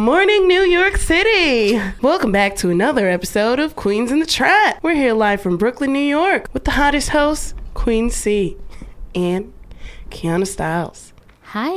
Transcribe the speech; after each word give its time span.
morning, 0.00 0.48
New 0.48 0.62
York 0.62 0.96
City. 0.96 1.78
Welcome 2.00 2.32
back 2.32 2.56
to 2.56 2.70
another 2.70 3.06
episode 3.06 3.60
of 3.60 3.76
Queens 3.76 4.10
in 4.10 4.18
the 4.18 4.24
Trap. 4.24 4.82
We're 4.82 4.94
here 4.94 5.12
live 5.12 5.42
from 5.42 5.58
Brooklyn, 5.58 5.92
New 5.92 5.98
York, 5.98 6.48
with 6.54 6.64
the 6.64 6.70
hottest 6.70 7.10
host, 7.10 7.54
Queen 7.74 8.08
C, 8.08 8.56
and 9.14 9.52
Kianna 10.08 10.46
Styles. 10.46 11.12
Hi. 11.42 11.68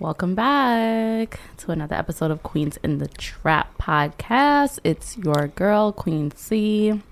Welcome 0.00 0.34
back 0.34 1.40
to 1.58 1.72
another 1.72 1.94
episode 1.94 2.30
of 2.30 2.42
Queens 2.42 2.78
in 2.82 2.96
the 2.96 3.08
Trap 3.08 3.76
podcast. 3.76 4.78
It's 4.82 5.18
your 5.18 5.48
girl, 5.48 5.92
Queen 5.92 6.30
C, 6.30 7.02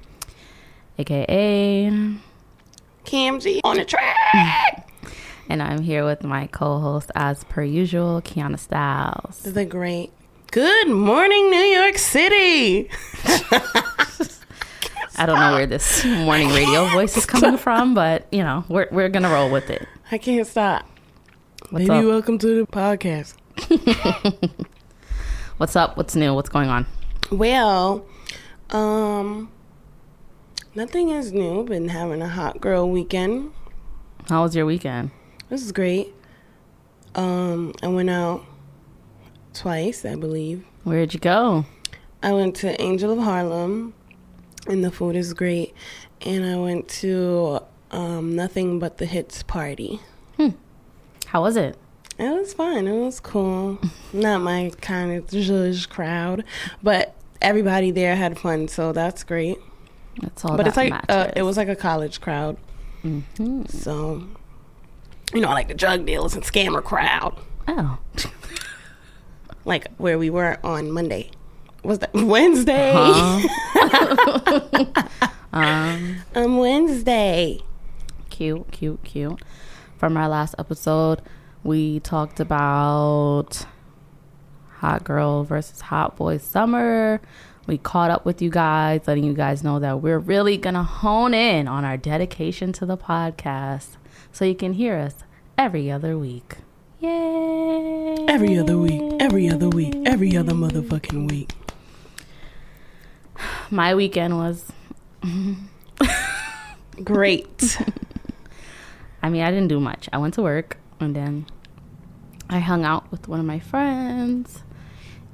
aka 0.96 2.16
Cam 3.04 3.40
G 3.40 3.60
on 3.62 3.76
the 3.76 3.84
track. 3.84 4.80
and 5.48 5.62
I'm 5.62 5.80
here 5.82 6.04
with 6.04 6.24
my 6.24 6.46
co-host 6.48 7.10
as 7.14 7.44
per 7.44 7.62
usual, 7.62 8.20
Kianna 8.22 8.58
Styles. 8.58 9.40
the 9.40 9.64
great. 9.64 10.10
Good 10.50 10.88
morning, 10.88 11.50
New 11.50 11.56
York 11.58 11.98
City. 11.98 12.88
I 15.16 15.26
don't 15.26 15.38
know 15.38 15.52
where 15.52 15.66
this 15.66 16.04
morning 16.04 16.48
radio 16.50 16.86
voice 16.88 17.16
is 17.16 17.26
coming 17.26 17.56
from, 17.56 17.94
but 17.94 18.26
you 18.32 18.42
know, 18.42 18.64
we're 18.68 18.88
we're 18.90 19.08
gonna 19.08 19.30
roll 19.30 19.50
with 19.50 19.70
it. 19.70 19.86
I 20.10 20.18
can't 20.18 20.46
stop. 20.46 20.86
What's 21.70 21.86
Baby, 21.88 22.00
up? 22.00 22.04
welcome 22.04 22.38
to 22.38 22.46
the 22.46 22.66
podcast. 22.66 23.34
What's 25.56 25.76
up? 25.76 25.96
What's 25.96 26.14
new? 26.16 26.34
What's 26.34 26.48
going 26.48 26.68
on? 26.68 26.86
Well, 27.30 28.04
um, 28.70 29.50
nothing 30.74 31.10
is 31.10 31.32
new. 31.32 31.64
Been 31.64 31.88
having 31.88 32.20
a 32.20 32.28
hot 32.28 32.60
girl 32.60 32.88
weekend. 32.90 33.52
How 34.28 34.42
was 34.42 34.54
your 34.56 34.66
weekend? 34.66 35.10
This 35.48 35.62
is 35.64 35.72
great. 35.72 36.12
Um, 37.14 37.72
I 37.82 37.88
went 37.88 38.10
out 38.10 38.44
twice, 39.52 40.04
I 40.04 40.16
believe. 40.16 40.64
Where'd 40.84 41.14
you 41.14 41.20
go? 41.20 41.64
I 42.22 42.32
went 42.32 42.56
to 42.56 42.80
Angel 42.80 43.12
of 43.12 43.18
Harlem, 43.18 43.94
and 44.66 44.82
the 44.84 44.90
food 44.90 45.14
is 45.16 45.32
great. 45.34 45.74
And 46.22 46.44
I 46.44 46.56
went 46.56 46.88
to 47.00 47.60
um, 47.90 48.34
Nothing 48.34 48.78
But 48.78 48.98
the 48.98 49.06
Hits 49.06 49.42
party. 49.42 50.00
How 51.26 51.42
was 51.42 51.56
it? 51.56 51.76
It 52.18 52.30
was 52.30 52.54
fun. 52.54 52.86
It 52.86 52.92
was 52.98 53.18
cool. 53.18 53.78
Not 54.12 54.40
my 54.42 54.70
kind 54.80 55.16
of 55.16 55.26
zhuzh 55.26 55.88
crowd, 55.88 56.44
but 56.82 57.14
everybody 57.42 57.90
there 57.90 58.14
had 58.14 58.38
fun, 58.38 58.68
so 58.68 58.92
that's 58.92 59.24
great. 59.24 59.58
That's 60.20 60.44
all. 60.44 60.56
but 60.56 60.58
that 60.58 60.68
it's 60.68 60.76
like 60.76 60.94
uh, 61.08 61.32
it 61.34 61.42
was 61.42 61.56
like 61.56 61.68
a 61.68 61.74
college 61.74 62.20
crowd, 62.20 62.56
Mhm. 63.02 63.68
so 63.68 64.22
you 65.34 65.40
know, 65.40 65.50
like 65.50 65.68
the 65.68 65.74
drug 65.74 66.06
dealers 66.06 66.34
and 66.34 66.42
scammer 66.44 66.82
crowd, 66.82 67.36
Oh. 67.68 67.98
like 69.64 69.88
where 69.96 70.18
we 70.18 70.30
were 70.30 70.58
on 70.64 70.90
Monday. 70.90 71.30
Was 71.82 71.98
that 72.00 72.14
Wednesday? 72.14 72.92
Huh? 72.94 73.48
um, 75.52 76.16
on 76.34 76.56
Wednesday. 76.56 77.60
cute, 78.30 78.70
cute, 78.70 79.02
cute. 79.04 79.40
From 79.98 80.16
our 80.16 80.28
last 80.28 80.54
episode, 80.58 81.20
we 81.62 82.00
talked 82.00 82.40
about 82.40 83.64
hot 84.78 85.04
girl 85.04 85.44
versus 85.44 85.80
hot 85.82 86.16
boy 86.16 86.36
summer. 86.38 87.20
We 87.66 87.78
caught 87.78 88.10
up 88.10 88.26
with 88.26 88.42
you 88.42 88.50
guys, 88.50 89.02
letting 89.06 89.24
you 89.24 89.32
guys 89.32 89.64
know 89.64 89.78
that 89.78 90.02
we're 90.02 90.18
really 90.18 90.58
gonna 90.58 90.82
hone 90.82 91.32
in 91.32 91.66
on 91.66 91.84
our 91.84 91.96
dedication 91.96 92.72
to 92.74 92.84
the 92.84 92.98
podcast, 92.98 93.96
so 94.32 94.44
you 94.44 94.54
can 94.54 94.74
hear 94.74 94.96
us 94.96 95.14
every 95.58 95.90
other 95.90 96.18
week. 96.18 96.56
Yay! 97.00 98.16
Every 98.28 98.58
other 98.58 98.78
week, 98.78 99.02
every 99.20 99.48
other 99.48 99.68
week, 99.68 99.94
every 100.06 100.36
other 100.36 100.52
motherfucking 100.52 101.30
week. 101.30 101.52
My 103.70 103.94
weekend 103.94 104.36
was 104.36 104.72
Great. 107.04 107.78
I 109.22 109.30
mean, 109.30 109.42
I 109.42 109.50
didn't 109.50 109.68
do 109.68 109.80
much. 109.80 110.08
I 110.12 110.18
went 110.18 110.34
to 110.34 110.42
work 110.42 110.78
and 111.00 111.16
then 111.16 111.46
I 112.48 112.58
hung 112.58 112.84
out 112.84 113.10
with 113.10 113.26
one 113.26 113.40
of 113.40 113.46
my 113.46 113.58
friends, 113.58 114.62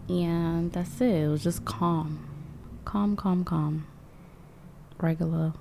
and 0.09 0.73
that's 0.73 1.01
it. 1.01 1.25
It 1.25 1.29
was 1.29 1.43
just 1.43 1.65
calm, 1.65 2.29
calm, 2.85 3.17
calm, 3.17 3.45
calm, 3.45 3.87
regular, 5.01 5.53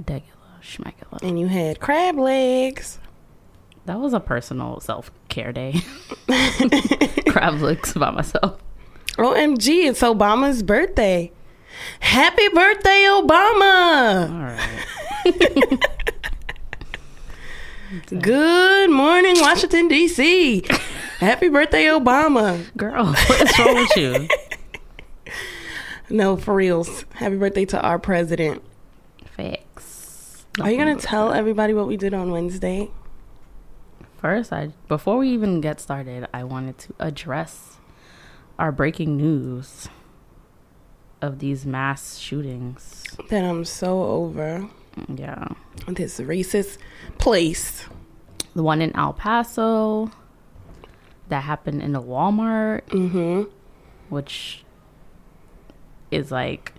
degular, 0.00 0.22
schmegula. 0.62 1.20
and 1.22 1.38
you 1.40 1.48
had 1.48 1.80
crab 1.80 2.16
legs. 2.18 2.98
That 3.86 3.98
was 3.98 4.12
a 4.12 4.20
personal 4.20 4.80
self 4.80 5.10
care 5.28 5.52
day. 5.52 5.80
Crab 7.28 7.60
legs 7.60 7.94
by 7.94 8.10
myself. 8.10 8.60
OMG, 9.16 9.88
it's 9.90 10.00
Obama's 10.00 10.62
birthday. 10.62 11.32
Happy 12.00 12.48
birthday, 12.48 13.04
Obama. 13.08 14.30
All 14.30 14.44
right. 14.44 15.80
Good 18.22 18.90
morning, 18.90 19.34
Washington, 19.40 19.88
D.C. 19.88 20.64
Happy 21.18 21.48
birthday, 21.48 21.86
Obama. 21.86 22.64
Girl, 22.76 23.06
what 23.06 23.42
is 23.42 23.58
wrong 23.58 23.74
with 23.74 23.96
you? 23.96 24.28
No, 26.08 26.36
for 26.36 26.54
reals. 26.54 27.04
Happy 27.14 27.36
birthday 27.36 27.64
to 27.66 27.80
our 27.80 27.98
president. 27.98 28.62
Facts. 29.36 30.46
Are 30.60 30.70
you 30.70 30.76
going 30.76 30.96
to 30.96 31.02
tell 31.02 31.32
everybody 31.32 31.74
what 31.74 31.86
we 31.86 31.96
did 31.96 32.14
on 32.14 32.30
Wednesday? 32.30 32.90
First, 34.22 34.52
I 34.52 34.70
before 34.88 35.18
we 35.18 35.28
even 35.30 35.60
get 35.60 35.80
started, 35.80 36.26
I 36.32 36.44
wanted 36.44 36.78
to 36.78 36.94
address 37.00 37.78
our 38.58 38.70
breaking 38.72 39.16
news 39.16 39.88
of 41.20 41.40
these 41.40 41.66
mass 41.66 42.18
shootings. 42.18 43.02
That 43.30 43.44
I'm 43.44 43.64
so 43.64 44.04
over 44.04 44.68
Yeah. 45.12 45.48
this 45.88 46.20
racist 46.20 46.78
place. 47.18 47.84
The 48.54 48.62
one 48.62 48.80
in 48.80 48.94
El 48.96 49.12
Paso 49.12 50.10
that 51.28 51.42
happened 51.42 51.82
in 51.82 51.96
a 51.96 52.02
Walmart, 52.02 52.82
Mm-hmm. 52.90 53.50
which 54.08 54.64
is 56.12 56.30
like 56.30 56.72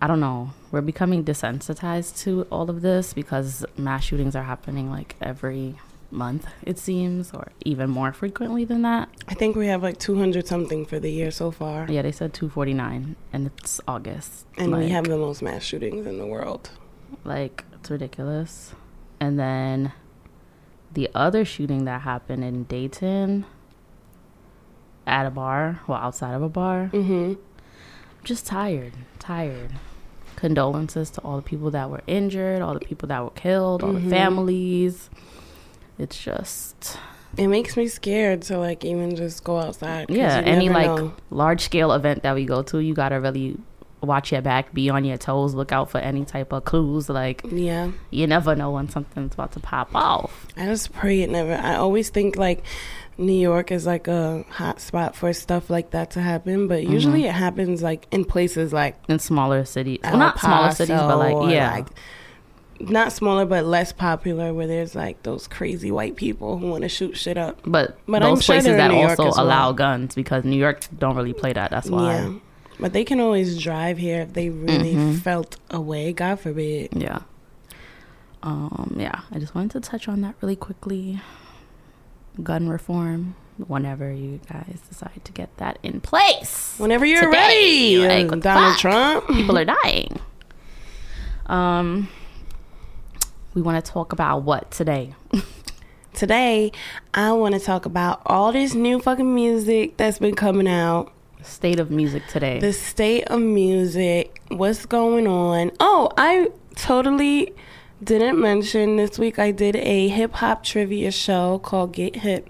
I 0.00 0.08
don't 0.08 0.18
know. 0.18 0.50
We're 0.72 0.80
becoming 0.80 1.24
desensitized 1.24 2.18
to 2.24 2.48
all 2.50 2.68
of 2.68 2.82
this 2.82 3.14
because 3.14 3.64
mass 3.78 4.02
shootings 4.02 4.34
are 4.34 4.42
happening 4.42 4.90
like 4.90 5.14
every 5.20 5.76
month, 6.12 6.46
it 6.62 6.78
seems, 6.78 7.32
or 7.32 7.48
even 7.64 7.90
more 7.90 8.12
frequently 8.12 8.64
than 8.64 8.82
that. 8.82 9.08
I 9.28 9.34
think 9.34 9.56
we 9.56 9.66
have 9.68 9.82
like 9.82 9.98
200 9.98 10.46
something 10.46 10.84
for 10.86 10.98
the 11.00 11.10
year 11.10 11.30
so 11.30 11.50
far. 11.50 11.86
Yeah, 11.88 12.02
they 12.02 12.12
said 12.12 12.32
249 12.34 13.16
and 13.32 13.46
it's 13.58 13.80
August. 13.88 14.46
And 14.58 14.76
we 14.76 14.88
have 14.90 15.04
the 15.04 15.16
most 15.16 15.42
mass 15.42 15.62
shootings 15.62 16.06
in 16.06 16.18
the 16.18 16.26
world. 16.26 16.70
like 17.24 17.64
it's 17.74 17.90
ridiculous. 17.90 18.74
And 19.20 19.38
then 19.38 19.92
the 20.92 21.08
other 21.14 21.44
shooting 21.44 21.84
that 21.86 22.02
happened 22.02 22.44
in 22.44 22.64
Dayton 22.64 23.44
at 25.06 25.26
a 25.26 25.30
bar, 25.30 25.80
well 25.86 25.98
outside 25.98 26.34
of 26.34 26.42
a 26.42 26.48
bar. 26.48 26.90
Mm-hmm. 26.92 27.34
Just 28.24 28.46
tired, 28.46 28.92
tired. 29.18 29.72
Condolences 30.36 31.10
to 31.10 31.20
all 31.22 31.36
the 31.36 31.42
people 31.42 31.70
that 31.70 31.90
were 31.90 32.02
injured, 32.06 32.62
all 32.62 32.74
the 32.74 32.80
people 32.80 33.06
that 33.08 33.22
were 33.22 33.30
killed, 33.30 33.82
all 33.82 33.92
Mhm. 33.94 34.04
the 34.04 34.10
families. 34.10 35.10
It's 36.02 36.18
just 36.22 36.98
It 37.36 37.46
makes 37.48 37.76
me 37.76 37.86
scared 37.88 38.42
to 38.42 38.58
like 38.58 38.84
even 38.84 39.16
just 39.16 39.42
go 39.44 39.58
outside. 39.58 40.10
yeah, 40.10 40.40
any 40.44 40.68
like 40.68 40.86
know. 40.86 41.14
large 41.30 41.62
scale 41.62 41.92
event 41.92 42.22
that 42.24 42.34
we 42.34 42.44
go 42.44 42.62
to, 42.64 42.78
you 42.80 42.94
gotta 42.94 43.20
really 43.20 43.56
watch 44.02 44.32
your 44.32 44.42
back, 44.42 44.74
be 44.74 44.90
on 44.90 45.04
your 45.04 45.16
toes, 45.16 45.54
look 45.54 45.70
out 45.70 45.88
for 45.88 45.98
any 45.98 46.24
type 46.24 46.52
of 46.52 46.64
clues. 46.64 47.08
Like 47.08 47.42
Yeah, 47.48 47.92
you 48.10 48.26
never 48.26 48.54
know 48.56 48.70
when 48.72 48.88
something's 48.88 49.34
about 49.34 49.52
to 49.52 49.60
pop 49.60 49.94
off. 49.94 50.46
I 50.56 50.66
just 50.66 50.92
pray 50.92 51.22
it 51.22 51.30
never. 51.30 51.54
I 51.54 51.76
always 51.76 52.10
think 52.10 52.36
like 52.36 52.64
New 53.18 53.32
York 53.50 53.70
is 53.70 53.86
like 53.86 54.08
a 54.08 54.44
hot 54.48 54.80
spot 54.80 55.14
for 55.14 55.32
stuff 55.32 55.70
like 55.70 55.90
that 55.92 56.10
to 56.12 56.20
happen, 56.20 56.66
but 56.66 56.80
Mm-hmm. 56.82 56.92
usually 56.92 57.24
it 57.26 57.32
happens 57.32 57.80
like 57.82 58.08
in 58.10 58.24
places 58.24 58.72
like 58.72 58.96
in 59.08 59.18
smaller 59.20 59.64
cities. 59.64 60.00
Well, 60.02 60.16
not 60.18 60.40
smaller 60.40 60.72
cities, 60.72 60.98
but 60.98 61.16
like 61.18 61.52
yeah, 61.54 61.72
like, 61.74 61.86
not 62.90 63.12
smaller 63.12 63.44
but 63.46 63.64
less 63.64 63.92
popular 63.92 64.52
where 64.52 64.66
there's 64.66 64.94
like 64.94 65.22
those 65.22 65.46
crazy 65.48 65.90
white 65.90 66.16
people 66.16 66.58
who 66.58 66.68
want 66.70 66.82
to 66.82 66.88
shoot 66.88 67.16
shit 67.16 67.36
up. 67.38 67.60
but, 67.64 67.96
but 68.06 68.22
I'm 68.22 68.34
those 68.34 68.44
sure 68.44 68.54
places 68.56 68.76
that 68.76 68.90
also 68.90 69.24
well. 69.24 69.34
allow 69.40 69.72
guns 69.72 70.14
because 70.14 70.44
New 70.44 70.56
York 70.58 70.84
don't 70.98 71.16
really 71.16 71.32
play 71.32 71.52
that. 71.52 71.70
That's 71.70 71.88
why. 71.90 72.14
Yeah, 72.14 72.32
but 72.80 72.92
they 72.92 73.04
can 73.04 73.20
always 73.20 73.58
drive 73.62 73.98
here 73.98 74.20
if 74.22 74.32
they 74.32 74.48
really 74.48 74.94
Mhm. 74.94 75.18
felt 75.20 75.56
away. 75.70 76.12
God 76.12 76.40
forbid. 76.40 76.90
Yeah. 76.94 77.20
Um. 78.42 78.96
Yeah. 78.98 79.20
I 79.30 79.38
just 79.38 79.54
wanted 79.54 79.70
to 79.72 79.80
touch 79.80 80.08
on 80.08 80.20
that 80.22 80.34
really 80.40 80.56
quickly. 80.56 81.20
Gun 82.42 82.68
reform. 82.68 83.36
Whenever 83.68 84.10
you 84.10 84.40
guys 84.50 84.80
decide 84.88 85.20
to 85.24 85.30
get 85.32 85.54
that 85.58 85.78
in 85.82 86.00
place, 86.00 86.74
Whenever 86.78 87.04
you're 87.04 87.26
Today, 87.26 87.98
ready, 87.98 88.24
like, 88.24 88.32
uh, 88.32 88.36
Donald 88.36 88.72
fuck? 88.72 88.80
Trump. 88.80 89.26
people 89.28 89.56
are 89.58 89.64
dying. 89.82 90.18
Um. 91.46 92.08
We 93.54 93.60
want 93.62 93.84
to 93.84 93.90
talk 93.90 94.12
about 94.12 94.44
what 94.44 94.70
today? 94.70 95.14
today 96.14 96.72
I 97.12 97.32
want 97.32 97.54
to 97.54 97.60
talk 97.60 97.84
about 97.84 98.22
all 98.24 98.52
this 98.52 98.74
new 98.74 98.98
fucking 98.98 99.34
music 99.34 99.96
that's 99.98 100.18
been 100.18 100.34
coming 100.34 100.66
out. 100.66 101.12
State 101.42 101.78
of 101.78 101.90
music 101.90 102.26
today. 102.28 102.60
The 102.60 102.72
state 102.72 103.24
of 103.24 103.40
music, 103.40 104.40
what's 104.48 104.86
going 104.86 105.26
on. 105.26 105.72
Oh, 105.80 106.10
I 106.16 106.50
totally 106.76 107.52
didn't 108.02 108.40
mention 108.40 108.96
this 108.96 109.18
week 109.18 109.38
I 109.38 109.50
did 109.50 109.76
a 109.76 110.08
hip 110.08 110.34
hop 110.34 110.64
trivia 110.64 111.10
show 111.10 111.58
called 111.58 111.92
Get 111.92 112.16
Hip. 112.16 112.48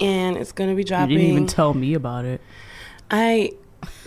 And 0.00 0.36
it's 0.36 0.52
going 0.52 0.70
to 0.70 0.76
be 0.76 0.84
dropping. 0.84 1.10
you 1.12 1.18
didn't 1.18 1.32
even 1.32 1.46
tell 1.46 1.72
me 1.74 1.94
about 1.94 2.24
it. 2.24 2.40
I 3.10 3.52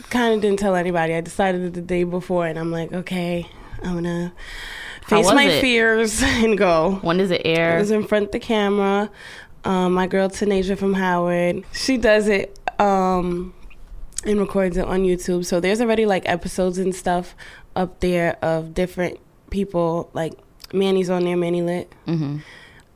kind 0.09 0.35
of 0.35 0.41
didn't 0.41 0.59
tell 0.59 0.75
anybody. 0.75 1.13
I 1.13 1.21
decided 1.21 1.61
it 1.61 1.73
the 1.73 1.81
day 1.81 2.03
before, 2.03 2.45
and 2.47 2.57
I'm 2.57 2.71
like, 2.71 2.93
okay, 2.93 3.47
I'm 3.83 3.95
gonna 3.95 4.27
How 4.29 4.82
face 5.07 5.25
my 5.33 5.45
it? 5.45 5.61
fears 5.61 6.21
and 6.23 6.57
go. 6.57 6.99
When 7.01 7.17
does 7.17 7.31
it 7.31 7.41
air? 7.45 7.77
was 7.79 7.91
in 7.91 8.05
front 8.05 8.25
of 8.25 8.31
the 8.31 8.39
camera. 8.39 9.09
Um, 9.65 9.93
my 9.93 10.07
girl 10.07 10.27
Tanasia 10.29 10.77
from 10.77 10.93
Howard, 10.93 11.63
she 11.71 11.97
does 11.97 12.27
it 12.27 12.59
um, 12.79 13.53
and 14.25 14.39
records 14.39 14.75
it 14.77 14.85
on 14.85 15.03
YouTube. 15.03 15.45
So 15.45 15.59
there's 15.61 15.79
already 15.79 16.05
like 16.05 16.27
episodes 16.27 16.77
and 16.77 16.93
stuff 16.93 17.33
up 17.75 18.01
there 18.01 18.37
of 18.43 18.73
different 18.73 19.19
people. 19.51 20.09
Like 20.13 20.33
Manny's 20.73 21.09
on 21.09 21.23
there, 21.23 21.37
Manny 21.37 21.61
Lit, 21.61 21.91
hmm 22.05 22.37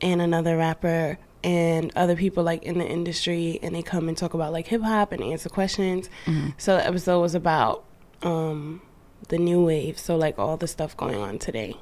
and 0.00 0.22
another 0.22 0.56
rapper 0.56 1.18
and 1.42 1.90
other 1.96 2.14
people 2.14 2.44
like 2.44 2.62
in 2.62 2.78
the 2.78 2.86
industry 2.86 3.58
and 3.62 3.74
they 3.74 3.82
come 3.82 4.08
and 4.08 4.16
talk 4.16 4.32
about 4.32 4.52
like 4.52 4.68
hip 4.68 4.80
hop 4.82 5.10
and 5.10 5.22
answer 5.24 5.48
questions. 5.48 6.08
hmm 6.24 6.50
So 6.58 6.76
the 6.76 6.86
episode 6.86 7.20
was 7.20 7.34
about 7.34 7.84
um 8.22 8.80
the 9.28 9.38
new 9.38 9.64
wave, 9.64 9.98
so 9.98 10.16
like 10.16 10.38
all 10.38 10.56
the 10.56 10.68
stuff 10.68 10.96
going 10.96 11.16
on 11.16 11.38
today. 11.38 11.74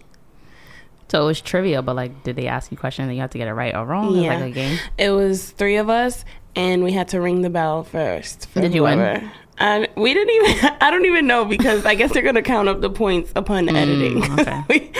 So 1.09 1.23
it 1.23 1.27
was 1.27 1.41
trivia, 1.41 1.83
but 1.83 1.95
like, 1.97 2.23
did 2.25 2.37
they 2.37 2.47
ask 2.49 2.71
you 2.73 2.77
questions 2.77 3.07
and 3.07 3.15
you 3.15 3.21
have 3.21 3.31
to 3.31 3.39
get 3.39 3.49
it 3.49 3.53
right 3.55 3.75
or 3.75 3.85
wrong? 3.85 4.07
It 4.07 4.11
was 4.17 4.23
Yeah. 4.25 4.35
like 4.39 4.45
a 4.45 4.51
game. 4.51 4.79
It 4.99 5.11
was 5.11 5.51
three 5.51 5.77
of 5.77 5.89
us 5.89 6.25
and 6.57 6.83
we 6.83 6.93
had 6.93 7.09
to 7.09 7.21
ring 7.21 7.43
the 7.43 7.51
bell 7.51 7.85
first. 7.85 8.49
for 8.49 8.61
Did 8.61 8.75
you 8.75 8.83
win? 8.83 9.31
And 9.59 9.89
we 9.97 10.13
didn't 10.13 10.35
even 10.35 10.71
I 10.83 10.91
don't 10.91 11.07
even 11.07 11.27
know 11.27 11.45
because 11.47 11.87
I 11.87 11.95
guess 11.95 12.13
they're 12.13 12.23
gonna 12.23 12.43
count 12.43 12.69
up 12.69 12.81
the 12.83 12.91
points 12.91 13.33
upon 13.37 13.67
Mm, 13.69 13.77
editing. 13.77 14.33
okay. 14.41 14.63
we, 14.69 14.91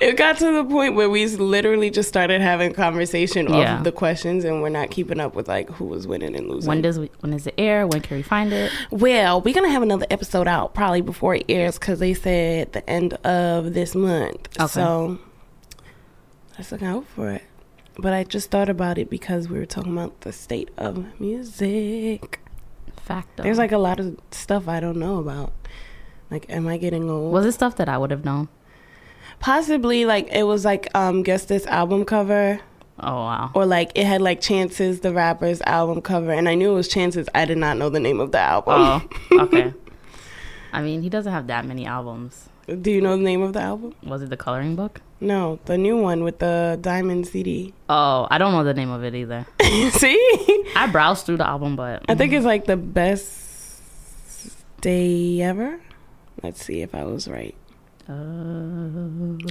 it 0.00 0.16
got 0.16 0.38
to 0.38 0.50
the 0.52 0.64
point 0.64 0.94
where 0.94 1.10
we 1.10 1.26
literally 1.26 1.90
just 1.90 2.08
started 2.08 2.40
having 2.40 2.72
conversation 2.72 3.48
Yeah. 3.52 3.74
off 3.74 3.78
of 3.80 3.84
the 3.84 3.92
questions 3.92 4.44
and 4.44 4.62
we're 4.62 4.68
not 4.70 4.90
keeping 4.90 5.18
up 5.20 5.34
with 5.34 5.46
like 5.48 5.68
who 5.70 5.84
was 5.86 6.06
winning 6.06 6.36
and 6.36 6.48
losing. 6.48 6.68
When 6.68 6.80
does 6.82 6.98
we, 6.98 7.10
when 7.20 7.32
does 7.32 7.46
it 7.48 7.54
air? 7.58 7.86
When 7.86 8.00
can 8.00 8.16
we 8.16 8.22
find 8.22 8.50
it? 8.52 8.72
Well, 8.90 9.40
we're 9.42 9.54
gonna 9.54 9.68
have 9.70 9.82
another 9.82 10.06
episode 10.08 10.48
out 10.48 10.72
probably 10.72 11.00
before 11.02 11.34
it 11.34 11.44
airs 11.48 11.78
because 11.78 11.98
they 11.98 12.14
said 12.14 12.72
the 12.72 12.88
end 12.88 13.12
of 13.26 13.74
this 13.74 13.94
month. 13.94 14.48
Okay. 14.58 14.68
So 14.68 15.18
let's 16.58 16.72
look 16.72 16.82
out 16.82 17.06
for 17.06 17.30
it. 17.30 17.42
But 17.98 18.12
I 18.12 18.24
just 18.24 18.50
thought 18.50 18.68
about 18.68 18.98
it 18.98 19.08
because 19.10 19.48
we 19.48 19.58
were 19.58 19.66
talking 19.66 19.92
about 19.92 20.20
the 20.20 20.32
state 20.32 20.68
of 20.76 21.18
music. 21.20 22.40
Fact. 22.96 23.38
There's 23.38 23.58
like 23.58 23.72
a 23.72 23.78
lot 23.78 23.98
of 24.00 24.18
stuff 24.30 24.68
I 24.68 24.80
don't 24.80 24.98
know 24.98 25.18
about. 25.18 25.52
Like, 26.30 26.44
am 26.50 26.68
I 26.68 26.76
getting 26.76 27.08
old? 27.08 27.32
was 27.32 27.46
it 27.46 27.52
stuff 27.52 27.76
that 27.76 27.88
I 27.88 27.96
would 27.96 28.10
have 28.10 28.24
known? 28.24 28.48
Possibly, 29.40 30.04
like 30.04 30.28
it 30.32 30.42
was 30.44 30.64
like 30.64 30.88
um, 30.94 31.22
guess 31.22 31.44
this 31.46 31.64
album 31.66 32.04
cover, 32.04 32.60
Oh 33.00 33.14
wow. 33.14 33.50
or 33.54 33.64
like 33.64 33.92
it 33.94 34.04
had 34.04 34.20
like 34.20 34.40
Chances 34.40 35.00
the 35.00 35.12
rapper's 35.12 35.60
album 35.62 36.02
cover, 36.02 36.32
and 36.32 36.48
I 36.48 36.54
knew 36.54 36.72
it 36.72 36.74
was 36.74 36.88
Chances. 36.88 37.28
I 37.34 37.44
did 37.44 37.56
not 37.58 37.76
know 37.78 37.88
the 37.88 38.00
name 38.00 38.20
of 38.20 38.32
the 38.32 38.38
album. 38.40 38.74
Oh, 38.76 39.08
okay. 39.44 39.72
I 40.72 40.82
mean, 40.82 41.02
he 41.02 41.08
doesn't 41.08 41.32
have 41.32 41.46
that 41.46 41.64
many 41.64 41.86
albums. 41.86 42.48
Do 42.82 42.90
you 42.90 43.00
know 43.00 43.16
the 43.16 43.22
name 43.22 43.40
of 43.42 43.54
the 43.54 43.60
album? 43.60 43.94
Was 44.02 44.22
it 44.22 44.28
the 44.28 44.36
coloring 44.36 44.76
book? 44.76 45.00
No, 45.20 45.58
the 45.64 45.76
new 45.76 45.96
one 45.96 46.22
with 46.22 46.38
the 46.38 46.78
diamond 46.80 47.26
CD. 47.26 47.74
Oh, 47.88 48.28
I 48.30 48.38
don't 48.38 48.52
know 48.52 48.62
the 48.62 48.74
name 48.74 48.90
of 48.90 49.02
it 49.02 49.14
either. 49.16 49.46
See? 49.90 50.64
I 50.76 50.86
browsed 50.90 51.26
through 51.26 51.38
the 51.38 51.46
album, 51.48 51.74
but 51.74 52.04
I 52.08 52.14
think 52.14 52.32
it's 52.32 52.46
like 52.46 52.66
the 52.66 52.76
best 52.76 54.54
day 54.80 55.40
ever. 55.42 55.80
Let's 56.42 56.64
see 56.64 56.82
if 56.82 56.94
I 56.94 57.02
was 57.04 57.26
right. 57.26 57.54
uh, 58.08 58.12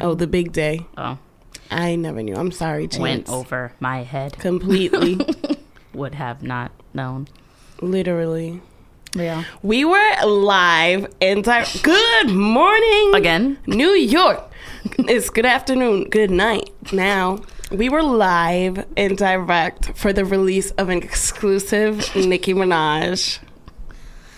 Oh, 0.01 0.15
the 0.17 0.27
big 0.27 0.53
day. 0.53 0.85
oh, 0.97 1.17
I 1.69 1.95
never 1.97 2.23
knew. 2.23 2.35
I'm 2.35 2.51
sorry, 2.53 2.87
Chance. 2.87 3.01
went 3.01 3.29
over 3.29 3.73
my 3.81 4.03
head. 4.03 4.37
Completely. 4.39 5.19
Would 5.93 6.15
have 6.15 6.41
not 6.43 6.71
known. 6.93 7.27
Literally. 7.81 8.61
Yeah. 9.15 9.43
We 9.63 9.85
were 9.85 10.25
live 10.25 11.11
and 11.21 11.43
di- 11.43 11.65
good 11.81 12.29
morning. 12.31 13.15
Again. 13.15 13.57
New 13.65 13.89
York. 13.91 14.43
It's 14.99 15.29
good 15.29 15.45
afternoon, 15.45 16.05
good 16.09 16.29
night. 16.31 16.69
Now, 16.93 17.39
we 17.71 17.89
were 17.89 18.03
live 18.03 18.85
and 18.95 19.17
direct 19.17 19.97
for 19.97 20.13
the 20.13 20.23
release 20.23 20.71
of 20.71 20.89
an 20.89 21.01
exclusive 21.01 22.15
Nicki 22.15 22.53
Minaj. 22.53 23.39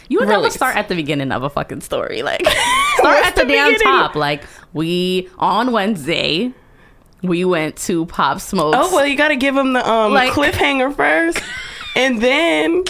You 0.08 0.20
would 0.20 0.28
never 0.28 0.40
Release. 0.42 0.56
start 0.56 0.76
at 0.76 0.88
the 0.88 0.96
beginning 0.96 1.32
of 1.32 1.44
a 1.44 1.50
fucking 1.52 1.82
story. 1.82 2.24
Like 2.24 2.42
start 2.96 3.26
at 3.26 3.36
the, 3.36 3.44
the 3.44 3.54
damn 3.54 3.68
beginning? 3.74 3.80
top. 3.94 4.16
Like 4.16 4.44
we 4.74 5.30
on 5.38 5.72
Wednesday, 5.72 6.52
we 7.22 7.46
went 7.46 7.76
to 7.78 8.06
Pop 8.08 8.40
Smoke's. 8.40 8.78
Oh 8.80 8.96
well, 8.96 9.06
you 9.06 9.16
got 9.16 9.28
to 9.28 9.36
give 9.36 9.54
them 9.54 9.74
the 9.74 9.88
um, 9.88 10.12
Like- 10.14 10.32
cliffhanger 10.34 10.96
first, 10.96 11.40
and 11.96 12.20
then 12.24 12.86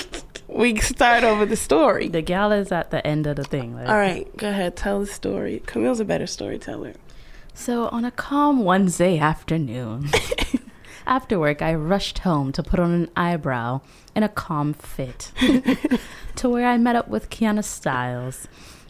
we 0.49 0.75
start 0.77 1.23
over 1.23 1.45
the 1.45 1.55
story. 1.55 2.07
the 2.07 2.21
gal 2.21 2.51
is 2.51 2.71
at 2.71 2.91
the 2.91 3.05
end 3.05 3.27
of 3.27 3.35
the 3.35 3.43
thing. 3.43 3.75
Like, 3.75 3.87
All 3.87 3.95
right, 3.95 4.35
go 4.37 4.49
ahead, 4.49 4.75
tell 4.75 4.99
the 4.99 5.05
story. 5.05 5.61
Camille's 5.65 5.99
a 5.99 6.05
better 6.05 6.27
storyteller. 6.27 6.93
So 7.53 7.87
on 7.89 8.05
a 8.05 8.11
calm 8.11 8.63
Wednesday 8.63 9.17
afternoon, 9.19 10.09
after 11.05 11.39
work, 11.39 11.61
I 11.61 11.73
rushed 11.75 12.19
home 12.19 12.51
to 12.53 12.63
put 12.63 12.79
on 12.79 12.91
an 12.91 13.09
eyebrow 13.15 13.81
in 14.15 14.23
a 14.23 14.29
calm 14.29 14.73
fit, 14.73 15.31
to 16.35 16.49
where 16.49 16.67
I 16.67 16.77
met 16.77 16.95
up 16.95 17.07
with 17.07 17.29
Kianna 17.29 17.63
Styles, 17.63 18.47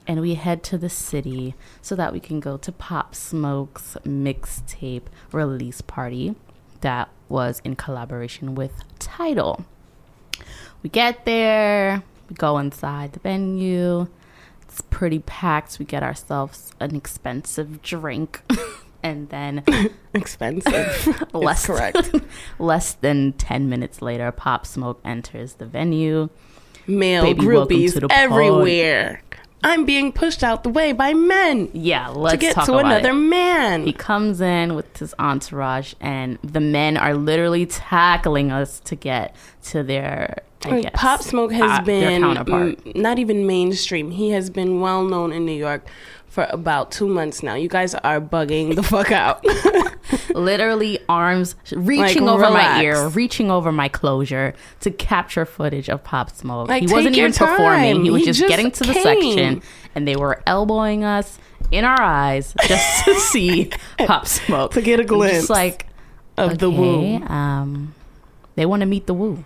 and 0.08 0.22
we 0.22 0.36
head 0.36 0.64
to 0.64 0.78
the 0.78 0.90
city 0.90 1.56
so 1.82 1.96
that 1.96 2.14
we 2.14 2.20
can 2.20 2.40
go 2.40 2.58
to 2.58 2.72
Pop 2.72 3.16
Smoke's 3.16 3.98
mixtape 4.06 5.04
release 5.32 5.82
party 5.82 6.36
that 6.82 7.10
was 7.28 7.62
in 7.64 7.76
collaboration 7.76 8.56
with 8.56 8.84
Tidal. 8.98 9.66
We 10.84 10.90
get 10.90 11.26
there, 11.26 12.04
we 12.30 12.36
go 12.36 12.58
inside 12.58 13.14
the 13.14 13.20
venue. 13.20 14.08
It's 14.62 14.82
pretty 14.90 15.20
packed. 15.20 15.78
We 15.80 15.86
get 15.86 16.04
ourselves 16.04 16.72
an 16.80 16.96
expensive 16.96 17.82
drink. 17.82 18.42
and 19.04 19.30
then 19.30 19.64
Expensive. 20.14 21.24
less 21.34 21.66
correct. 21.66 22.14
less 22.60 22.94
than 22.94 23.34
10 23.34 23.68
minutes 23.70 24.02
later, 24.02 24.32
Pop 24.32 24.66
Smoke 24.66 25.00
enters 25.04 25.54
the 25.56 25.66
venue. 25.66 26.30
Male 26.88 27.24
Baby, 27.24 27.42
groupies 27.42 27.94
to 27.94 28.00
the 28.02 28.08
party. 28.08 28.24
everywhere. 28.24 29.22
I'm 29.64 29.84
being 29.86 30.14
pushed 30.14 30.42
out 30.44 30.64
the 30.64 30.70
way 30.70 30.94
by 30.94 31.14
men 31.14 31.70
Yeah, 31.74 32.08
let's 32.08 32.34
to 32.36 32.38
get 32.38 32.66
to 32.66 32.78
another 32.78 33.10
it. 33.10 33.14
man. 33.14 33.86
He 33.86 33.92
comes 33.92 34.40
in 34.40 34.74
with 34.76 34.98
his 34.98 35.14
entourage, 35.20 35.94
and 36.00 36.40
the 36.44 36.62
men 36.62 36.96
are 36.96 37.14
literally 37.14 37.66
tackling 37.66 38.52
us 38.52 38.80
to 38.82 38.96
get 38.96 39.36
to 39.66 39.84
their. 39.84 40.38
I 40.66 40.70
Like, 40.70 40.84
guess, 40.84 40.92
Pop 40.96 41.22
Smoke 41.22 41.52
has 41.54 41.80
uh, 41.80 41.84
been 41.84 42.22
mm, 42.24 42.96
not 42.96 43.18
even 43.20 43.48
mainstream. 43.48 44.12
He 44.12 44.32
has 44.32 44.50
been 44.50 44.82
well 44.82 45.04
known 45.04 45.32
in 45.32 45.46
New 45.46 45.54
York 45.56 45.88
for 46.28 46.46
about 46.50 46.92
two 46.92 47.08
months 47.08 47.42
now. 47.42 47.56
You 47.56 47.70
guys 47.70 47.96
are 47.96 48.20
bugging 48.22 48.76
the 48.76 48.84
fuck 48.84 49.12
out. 49.12 49.44
literally 50.36 51.00
arms 51.08 51.56
reaching 51.72 52.28
over 52.28 52.44
relax. 52.44 52.78
my 52.78 52.84
ear, 52.84 53.08
reaching 53.10 53.50
over 53.50 53.72
my 53.72 53.88
closure 53.88 54.54
to 54.82 54.92
capture 54.92 55.46
footage 55.46 55.90
of 55.90 56.04
Pop 56.04 56.30
Smoke. 56.30 56.68
Like, 56.68 56.88
he 56.88 56.94
wasn't 56.94 57.16
even 57.16 57.34
performing; 57.34 58.04
he 58.04 58.12
was 58.12 58.22
He 58.22 58.26
just, 58.28 58.40
just 58.40 58.50
getting 58.50 58.72
to 58.72 58.84
the 58.84 58.94
came. 58.94 59.04
section, 59.04 59.62
and 59.96 60.08
they 60.08 60.16
were 60.16 60.42
elbowing 60.46 61.04
us 61.04 61.40
in 61.72 61.86
our 61.86 62.02
eyes 62.02 62.54
just 62.68 63.06
to 63.06 63.16
see 63.16 63.72
Pop 64.00 64.28
Smoke 64.28 64.72
To 64.74 64.82
get 64.82 65.00
a 65.00 65.04
I'm 65.04 65.08
glimpse 65.08 65.38
Just 65.38 65.50
like 65.50 65.88
of 66.38 66.58
the 66.58 66.70
woo. 66.70 67.18
Um, 67.26 67.94
they 68.56 68.66
want 68.66 68.82
to 68.82 68.86
meet 68.86 69.08
the 69.08 69.14
woo, 69.14 69.44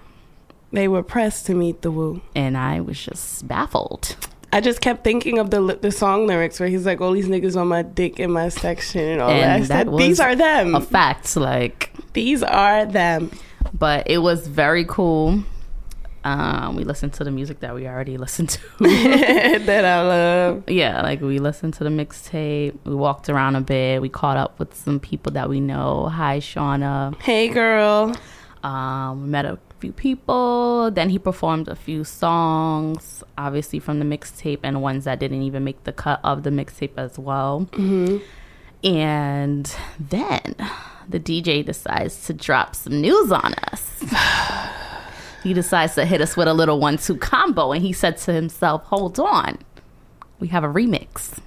They 0.73 0.87
were 0.89 1.03
pressed 1.03 1.45
to 1.45 1.53
meet 1.53 1.81
the 1.83 1.91
woo. 1.91 2.21
and 2.35 2.57
I 2.57 2.81
was 2.81 2.99
just 3.01 3.47
baffled. 3.47 4.15
I 4.51 4.59
just 4.61 4.81
kept 4.81 5.03
thinking 5.03 5.39
of 5.39 5.49
the 5.49 5.79
the 5.81 5.91
song 5.91 6.27
lyrics 6.27 6.59
where 6.59 6.69
he's 6.69 6.85
like, 6.85 6.99
"All 7.01 7.11
these 7.13 7.27
niggas 7.27 7.55
on 7.55 7.67
my 7.69 7.81
dick 7.81 8.19
in 8.19 8.31
my 8.31 8.49
section 8.49 9.01
and 9.01 9.21
all 9.21 9.29
And 9.31 9.41
that." 9.41 9.49
I 9.55 9.59
that 9.83 9.87
said, 9.87 9.97
These 9.97 10.19
are 10.19 10.35
them. 10.35 10.75
A 10.75 10.81
fact, 10.81 11.35
like 11.35 11.91
These 12.13 12.43
are 12.43 12.85
them. 12.85 13.31
but 13.73 14.09
it 14.09 14.19
was 14.19 14.45
very 14.47 14.85
cool. 14.85 15.43
Um, 16.25 16.75
we 16.77 16.83
listened 16.85 17.13
to 17.13 17.23
the 17.23 17.31
music 17.31 17.59
that 17.61 17.75
we 17.75 17.85
already 17.87 18.17
listened 18.25 18.49
to. 18.49 18.59
that 18.79 19.85
I 19.85 20.01
love. 20.07 20.63
yeah, 20.69 21.01
like 21.01 21.19
we 21.21 21.39
listened 21.39 21.73
to 21.75 21.83
the 21.83 21.89
mixtape. 21.89 22.77
We 22.85 22.95
walked 22.95 23.29
around 23.29 23.55
a 23.55 23.61
bit. 23.61 24.01
We 24.01 24.09
caught 24.09 24.37
up 24.37 24.57
with 24.59 24.73
some 24.75 24.99
people 24.99 25.31
that 25.33 25.49
we 25.49 25.59
know. 25.59 26.07
Hi, 26.09 26.39
Shauna. 26.39 27.19
Hey, 27.21 27.47
girl. 27.49 28.15
Um, 28.63 29.23
we 29.23 29.29
met 29.29 29.45
a 29.45 29.57
few 29.83 29.91
people. 29.91 30.91
Then 30.91 31.09
he 31.09 31.19
performed 31.19 31.67
a 31.67 31.75
few 31.75 32.05
songs, 32.05 33.21
obviously 33.37 33.79
from 33.79 33.99
the 33.99 34.05
mixtape, 34.05 34.59
and 34.63 34.81
ones 34.81 35.03
that 35.03 35.19
didn't 35.19 35.41
even 35.41 35.65
make 35.65 35.83
the 35.83 35.91
cut 35.91 36.21
of 36.23 36.43
the 36.43 36.51
mixtape 36.51 36.93
as 36.95 37.19
well. 37.19 37.67
hmm 37.73 38.19
And 38.81 39.75
then 39.99 40.55
the 41.09 41.19
DJ 41.19 41.65
decides 41.65 42.25
to 42.27 42.33
drop 42.33 42.75
some 42.75 43.01
news 43.01 43.29
on 43.29 43.55
us. 43.71 44.01
he 45.43 45.53
decides 45.53 45.95
to 45.95 46.05
hit 46.05 46.21
us 46.21 46.37
with 46.37 46.47
a 46.47 46.53
little 46.53 46.79
one-two 46.79 47.17
combo, 47.17 47.73
and 47.73 47.81
he 47.81 47.91
said 47.91 48.15
to 48.19 48.31
himself, 48.31 48.83
"Hold 48.83 49.19
on, 49.19 49.57
we 50.39 50.47
have 50.47 50.63
a 50.63 50.69
remix." 50.69 51.39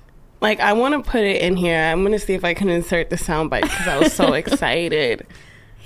Like 0.42 0.60
I 0.60 0.74
want 0.74 0.92
to 0.92 1.10
put 1.10 1.22
it 1.22 1.40
in 1.40 1.56
here. 1.56 1.78
I'm 1.78 2.02
gonna 2.02 2.18
see 2.18 2.34
if 2.34 2.44
I 2.44 2.52
can 2.52 2.68
insert 2.68 3.08
the 3.08 3.16
soundbite 3.16 3.62
because 3.62 3.88
I 3.88 3.98
was 3.98 4.12
so 4.12 4.34
excited. 4.42 5.26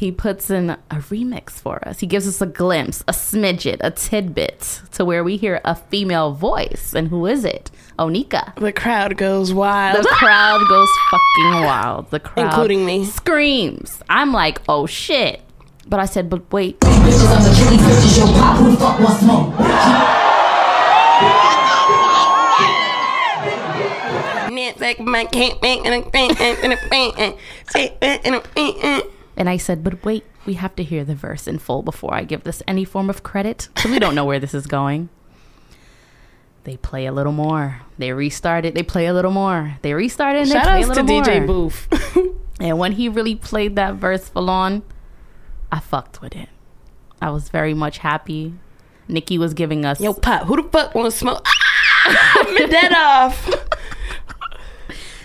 He 0.00 0.10
puts 0.10 0.48
in 0.48 0.70
a 0.70 0.78
remix 0.92 1.50
for 1.50 1.86
us. 1.86 2.00
He 2.00 2.06
gives 2.06 2.26
us 2.26 2.40
a 2.40 2.46
glimpse, 2.46 3.02
a 3.02 3.12
smidget, 3.12 3.76
a 3.80 3.90
tidbit 3.90 4.80
to 4.92 5.04
where 5.04 5.22
we 5.22 5.36
hear 5.36 5.60
a 5.62 5.74
female 5.74 6.32
voice. 6.32 6.94
And 6.94 7.08
who 7.08 7.26
is 7.26 7.44
it? 7.44 7.70
Onika. 7.98 8.54
The 8.54 8.72
crowd 8.72 9.18
goes 9.18 9.52
wild, 9.52 10.02
The 10.02 10.08
crowd 10.08 10.66
goes 10.70 10.88
fucking 11.10 11.64
wild. 11.66 12.10
The 12.10 12.18
crowd, 12.18 12.46
including 12.46 12.86
me. 12.86 13.04
screams. 13.04 14.00
I'm 14.08 14.32
like, 14.32 14.62
oh 14.70 14.86
shit. 14.86 15.42
But 15.86 16.00
I 16.00 16.06
said, 16.06 16.30
but 16.30 16.50
wait. 16.50 16.78
Bitches 29.40 29.46
on 29.46 29.46
the 29.46 29.48
killing 29.48 29.48
bitches, 29.48 29.48
yo 29.48 29.48
pop, 29.48 29.48
who 29.48 29.48
the 29.48 29.48
fuck 29.48 29.48
wants 29.48 29.48
smoke? 29.48 29.48
And 29.48 29.48
I 29.48 29.56
said, 29.56 29.82
but 29.82 30.04
wait, 30.04 30.24
we 30.46 30.54
have 30.54 30.76
to 30.76 30.82
hear 30.82 31.04
the 31.04 31.14
verse 31.14 31.48
in 31.48 31.58
full 31.58 31.82
before 31.82 32.14
I 32.14 32.24
give 32.24 32.44
this 32.44 32.62
any 32.68 32.84
form 32.84 33.08
of 33.10 33.22
credit. 33.22 33.68
Because 33.74 33.90
we 33.90 33.98
don't 33.98 34.14
know 34.14 34.24
where 34.24 34.38
this 34.38 34.54
is 34.54 34.66
going. 34.66 35.08
They 36.64 36.76
play 36.76 37.06
a 37.06 37.12
little 37.12 37.32
more. 37.32 37.80
They 37.98 38.12
restart 38.12 38.66
it. 38.66 38.74
They 38.74 38.82
play 38.82 39.06
a 39.06 39.14
little 39.14 39.30
more. 39.30 39.78
They 39.82 39.94
restart 39.94 40.36
it 40.36 40.40
and 40.40 40.48
Shout 40.48 40.64
they 40.64 40.70
play 40.70 40.82
outs 40.82 40.96
to 40.98 41.02
little 41.02 41.22
DJ 41.22 41.46
more. 41.46 41.46
Booth. 41.46 42.36
And 42.60 42.78
when 42.78 42.92
he 42.92 43.08
really 43.08 43.34
played 43.34 43.76
that 43.76 43.94
verse 43.94 44.28
full 44.28 44.50
on, 44.50 44.82
I 45.72 45.80
fucked 45.80 46.20
with 46.20 46.36
it. 46.36 46.50
I 47.22 47.30
was 47.30 47.48
very 47.48 47.72
much 47.72 47.98
happy. 47.98 48.52
Nicki 49.08 49.38
was 49.38 49.54
giving 49.54 49.86
us 49.86 49.98
Yo, 50.00 50.12
Pop, 50.12 50.46
who 50.46 50.62
the 50.62 50.68
fuck 50.68 50.94
want 50.94 51.10
to 51.10 51.18
smoke? 51.18 51.42
Ah, 51.46 52.36
I'm 52.46 52.70
dead 52.70 52.92
off. 52.92 53.50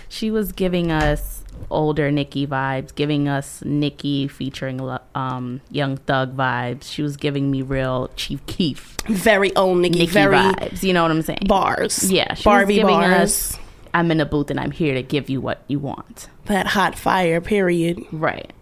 she 0.08 0.30
was 0.30 0.52
giving 0.52 0.90
us 0.90 1.35
older 1.70 2.10
Nicki 2.10 2.46
vibes, 2.46 2.94
giving 2.94 3.28
us 3.28 3.62
Nicki 3.64 4.28
featuring 4.28 4.80
um, 5.14 5.60
Young 5.70 5.96
Thug 5.96 6.36
vibes. 6.36 6.84
She 6.92 7.02
was 7.02 7.16
giving 7.16 7.50
me 7.50 7.62
real 7.62 8.10
Chief 8.16 8.44
Keef 8.46 8.96
Very 9.06 9.54
old 9.56 9.78
Nicki, 9.78 10.00
Nicki 10.00 10.12
very 10.12 10.36
vibes. 10.36 10.82
You 10.82 10.92
know 10.92 11.02
what 11.02 11.10
I'm 11.10 11.22
saying? 11.22 11.40
bars. 11.46 12.10
Yeah, 12.10 12.34
she 12.34 12.44
Barbie 12.44 12.74
giving 12.76 12.88
bars. 12.94 13.12
us- 13.54 13.58
I'm 13.94 14.10
in 14.10 14.20
a 14.20 14.26
booth 14.26 14.50
and 14.50 14.60
I'm 14.60 14.72
here 14.72 14.92
to 14.94 15.02
give 15.02 15.30
you 15.30 15.40
what 15.40 15.62
you 15.68 15.78
want. 15.78 16.28
That 16.46 16.66
hot 16.66 16.98
fire, 16.98 17.40
period. 17.40 18.02
Right. 18.12 18.52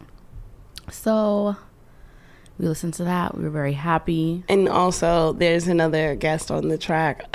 So 0.93 1.57
we 2.57 2.69
listened 2.69 2.95
to 2.95 3.05
that. 3.05 3.37
We 3.37 3.43
were 3.43 3.51
very 3.51 3.73
happy. 3.73 4.45
And 4.49 4.69
also, 4.69 5.33
there's 5.33 5.67
another 5.67 6.15
guest 6.15 6.53
on 6.53 6.69
the 6.69 6.79
track. 6.79 7.25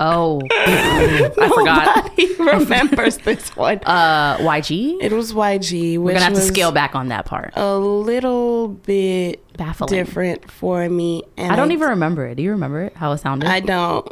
Oh, 0.00 0.40
I 0.50 1.30
forgot. 1.54 1.96
Nobody 2.18 2.34
remembers 2.38 3.18
this 3.18 3.54
one. 3.56 3.78
Uh, 3.84 4.36
YG. 4.38 4.98
It 5.00 5.12
was 5.12 5.32
YG, 5.32 5.92
which 5.92 5.98
We're 5.98 6.12
gonna 6.12 6.24
have 6.24 6.34
to 6.34 6.40
scale 6.40 6.72
back 6.72 6.94
on 6.94 7.08
that 7.08 7.24
part. 7.26 7.52
a 7.56 7.76
little 7.76 8.68
bit 8.68 9.44
Baffling. 9.56 9.88
different 9.88 10.50
for 10.50 10.88
me. 10.88 11.22
And 11.36 11.52
I 11.52 11.56
don't 11.56 11.72
even 11.72 11.88
remember 11.90 12.26
it. 12.26 12.36
Do 12.36 12.42
you 12.42 12.50
remember 12.52 12.82
it? 12.82 12.96
How 12.96 13.12
it 13.12 13.18
sounded? 13.18 13.48
I 13.48 13.60
don't, 13.60 14.06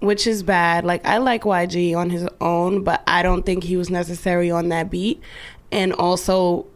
which 0.00 0.26
is 0.26 0.42
bad. 0.42 0.84
Like 0.84 1.04
I 1.06 1.18
like 1.18 1.42
YG 1.42 1.96
on 1.96 2.10
his 2.10 2.28
own, 2.40 2.84
but 2.84 3.02
I 3.06 3.22
don't 3.22 3.44
think 3.44 3.64
he 3.64 3.76
was 3.76 3.90
necessary 3.90 4.50
on 4.50 4.68
that 4.68 4.90
beat. 4.90 5.20
And 5.70 5.92
also, 5.94 6.66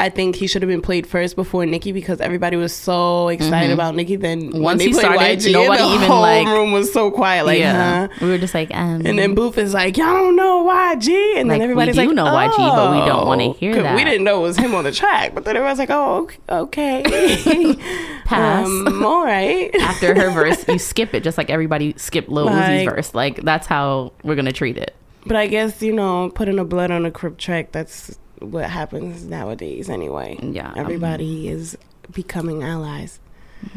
I 0.00 0.08
think 0.08 0.34
he 0.34 0.46
should 0.46 0.62
have 0.62 0.68
been 0.68 0.80
played 0.80 1.06
first 1.06 1.36
before 1.36 1.66
Nicki 1.66 1.92
because 1.92 2.20
everybody 2.20 2.56
was 2.56 2.74
so 2.74 3.28
excited 3.28 3.70
about 3.70 3.94
Nicki. 3.94 4.16
Then 4.16 4.40
when 4.40 4.50
Mm-hmm. 4.50 4.62
Once 4.62 4.78
they 4.78 4.86
he 4.86 4.92
played 4.92 5.02
started, 5.04 5.38
YG, 5.40 5.52
nobody 5.52 5.82
the 5.82 5.88
even, 5.94 6.06
whole 6.08 6.20
like- 6.22 6.46
room 6.46 6.72
was 6.72 6.92
so 6.92 7.10
quiet. 7.10 7.44
Like, 7.44 7.58
yeah. 7.58 8.08
huh? 8.08 8.14
We 8.22 8.28
were 8.30 8.38
just 8.38 8.54
like, 8.54 8.74
um, 8.74 9.02
And 9.04 9.18
then 9.18 9.34
Booth 9.34 9.58
is 9.58 9.74
like, 9.74 9.96
y'all 9.96 10.12
don't 10.14 10.36
know 10.36 10.64
YG, 10.66 11.36
and 11.38 11.48
Like, 11.48 11.58
then 11.58 11.58
we 11.58 11.64
everybody's 11.64 11.94
do 11.96 12.06
like, 12.06 12.14
know 12.14 12.24
YG, 12.24 12.56
but 12.56 12.92
we 12.92 13.06
don't 13.06 13.26
wanna 13.26 13.52
hear 13.52 13.74
that. 13.82 13.94
We 13.94 14.04
didn't 14.04 14.24
know 14.24 14.38
it 14.40 14.42
was 14.42 14.56
him 14.56 14.74
on 14.74 14.84
the 14.84 14.92
track, 14.92 15.34
but 15.34 15.44
then 15.44 15.56
everyone's 15.56 15.78
like, 15.78 15.90
oh, 15.90 16.28
okay, 16.48 17.00
okay. 17.00 17.74
Pass. 18.24 18.66
Um, 18.66 19.04
all 19.04 19.24
right. 19.24 19.74
after 19.80 20.14
her 20.14 20.30
verse, 20.30 20.66
you 20.68 20.78
skip 20.90 21.14
it 21.14 21.22
just 21.22 21.36
like 21.36 21.50
everybody 21.50 21.94
skipped 21.96 22.28
Lil 22.28 22.48
Uzi's 22.48 22.84
verse. 22.84 23.14
Like 23.14 23.42
that's 23.42 23.66
how 23.66 24.12
we're 24.22 24.36
gonna 24.36 24.52
treat 24.52 24.76
it. 24.78 24.94
But 25.26 25.36
I 25.36 25.46
guess 25.48 25.82
you 25.82 25.92
know, 25.92 26.30
putting 26.34 26.58
a 26.58 26.64
blood 26.64 26.90
on 26.90 27.04
a 27.04 27.10
Crip 27.10 27.38
track. 27.38 27.72
That's 27.72 28.16
what 28.40 28.64
happens 28.68 29.24
nowadays, 29.24 29.88
anyway. 29.88 30.38
Yeah, 30.42 30.68
um, 30.70 30.78
everybody 30.78 31.48
is 31.48 31.76
becoming 32.12 32.62
allies. 32.62 33.20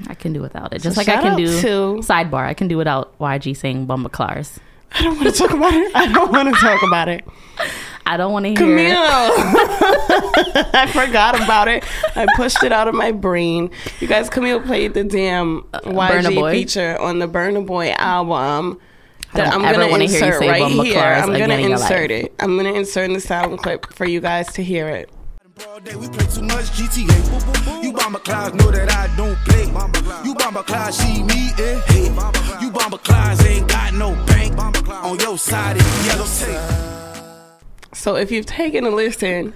I 0.08 0.14
can 0.14 0.32
do 0.34 0.42
without 0.42 0.74
it. 0.74 0.82
So 0.82 0.90
Just 0.90 0.98
like 0.98 1.10
I 1.10 1.22
can 1.22 1.38
do 1.38 1.62
to- 1.62 2.02
sidebar. 2.02 2.46
I 2.46 2.54
can 2.54 2.68
do 2.68 2.78
without 2.78 3.18
YG 3.20 3.56
saying 3.56 3.86
Bumba 3.88 4.12
Clars. 4.12 4.60
I 4.94 5.02
don't 5.04 5.18
want 5.20 5.36
to 5.36 5.42
talk 5.42 5.52
about 5.52 5.74
it. 5.74 5.96
I 5.96 6.12
don't 6.14 6.32
want 6.32 6.54
to 6.54 6.62
talk 6.62 6.84
about 6.84 7.10
it. 7.10 7.26
I 8.06 8.18
don't 8.18 8.34
want 8.34 8.46
to 8.46 8.54
Camille, 8.54 8.76
hear. 8.78 8.96
I 10.74 10.92
forgot 10.94 11.42
about 11.42 11.68
it. 11.70 11.84
I 12.16 12.28
pushed 12.36 12.62
it 12.64 12.72
out 12.74 12.88
of 12.90 12.94
my 12.96 13.12
brain. 13.14 13.72
You 14.02 14.08
guys, 14.08 14.30
Camille 14.30 14.60
played 14.62 14.94
the 14.94 15.04
damn 15.06 15.62
YG 15.72 16.52
feature 16.52 17.00
on 17.00 17.20
the 17.20 17.28
Burna 17.28 17.66
Boy 17.66 17.92
album. 17.98 18.80
That 19.34 19.52
don't 19.52 19.62
I'm 19.62 19.66
ever 19.66 19.80
gonna 19.80 19.92
wanna 19.92 20.06
hear 20.06 20.20
you 20.20 20.26
insert 20.26 20.40
say 20.42 20.50
right 20.50 20.62
Bumba 20.62 20.84
here. 20.84 20.94
Clars 20.94 21.24
I'm 21.24 21.30
again 21.36 21.50
gonna 21.50 21.62
in 21.62 21.72
insert 21.72 22.12
life. 22.12 22.24
it. 22.26 22.36
I'm 22.40 22.56
gonna 22.58 22.74
insert 22.74 23.06
in 23.06 23.14
the 23.14 23.20
sound 23.20 23.58
clip 23.60 23.92
for 23.94 24.06
you 24.06 24.20
guys 24.22 24.52
to 24.54 24.64
hear 24.64 24.88
it. 24.90 25.10
Broad 25.56 25.84
day, 25.84 25.96
we 25.96 26.08
play 26.08 26.26
too 26.26 26.42
much 26.44 26.66
GTA. 26.72 27.84
You 27.84 27.94
bomber 27.94 28.20
clouds 28.20 28.56
know 28.56 28.72
that 28.72 28.92
I 28.92 29.16
don't 29.16 29.36
play. 29.46 29.66
You 30.26 30.36
bomber 30.36 30.64
clouds 30.64 30.98
see 30.98 31.24
me, 31.24 31.50
eh? 31.60 31.80
Hey. 31.88 32.06
You 32.62 32.72
bomber 32.72 32.98
clouds 32.98 33.46
ain't 33.46 33.68
got 33.68 33.94
no 33.94 34.16
bank. 34.26 34.58
On 34.90 35.18
your 35.20 35.38
side 35.38 35.78
is 35.78 36.08
yellow 36.08 36.26
tape. 36.26 37.56
So 37.94 38.16
if 38.16 38.32
you've 38.32 38.46
taken 38.48 38.86
a 38.86 38.90
listen, 38.90 39.54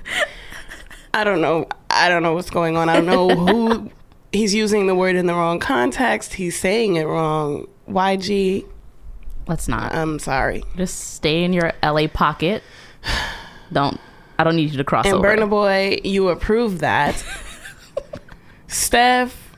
I 1.13 1.23
don't 1.23 1.41
know. 1.41 1.67
I 1.89 2.09
don't 2.09 2.21
know 2.23 2.33
what's 2.33 2.49
going 2.51 2.77
on. 2.77 2.89
I 2.89 2.95
don't 3.01 3.05
know 3.07 3.29
who 3.29 3.91
he's 4.31 4.53
using 4.53 4.85
the 4.87 4.95
word 4.95 5.15
in 5.15 5.25
the 5.25 5.33
wrong 5.33 5.59
context. 5.59 6.33
He's 6.35 6.59
saying 6.59 6.95
it 6.95 7.05
wrong. 7.05 7.67
YG, 7.89 8.65
Let's 9.47 9.67
not. 9.67 9.93
I'm 9.93 10.19
sorry. 10.19 10.63
Just 10.75 11.13
stay 11.15 11.43
in 11.43 11.53
your 11.53 11.71
LA 11.83 12.07
pocket. 12.07 12.63
Don't. 13.71 13.99
I 14.39 14.43
don't 14.43 14.55
need 14.55 14.71
you 14.71 14.77
to 14.77 14.83
cross 14.83 15.05
And 15.05 15.15
over. 15.15 15.27
Burna 15.35 15.49
Boy, 15.49 15.99
you 16.03 16.29
approve 16.29 16.79
that. 16.79 17.23
Steph, 18.67 19.55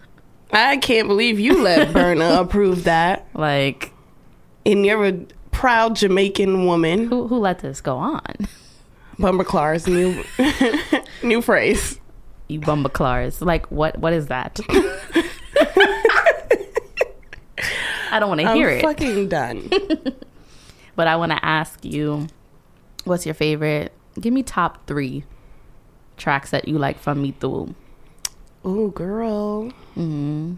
I 0.51 0.77
can't 0.77 1.07
believe 1.07 1.39
you 1.39 1.61
let 1.63 1.87
Burna 1.93 2.39
approve 2.39 2.83
that. 2.85 3.27
like 3.33 3.91
And 4.65 4.85
you're 4.85 5.05
a 5.05 5.13
proud 5.51 5.95
Jamaican 5.95 6.65
woman. 6.65 7.07
who 7.07 7.27
who 7.27 7.37
let 7.39 7.59
this 7.59 7.81
go 7.81 7.97
on? 7.97 8.21
Bumper 9.17 9.43
Clark's 9.43 9.87
new 9.87 10.23
new 11.23 11.41
phrase. 11.41 11.99
You 12.47 12.61
Bumba 12.61 12.91
Clars. 12.91 13.41
Like 13.41 13.69
what? 13.69 13.97
What 13.99 14.13
is 14.13 14.27
that? 14.27 14.59
I 18.11 18.19
don't 18.19 18.29
want 18.29 18.41
to 18.41 18.53
hear 18.53 18.69
it. 18.69 18.81
fucking 18.81 19.29
done. 19.29 19.69
But 20.99 21.07
I 21.07 21.15
want 21.15 21.31
to 21.31 21.45
ask 21.45 21.85
you, 21.85 22.27
what's 23.05 23.25
your 23.25 23.33
favorite? 23.33 23.93
Give 24.19 24.33
me 24.33 24.43
top 24.43 24.85
three 24.85 25.23
tracks 26.17 26.51
that 26.51 26.67
you 26.67 26.77
like 26.77 26.99
from 26.99 27.21
Meet 27.21 27.39
the 27.39 27.49
Woo. 27.49 27.73
Ooh, 28.65 28.91
girl. 28.91 29.69
Hmm. 29.93 30.55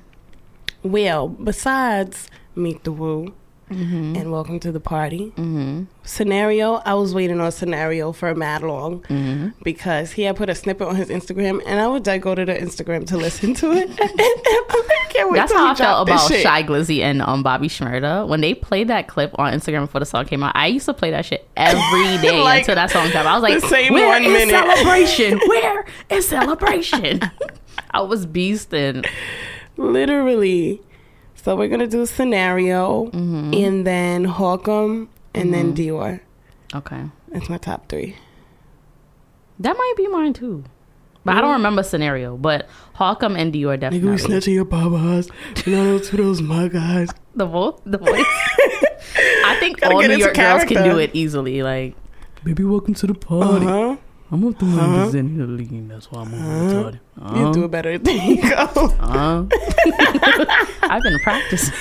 Well, 0.82 1.28
besides 1.28 2.28
Meet 2.56 2.86
the 2.86 2.92
Woo 2.92 3.36
mm-hmm. 3.70 4.16
and 4.16 4.32
Welcome 4.32 4.60
to 4.62 4.72
the 4.72 4.80
Party, 4.80 5.32
mm-hmm. 5.38 5.84
Scenario, 6.04 6.82
I 6.86 6.96
was 6.96 7.14
waiting 7.14 7.40
on 7.40 7.52
Scenario 7.52 8.12
for 8.12 8.34
mad 8.34 8.64
long 8.64 9.02
mm-hmm. 9.02 9.50
because 9.62 10.14
he 10.14 10.24
had 10.24 10.38
put 10.38 10.50
a 10.50 10.56
snippet 10.56 10.88
on 10.88 10.96
his 10.96 11.10
Instagram 11.10 11.62
and 11.68 11.80
I 11.80 11.88
would 11.88 12.08
like, 12.08 12.24
go 12.24 12.34
to 12.34 12.46
the 12.46 12.56
Instagram 12.56 13.06
to 13.10 13.18
listen 13.18 13.54
to 13.54 13.74
it. 13.74 13.92
Can't 15.22 15.32
wait 15.32 15.38
That's 15.38 15.54
how 15.54 15.72
I 15.72 15.76
felt 15.76 16.08
about. 16.10 16.32
Shy 16.32 16.64
Glizzy 16.64 17.00
and 17.02 17.22
um, 17.22 17.44
Bobby 17.44 17.68
Shmurda. 17.68 18.28
When 18.28 18.42
they 18.42 18.54
played 18.54 18.88
that 18.88 19.08
clip 19.08 19.38
on 19.38 19.54
Instagram 19.54 19.82
before 19.82 20.00
the 20.00 20.06
song 20.06 20.26
came 20.26 20.42
out, 20.44 20.54
I 20.56 20.68
used 20.68 20.86
to 20.86 20.94
play 20.94 21.12
that 21.12 21.26
shit 21.26 21.48
every 21.56 22.18
day 22.28 22.42
Like, 22.42 22.60
until 22.62 22.76
that 22.76 22.90
song 22.92 23.08
came 23.10 23.18
out. 23.18 23.26
I 23.28 23.34
was 23.36 23.44
like, 23.44 23.62
the 23.62 23.68
same 23.68 23.94
"Where 23.94 24.08
one 24.08 24.24
is 24.24 24.32
minute." 24.32 24.52
celebration? 24.52 25.40
Where 25.48 25.86
is 26.10 26.28
celebration? 26.28 27.22
I 27.92 28.02
was 28.02 28.26
beasting. 28.26 29.06
Literally. 29.78 30.82
So 31.36 31.56
we're 31.56 31.68
gonna 31.70 31.88
do 31.88 32.06
Scenario 32.06 33.10
and 33.12 33.86
then 33.86 34.26
Hawk 34.26 34.68
Em 34.68 35.10
and 35.34 35.54
then 35.54 35.74
Dior. 35.76 36.20
Okay. 36.76 37.04
That's 37.30 37.50
my 37.50 37.58
top 37.58 37.90
three. 37.90 38.16
That 39.60 39.76
might 39.76 39.94
be 39.98 40.08
mine 40.08 40.34
too. 40.34 40.64
But 41.24 41.36
I 41.36 41.42
don't 41.42 41.54
remember 41.54 41.84
scenario. 41.84 42.38
But 42.38 42.68
Hawk 42.94 43.24
Em 43.24 43.36
and 43.36 43.54
Dior 43.54 43.78
Nigga, 43.78 43.92
we 43.92 44.00
definitely. 44.00 44.18
snatching 44.18 44.54
your 44.56 44.66
babas. 44.66 45.30
You 45.66 45.76
know, 45.76 46.00
to 46.00 46.18
those 46.18 46.42
my 46.42 46.68
guys. 46.68 47.10
The 47.34 47.46
voice. 47.46 47.80
The 47.86 47.98
voice. 47.98 48.10
I 49.46 49.56
think 49.62 49.80
Gotta 49.80 49.96
all 49.96 50.02
get 50.02 50.08
New 50.08 50.16
into 50.16 50.26
York 50.26 50.36
girls 50.36 50.66
can 50.66 50.84
do 50.84 50.98
it 50.98 51.12
easily. 51.14 51.64
Like, 51.64 51.96
Baby, 52.44 52.66
welcome 52.66 52.94
to 52.96 53.08
the 53.08 53.14
party. 53.14 53.66
Uh 53.66 53.70
huh. 53.70 53.98
I'm 54.32 54.42
gonna 54.42 54.56
throw 54.56 54.68
uh-huh. 54.68 55.18
in 55.18 55.88
That's 55.88 56.12
why 56.12 56.22
I'm 56.22 56.34
uh-huh. 56.34 56.44
retarded. 56.44 57.00
Uh-huh. 57.22 57.48
You 57.48 57.54
do 57.54 57.64
it 57.66 57.72
better 57.72 57.98
than 58.00 58.28
you 58.28 58.42
go. 58.42 58.56
Uh-huh. 58.56 59.46
I've 60.84 61.04
been 61.04 61.20
practicing. 61.20 61.74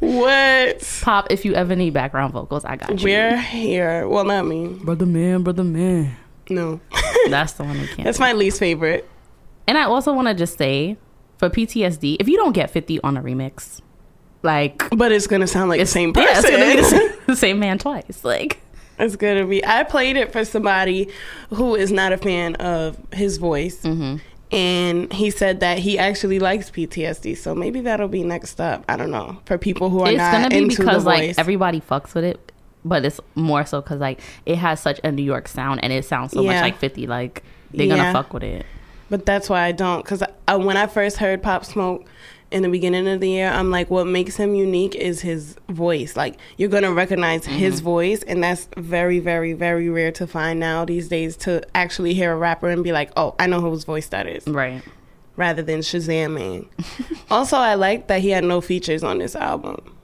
What? 0.00 1.00
Pop, 1.02 1.26
if 1.30 1.44
you 1.44 1.54
ever 1.54 1.74
need 1.74 1.94
background 1.94 2.32
vocals, 2.32 2.64
I 2.64 2.76
got 2.76 3.00
you. 3.00 3.04
We're 3.04 3.36
here. 3.36 4.06
Well, 4.06 4.24
not 4.24 4.46
me. 4.46 4.68
Brother 4.68 5.06
man, 5.06 5.42
brother 5.42 5.64
man. 5.64 6.16
No. 6.50 6.80
That's 7.28 7.52
the 7.54 7.64
one 7.64 7.80
we 7.80 7.86
can't. 7.86 8.04
That's 8.04 8.18
my 8.18 8.32
least 8.32 8.58
favorite. 8.58 9.08
And 9.66 9.76
I 9.76 9.84
also 9.84 10.12
want 10.12 10.28
to 10.28 10.34
just 10.34 10.56
say, 10.56 10.96
for 11.36 11.50
PTSD, 11.50 12.16
if 12.20 12.28
you 12.28 12.36
don't 12.36 12.52
get 12.52 12.70
50 12.70 13.00
on 13.02 13.16
a 13.16 13.22
remix, 13.22 13.80
like. 14.42 14.88
But 14.90 15.12
it's 15.12 15.26
going 15.26 15.40
to 15.40 15.46
sound 15.46 15.68
like 15.68 15.80
the 15.80 15.86
same 15.86 16.12
person. 16.12 16.28
Yeah, 16.30 16.38
it's 16.38 16.48
going 16.48 16.60
to 16.60 16.76
be 16.76 16.80
the 16.80 16.88
same, 16.88 17.18
the 17.26 17.36
same 17.36 17.58
man 17.58 17.78
twice. 17.78 18.24
Like. 18.24 18.60
It's 18.98 19.16
gonna 19.16 19.46
be. 19.46 19.64
I 19.64 19.84
played 19.84 20.16
it 20.16 20.32
for 20.32 20.44
somebody 20.44 21.08
who 21.50 21.74
is 21.74 21.92
not 21.92 22.12
a 22.12 22.18
fan 22.18 22.56
of 22.56 22.98
his 23.12 23.38
voice, 23.38 23.82
mm-hmm. 23.82 24.16
and 24.50 25.12
he 25.12 25.30
said 25.30 25.60
that 25.60 25.78
he 25.78 25.98
actually 25.98 26.38
likes 26.38 26.70
PTSD. 26.70 27.36
So 27.36 27.54
maybe 27.54 27.80
that'll 27.80 28.08
be 28.08 28.24
next 28.24 28.60
up. 28.60 28.84
I 28.88 28.96
don't 28.96 29.10
know 29.10 29.38
for 29.44 29.56
people 29.56 29.90
who 29.90 30.00
are 30.00 30.08
it's 30.08 30.18
not 30.18 30.32
gonna 30.32 30.48
be 30.48 30.56
into 30.58 30.78
because 30.78 31.04
the 31.04 31.10
voice. 31.10 31.28
like 31.28 31.38
everybody 31.38 31.80
fucks 31.80 32.14
with 32.14 32.24
it, 32.24 32.52
but 32.84 33.04
it's 33.04 33.20
more 33.34 33.64
so 33.66 33.80
because 33.80 34.00
like 34.00 34.20
it 34.46 34.56
has 34.56 34.80
such 34.80 35.00
a 35.04 35.12
New 35.12 35.22
York 35.22 35.48
sound 35.48 35.80
and 35.82 35.92
it 35.92 36.04
sounds 36.04 36.32
so 36.32 36.42
Yeah. 36.42 36.52
much 36.52 36.62
like 36.62 36.78
Fifty. 36.78 37.06
Like 37.06 37.42
they're 37.72 37.86
Yeah. 37.86 37.96
gonna 37.96 38.12
fuck 38.12 38.32
with 38.32 38.42
it. 38.44 38.64
But 39.10 39.24
that's 39.24 39.48
why 39.48 39.62
I 39.62 39.72
don't. 39.72 40.04
Because 40.04 40.22
when 40.48 40.76
I 40.76 40.86
first 40.86 41.16
heard 41.16 41.42
Pop 41.42 41.64
Smoke 41.64 42.04
in 42.50 42.62
the 42.62 42.68
beginning 42.68 43.08
of 43.08 43.20
the 43.20 43.28
year, 43.30 43.48
I'm 43.48 43.70
like, 43.70 43.90
what 43.90 44.06
makes 44.06 44.36
him 44.36 44.54
unique 44.54 44.94
is 44.94 45.22
his 45.22 45.56
voice. 45.70 46.14
Like, 46.14 46.36
you're 46.58 46.68
going 46.68 46.82
to 46.82 46.92
recognize 46.92 47.42
Mm-hmm. 47.46 47.56
his 47.58 47.80
voice. 47.80 48.22
And 48.24 48.42
that's 48.44 48.68
very, 48.76 49.18
very, 49.18 49.54
very 49.54 49.88
rare 49.88 50.12
to 50.12 50.26
find 50.26 50.60
now 50.60 50.84
these 50.84 51.08
days 51.08 51.36
to 51.38 51.62
actually 51.74 52.12
hear 52.14 52.32
a 52.32 52.36
rapper 52.36 52.68
and 52.68 52.84
be 52.84 52.92
like, 52.92 53.10
oh, 53.16 53.34
I 53.38 53.46
know 53.46 53.60
whose 53.62 53.84
voice 53.84 54.08
that 54.08 54.26
is. 54.26 54.46
Right. 54.46 54.82
Rather 55.36 55.62
than 55.62 55.80
Shazamming. 55.80 56.66
also, 57.30 57.56
I 57.56 57.74
like 57.76 58.08
that 58.08 58.20
he 58.20 58.28
had 58.30 58.44
no 58.44 58.60
features 58.60 59.02
on 59.02 59.18
this 59.18 59.34
album. 59.36 59.94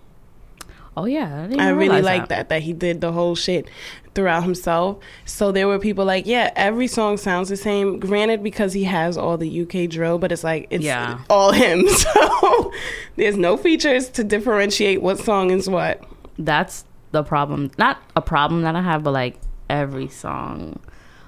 Oh 0.97 1.07
yeah, 1.07 1.49
I, 1.59 1.67
I 1.67 1.69
really 1.71 2.03
like 2.03 2.29
that. 2.29 2.49
that 2.51 2.63
he 2.63 2.73
did 2.73 3.01
the 3.01 3.11
whole 3.13 3.35
shit 3.35 3.69
throughout 4.15 4.45
himself. 4.45 4.99
So 5.25 5.51
there 5.51 5.67
were 5.67 5.79
people 5.81 6.05
like, 6.05 6.25
yeah, 6.25 6.53
every 6.55 6.87
song 6.87 7.17
sounds 7.17 7.49
the 7.49 7.57
same. 7.57 7.99
Granted, 7.99 8.43
because 8.45 8.73
he 8.75 8.85
has 8.85 9.17
all 9.19 9.37
the 9.37 9.63
UK 9.63 9.91
drill, 9.91 10.19
but 10.19 10.31
it's 10.31 10.45
like 10.45 10.69
it's 10.71 10.85
Yeah. 10.85 11.19
all 11.29 11.51
him. 11.53 11.87
So 11.89 12.73
there's 13.17 13.37
no 13.37 13.57
features 13.57 14.09
to 14.11 14.23
differentiate 14.25 15.03
what 15.03 15.19
song 15.19 15.51
is 15.51 15.69
what. 15.69 16.03
That's 16.39 16.85
the 17.11 17.23
problem. 17.25 17.71
Not 17.79 18.01
a 18.15 18.21
problem 18.23 18.63
that 18.63 18.77
I 18.77 18.83
have, 18.83 19.03
but 19.03 19.13
like 19.13 19.37
every 19.69 20.09
song, 20.09 20.79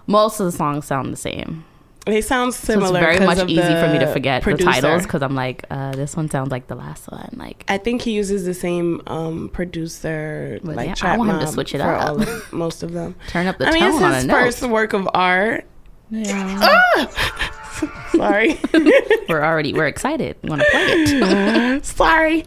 most 0.07 0.39
of 0.41 0.47
the 0.47 0.53
songs 0.53 0.87
sound 0.87 1.13
the 1.13 1.17
same. 1.17 1.65
They 2.07 2.21
sound 2.21 2.55
So 2.55 2.75
similar. 2.75 3.01
it's 3.01 3.19
very 3.19 3.27
much 3.27 3.49
easy 3.49 3.61
for 3.61 3.89
me 3.93 3.99
to 3.99 4.07
forget 4.13 4.41
producer. 4.43 4.65
the 4.65 4.73
titles 4.81 5.03
because 5.03 5.23
I'm 5.23 5.35
like, 5.35 5.65
uh, 5.71 5.91
this 5.93 6.17
one 6.17 6.31
sounds 6.31 6.53
like 6.53 6.69
the 6.69 6.77
last 6.77 7.11
one. 7.11 7.29
Like, 7.37 7.65
I 7.67 7.79
think 7.79 8.01
he 8.03 8.13
uses 8.13 8.45
the 8.45 8.55
same 8.55 9.03
um, 9.09 9.49
producer, 9.53 10.61
like 10.63 10.87
yeah, 10.87 10.95
I 11.13 11.17
want 11.19 11.31
him 11.31 11.41
to 11.41 11.49
switch 11.49 11.75
it 11.75 11.81
up. 11.81 12.17
of, 12.21 12.53
most 12.53 12.85
of 12.85 12.93
them. 12.93 13.17
turn 13.29 13.49
up 13.49 13.59
the 13.59 13.67
I 13.67 13.73
mean, 13.73 13.81
tone 13.81 13.95
it's 13.95 14.03
on 14.03 14.13
a 14.13 14.15
his 14.17 14.25
note. 14.27 14.35
first 14.41 14.63
work 14.63 14.93
of 14.93 15.09
art. 15.15 15.65
Yeah. 16.11 17.07
Sorry. 18.17 18.59
we're 19.29 19.45
already 19.45 19.73
we're 19.75 19.89
excited. 19.89 20.37
We 20.43 20.49
want 20.51 20.63
to 20.63 20.69
play 20.71 20.85
it. 21.77 21.85
Sorry. 21.85 22.45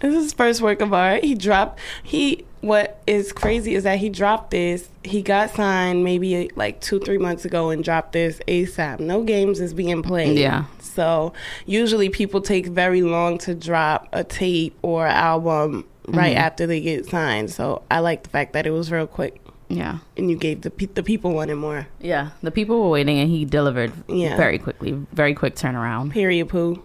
This 0.00 0.14
is 0.14 0.24
his 0.24 0.32
first 0.32 0.60
work 0.60 0.80
of 0.80 0.92
art. 0.92 1.22
He 1.24 1.34
dropped 1.34 1.78
he 2.02 2.44
what 2.60 3.00
is 3.06 3.32
crazy 3.32 3.74
is 3.74 3.84
that 3.84 3.98
he 3.98 4.10
dropped 4.10 4.50
this. 4.50 4.88
He 5.02 5.22
got 5.22 5.48
signed 5.50 6.04
maybe 6.04 6.50
like 6.56 6.80
two, 6.82 7.00
three 7.00 7.16
months 7.16 7.44
ago 7.46 7.70
and 7.70 7.82
dropped 7.82 8.12
this 8.12 8.38
ASAP. 8.46 9.00
No 9.00 9.22
games 9.22 9.60
is 9.60 9.72
being 9.72 10.02
played. 10.02 10.36
Yeah. 10.38 10.64
So 10.80 11.32
usually 11.64 12.10
people 12.10 12.42
take 12.42 12.66
very 12.66 13.00
long 13.00 13.38
to 13.38 13.54
drop 13.54 14.08
a 14.12 14.24
tape 14.24 14.76
or 14.82 15.06
album 15.06 15.86
right 16.08 16.30
Mm-hmm. 16.32 16.38
after 16.38 16.66
they 16.66 16.80
get 16.80 17.06
signed. 17.06 17.50
So 17.50 17.82
I 17.90 18.00
like 18.00 18.24
the 18.24 18.28
fact 18.30 18.52
that 18.54 18.66
it 18.66 18.72
was 18.72 18.90
real 18.90 19.06
quick 19.06 19.40
Yeah. 19.68 19.98
and 20.18 20.28
you 20.30 20.36
gave 20.36 20.62
the 20.62 20.70
pe- 20.70 20.86
the 20.86 21.02
people 21.04 21.32
wanted 21.32 21.54
more. 21.54 21.86
Yeah. 22.00 22.30
The 22.42 22.50
people 22.50 22.82
were 22.82 22.88
waiting 22.90 23.18
and 23.20 23.30
he 23.30 23.44
delivered 23.46 23.92
Yeah. 24.08 24.36
very 24.36 24.58
quickly. 24.58 24.92
Very 25.12 25.32
quick 25.34 25.54
turnaround. 25.54 26.10
Period 26.10 26.48
poo. 26.48 26.82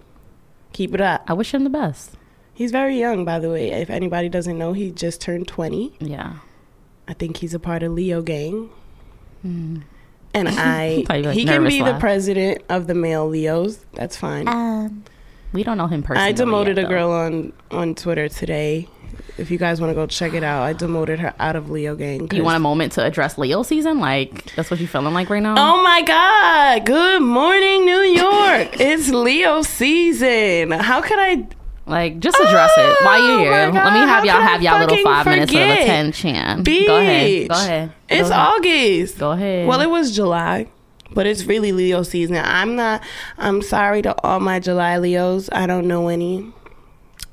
Keep 0.73 0.93
it 0.93 1.01
up. 1.01 1.23
I 1.27 1.33
wish 1.33 1.53
him 1.53 1.63
the 1.65 1.69
best. 1.69 2.11
He's 2.55 2.71
very 2.71 2.97
young, 2.97 3.25
by 3.25 3.37
the 3.39 3.49
way. 3.49 3.69
If 3.71 3.89
anybody 3.89 4.29
doesn't 4.29 4.57
know, 4.57 4.73
he 4.73 4.89
just 4.89 5.19
turned 5.21 5.47
20. 5.47 5.97
Yeah. 5.99 6.37
I 7.07 7.13
think 7.13 7.37
he's 7.37 7.53
a 7.53 7.59
part 7.59 7.83
of 7.83 7.91
Leo 7.91 8.21
Gang. 8.21 8.69
And 9.43 9.83
I, 10.35 11.03
Thought 11.05 11.17
you 11.17 11.23
were, 11.23 11.29
like, 11.29 11.37
he 11.37 11.45
can 11.45 11.67
be 11.67 11.81
the 11.81 11.97
president 11.99 12.63
of 12.69 12.87
the 12.87 12.95
male 12.95 13.27
Leos. 13.27 13.85
That's 13.93 14.15
fine. 14.17 14.47
Um, 14.47 15.03
we 15.51 15.63
don't 15.63 15.77
know 15.77 15.87
him 15.87 16.01
personally. 16.01 16.29
I 16.29 16.31
demoted 16.31 16.77
yet, 16.77 16.85
a 16.85 16.89
girl 16.89 17.11
on 17.11 17.53
on 17.71 17.93
Twitter 17.93 18.27
today. 18.27 18.87
If 19.37 19.51
you 19.51 19.57
guys 19.57 19.79
want 19.79 19.91
to 19.91 19.95
go 19.95 20.07
check 20.07 20.33
it 20.33 20.43
out, 20.43 20.63
I 20.63 20.73
demoted 20.73 21.19
her 21.19 21.33
out 21.39 21.55
of 21.55 21.69
Leo 21.69 21.95
Gang. 21.95 22.25
Do 22.27 22.35
you 22.37 22.43
want 22.43 22.55
a 22.57 22.59
moment 22.59 22.93
to 22.93 23.03
address 23.03 23.37
Leo 23.37 23.63
season? 23.63 23.99
Like 23.99 24.53
that's 24.55 24.71
what 24.71 24.79
you 24.79 24.87
feeling 24.87 25.13
like 25.13 25.29
right 25.29 25.43
now? 25.43 25.55
Oh 25.57 25.83
my 25.83 26.01
God! 26.01 26.85
Good 26.85 27.21
morning, 27.21 27.85
New 27.85 28.01
York. 28.01 28.79
it's 28.79 29.09
Leo 29.09 29.61
season. 29.61 30.71
How 30.71 31.01
could 31.01 31.19
I? 31.19 31.47
Like 31.87 32.19
just 32.19 32.35
address 32.39 32.71
it 32.77 33.05
while 33.05 33.21
Oh 33.21 33.27
you're 33.27 33.39
here. 33.39 33.51
Let 33.51 33.93
me 33.93 33.99
have 33.99 34.25
y'all 34.25 34.41
have 34.41 34.61
y'all 34.63 34.79
little 34.79 35.03
five 35.03 35.25
minutes 35.25 35.51
of 35.53 35.59
attention. 35.59 36.63
Go 36.63 36.97
ahead. 36.97 37.47
Go 37.49 37.53
ahead. 37.55 37.91
It's 38.09 38.29
Go 38.29 38.35
ahead. 38.35 38.55
August. 38.57 39.17
Go 39.19 39.31
ahead. 39.31 39.67
Well, 39.67 39.81
it 39.81 39.89
was 39.89 40.15
July, 40.15 40.67
but 41.13 41.27
it's 41.27 41.45
really 41.45 41.71
Leo 41.71 42.01
season. 42.01 42.37
I'm 42.37 42.75
not. 42.75 43.03
I'm 43.37 43.61
sorry 43.61 44.01
to 44.01 44.19
all 44.23 44.39
my 44.39 44.59
July 44.59 44.97
Leos. 44.97 45.47
I 45.51 45.67
don't 45.67 45.87
know 45.87 46.07
any. 46.07 46.51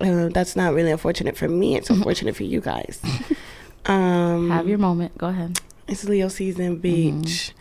Uh, 0.01 0.29
that's 0.29 0.55
not 0.57 0.75
really 0.75 0.91
unfortunate 0.91 1.37
for 1.37 1.49
me. 1.49 1.77
It's 1.77 1.89
unfortunate 1.97 2.37
for 2.37 2.45
you 2.45 2.61
guys. 2.61 3.01
Um, 3.85 4.49
have 4.51 4.69
your 4.69 4.79
moment. 4.79 5.19
Go 5.19 5.27
ahead. 5.27 5.59
it's 5.89 6.05
Leo 6.05 6.29
season, 6.29 6.79
bitch. 6.81 7.15
Mm-hmm. 7.15 7.59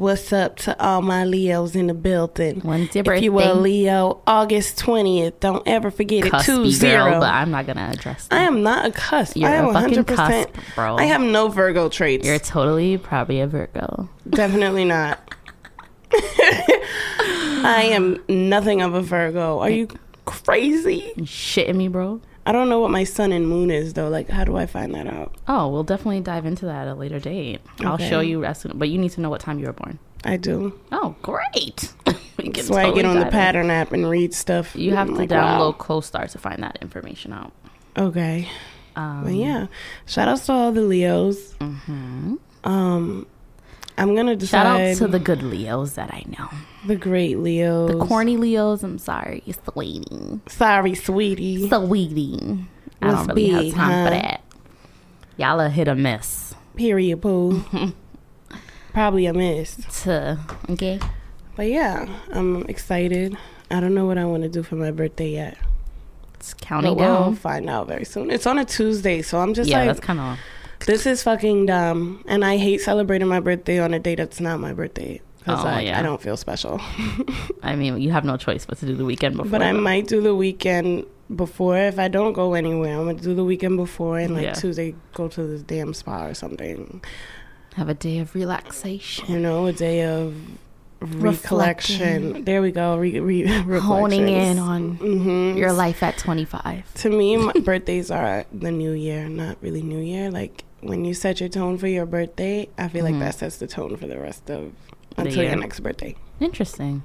What's 0.00 0.32
up 0.32 0.56
to 0.60 0.82
all 0.82 1.02
my 1.02 1.26
Leos 1.26 1.76
in 1.76 1.88
the 1.88 1.92
building? 1.92 2.60
When's 2.60 2.94
your 2.94 3.04
If 3.12 3.22
you 3.22 3.32
were 3.32 3.42
a? 3.42 3.52
Leo, 3.52 4.22
August 4.26 4.78
twentieth. 4.78 5.38
Don't 5.40 5.62
ever 5.68 5.90
forget 5.90 6.24
it. 6.24 6.30
Two 6.42 6.60
Cuspy 6.62 6.70
zero. 6.70 7.04
girl, 7.10 7.20
but 7.20 7.28
I'm 7.34 7.50
not 7.50 7.66
gonna 7.66 7.90
address 7.92 8.26
that. 8.28 8.40
I 8.40 8.44
am 8.44 8.62
not 8.62 8.86
a 8.86 8.92
cusp. 8.92 9.36
You're 9.36 9.50
I 9.50 9.56
am 9.56 9.66
a 9.66 9.72
fucking 9.74 9.98
100%. 10.02 10.06
cusp, 10.06 10.74
bro. 10.74 10.96
I 10.96 11.04
have 11.04 11.20
no 11.20 11.48
Virgo 11.48 11.90
traits. 11.90 12.26
You're 12.26 12.38
totally 12.38 12.96
probably 12.96 13.40
a 13.40 13.46
Virgo. 13.46 14.08
Definitely 14.30 14.86
not. 14.86 15.20
I 16.14 17.90
am 17.92 18.22
nothing 18.26 18.80
of 18.80 18.94
a 18.94 19.02
Virgo. 19.02 19.58
Are 19.58 19.68
you 19.68 19.86
crazy? 20.24 21.12
You 21.14 21.24
shitting 21.24 21.74
me, 21.76 21.88
bro? 21.88 22.22
I 22.46 22.52
don't 22.52 22.68
know 22.68 22.80
what 22.80 22.90
my 22.90 23.04
sun 23.04 23.32
and 23.32 23.46
moon 23.48 23.70
is 23.70 23.94
though. 23.94 24.08
Like, 24.08 24.28
how 24.28 24.44
do 24.44 24.56
I 24.56 24.66
find 24.66 24.94
that 24.94 25.06
out? 25.06 25.34
Oh, 25.46 25.68
we'll 25.68 25.84
definitely 25.84 26.20
dive 26.20 26.46
into 26.46 26.64
that 26.66 26.88
at 26.88 26.92
a 26.92 26.94
later 26.94 27.20
date. 27.20 27.60
I'll 27.80 27.98
show 27.98 28.20
you 28.20 28.44
but 28.74 28.88
you 28.88 28.98
need 28.98 29.10
to 29.12 29.20
know 29.20 29.30
what 29.30 29.40
time 29.40 29.58
you 29.58 29.66
were 29.66 29.72
born. 29.72 29.98
I 30.24 30.36
do. 30.36 30.78
Oh, 30.92 31.14
great! 31.22 31.92
We 32.38 32.48
That's 32.48 32.70
why 32.70 32.84
I 32.84 32.92
get 32.92 33.04
on 33.04 33.16
the 33.16 33.26
in. 33.26 33.30
pattern 33.30 33.68
app 33.70 33.92
and 33.92 34.08
read 34.08 34.32
stuff. 34.32 34.74
You 34.74 34.94
have 34.94 35.08
I'm 35.08 35.14
to 35.14 35.20
like, 35.20 35.28
download 35.28 35.72
wow. 35.72 35.76
CoStar 35.78 36.30
to 36.30 36.38
find 36.38 36.62
that 36.62 36.78
information 36.80 37.34
out. 37.34 37.52
Okay. 37.98 38.48
Um, 38.96 39.24
But 39.24 39.34
yeah, 39.34 39.66
shout 40.06 40.26
outs 40.28 40.46
to 40.46 40.52
all 40.52 40.72
the 40.72 40.80
Leos. 40.80 41.54
Um, 42.64 43.26
I'm 44.00 44.14
gonna 44.16 44.34
Mm-hmm. 44.36 44.46
Shout 44.46 44.66
out 44.66 44.96
to 44.96 45.06
the 45.08 45.18
good 45.18 45.42
Leos 45.42 45.92
that 45.94 46.12
I 46.12 46.24
know. 46.38 46.48
the 46.86 46.96
great 46.96 47.38
Leos. 47.38 47.90
The 47.92 47.98
corny 48.06 48.36
Leos, 48.36 48.82
I'm 48.82 48.98
sorry, 48.98 49.42
sweetie, 49.72 50.40
Sorry, 50.48 50.94
sweetie. 50.94 51.68
sweetie. 51.68 52.64
I 53.02 53.10
don't 53.10 53.26
really 53.34 53.70
have 53.70 53.74
time 53.76 54.06
for 54.06 54.10
that. 54.10 54.42
Y'all 55.36 55.60
a 55.60 55.68
hit 55.70 55.88
or 55.88 55.94
miss. 55.94 56.54
Period. 56.76 57.22
Pooh. 57.22 57.62
Probably 58.92 59.26
a 59.26 59.32
miss. 59.32 59.76
To 60.04 60.38
okay. 60.70 60.98
But 61.56 61.66
yeah, 61.68 62.06
I'm 62.32 62.62
excited. 62.64 63.36
I 63.70 63.80
don't 63.80 63.94
know 63.94 64.06
what 64.06 64.18
I 64.18 64.24
want 64.24 64.42
to 64.42 64.48
do 64.48 64.62
for 64.62 64.76
my 64.76 64.90
birthday 64.90 65.30
yet. 65.30 65.58
It's 66.34 66.54
counting 66.54 66.92
But 66.96 66.98
we'll 67.04 67.24
down. 67.24 67.36
find 67.36 67.68
out 67.70 67.86
very 67.86 68.04
soon. 68.04 68.30
It's 68.30 68.46
on 68.46 68.58
a 68.58 68.64
Tuesday, 68.64 69.22
so 69.22 69.38
I'm 69.38 69.52
just 69.54 69.68
Yeah, 69.70 69.78
like, 69.80 69.86
that's 69.88 70.00
kind 70.00 70.18
of. 70.20 70.38
This 70.86 71.06
is 71.06 71.22
fucking 71.22 71.66
dumb. 71.66 72.22
And 72.26 72.44
I 72.44 72.56
hate 72.56 72.80
celebrating 72.80 73.28
my 73.28 73.40
birthday 73.40 73.78
on 73.78 73.94
a 73.94 73.98
day 73.98 74.14
that's 74.14 74.40
not 74.40 74.60
my 74.60 74.72
birthday. 74.72 75.20
Because 75.38 75.64
Oh, 75.64 75.68
I, 75.68 75.80
yeah. 75.80 75.98
I 75.98 76.02
don't 76.02 76.20
feel 76.20 76.36
special. 76.36 76.80
I 77.62 77.74
mean, 77.76 77.98
you 78.00 78.10
have 78.10 78.24
no 78.24 78.36
choice 78.36 78.66
but 78.66 78.78
to 78.78 78.86
do 78.86 78.94
the 78.94 79.04
weekend 79.06 79.36
before. 79.36 79.50
but 79.50 79.62
I 79.62 79.72
might 79.72 80.06
do 80.06 80.20
the 80.20 80.34
weekend 80.34 81.06
before 81.34 81.78
if 81.78 81.98
I 81.98 82.08
don't 82.08 82.32
go 82.34 82.52
anywhere. 82.54 82.96
I'm 82.98 83.04
going 83.04 83.16
to 83.16 83.22
do 83.22 83.34
the 83.34 83.44
weekend 83.44 83.76
before 83.78 84.18
and 84.18 84.34
like 84.34 84.42
Yeah. 84.44 84.52
Tuesday 84.52 84.94
go 85.14 85.28
to 85.28 85.42
this 85.46 85.62
damn 85.62 85.94
spa 85.94 86.26
or 86.26 86.34
something. 86.34 87.02
have 87.76 87.88
a 87.88 87.94
day 87.94 88.18
of 88.18 88.34
relaxation, 88.34 89.26
You 89.32 89.38
know, 89.38 89.66
a 89.66 89.72
day 89.72 90.04
of 90.04 90.34
recollection. 91.00 92.44
There 92.44 92.60
we 92.62 92.72
go. 92.72 92.96
Re, 92.96 93.18
re, 93.20 93.46
honing 93.80 94.28
in 94.28 94.58
on 94.58 94.98
Mhm. 94.98 95.56
your 95.56 95.72
life 95.72 96.02
at 96.02 96.18
25. 96.18 96.92
to 96.94 97.10
me 97.10 97.36
my 97.36 97.52
birthdays 97.64 98.10
are 98.10 98.44
the 98.52 98.70
new 98.70 98.92
year 98.92 99.28
not 99.28 99.56
really 99.62 99.82
new 99.82 99.98
year 100.00 100.30
like 100.30 100.64
when 100.80 101.04
you 101.04 101.14
set 101.14 101.40
your 101.40 101.48
tone 101.48 101.78
for 101.78 101.86
your 101.86 102.06
birthday, 102.06 102.68
I 102.78 102.88
feel 102.88 103.04
like 103.04 103.12
mm-hmm. 103.12 103.20
that 103.20 103.34
sets 103.36 103.56
the 103.58 103.66
tone 103.66 103.96
for 103.96 104.06
the 104.06 104.18
rest 104.18 104.50
of 104.50 104.72
until 105.16 105.44
your 105.44 105.56
next 105.56 105.80
birthday. 105.80 106.16
Interesting. 106.40 107.02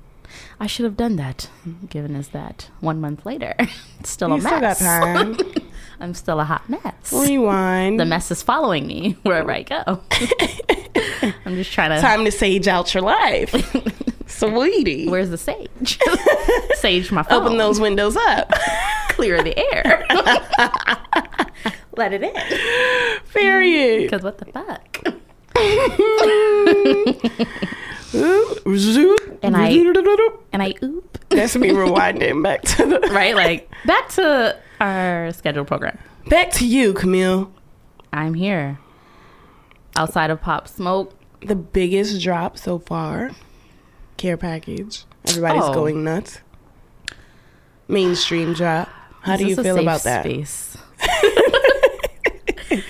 I 0.60 0.68
should 0.68 0.86
have 0.86 0.98
done 0.98 1.18
that, 1.18 1.50
given 1.90 2.16
us 2.16 2.30
that 2.30 2.70
one 2.80 3.00
month 3.00 3.26
later. 3.26 3.56
It's 4.00 4.10
still 4.12 4.30
You 4.30 4.36
a 4.36 4.42
still 4.42 4.60
mess. 4.60 4.80
time. 4.80 5.38
I'm 6.00 6.14
still 6.14 6.40
a 6.40 6.44
hot 6.44 6.70
mess. 6.70 7.12
Rewind. 7.12 8.00
The 8.00 8.06
mess 8.06 8.30
is 8.30 8.44
following 8.44 8.86
me 8.86 9.18
wherever 9.24 9.52
I 9.52 9.64
go. 9.64 10.02
I'm 11.46 11.56
just 11.56 11.72
trying 11.72 11.90
to. 11.92 12.02
time 12.02 12.24
to 12.26 12.32
sage 12.32 12.68
out 12.68 12.94
your 12.94 13.02
life, 13.02 13.52
sweetie. 14.28 15.10
Where's 15.10 15.30
the 15.30 15.38
sage? 15.38 15.98
sage 16.76 17.12
my 17.12 17.24
phone. 17.24 17.44
Open 17.44 17.58
those 17.58 17.80
windows 17.80 18.16
up. 18.16 18.52
Clear 19.10 19.42
the 19.42 19.58
air. 19.74 20.06
Let 21.98 22.14
it 22.14 22.24
in. 22.24 23.22
Period. 23.34 24.04
Because 24.04 24.24
what 24.24 24.38
the 24.38 24.46
fuck? 24.46 25.04
And 29.44 29.56
I- 29.56 29.70
And 30.54 30.64
I 30.64 30.74
oop. 30.84 31.18
That's 31.30 31.56
me 31.56 31.70
rewinding 31.70 32.42
back 32.44 32.62
to 32.64 32.86
the 32.86 33.00
Right? 33.12 33.36
Like, 33.36 33.70
back 33.86 34.10
to 34.10 34.58
our 34.80 35.32
scheduled 35.34 35.68
program. 35.68 35.98
back 36.28 36.52
to 36.52 36.66
you, 36.68 36.94
Camille. 36.94 37.52
I'm 38.14 38.34
here. 38.34 38.80
Outside 39.98 40.30
of 40.30 40.42
Pop 40.42 40.68
Smoke. 40.68 41.14
The 41.42 41.56
biggest 41.56 42.22
drop 42.22 42.58
so 42.58 42.80
far. 42.80 43.32
Care 44.18 44.38
package. 44.38 45.04
Everybody's 45.28 45.64
Oh. 45.66 45.74
going 45.74 46.04
nuts. 46.04 46.40
Mainstream 47.88 48.54
drop. 48.54 48.90
How 49.22 49.34
Is 49.34 49.40
do 49.40 49.46
you 49.48 49.56
this 49.56 49.60
a 49.60 49.64
feel 49.64 49.76
safe 49.76 49.84
about 49.84 50.04
that? 50.04 50.24
Space? 50.24 50.78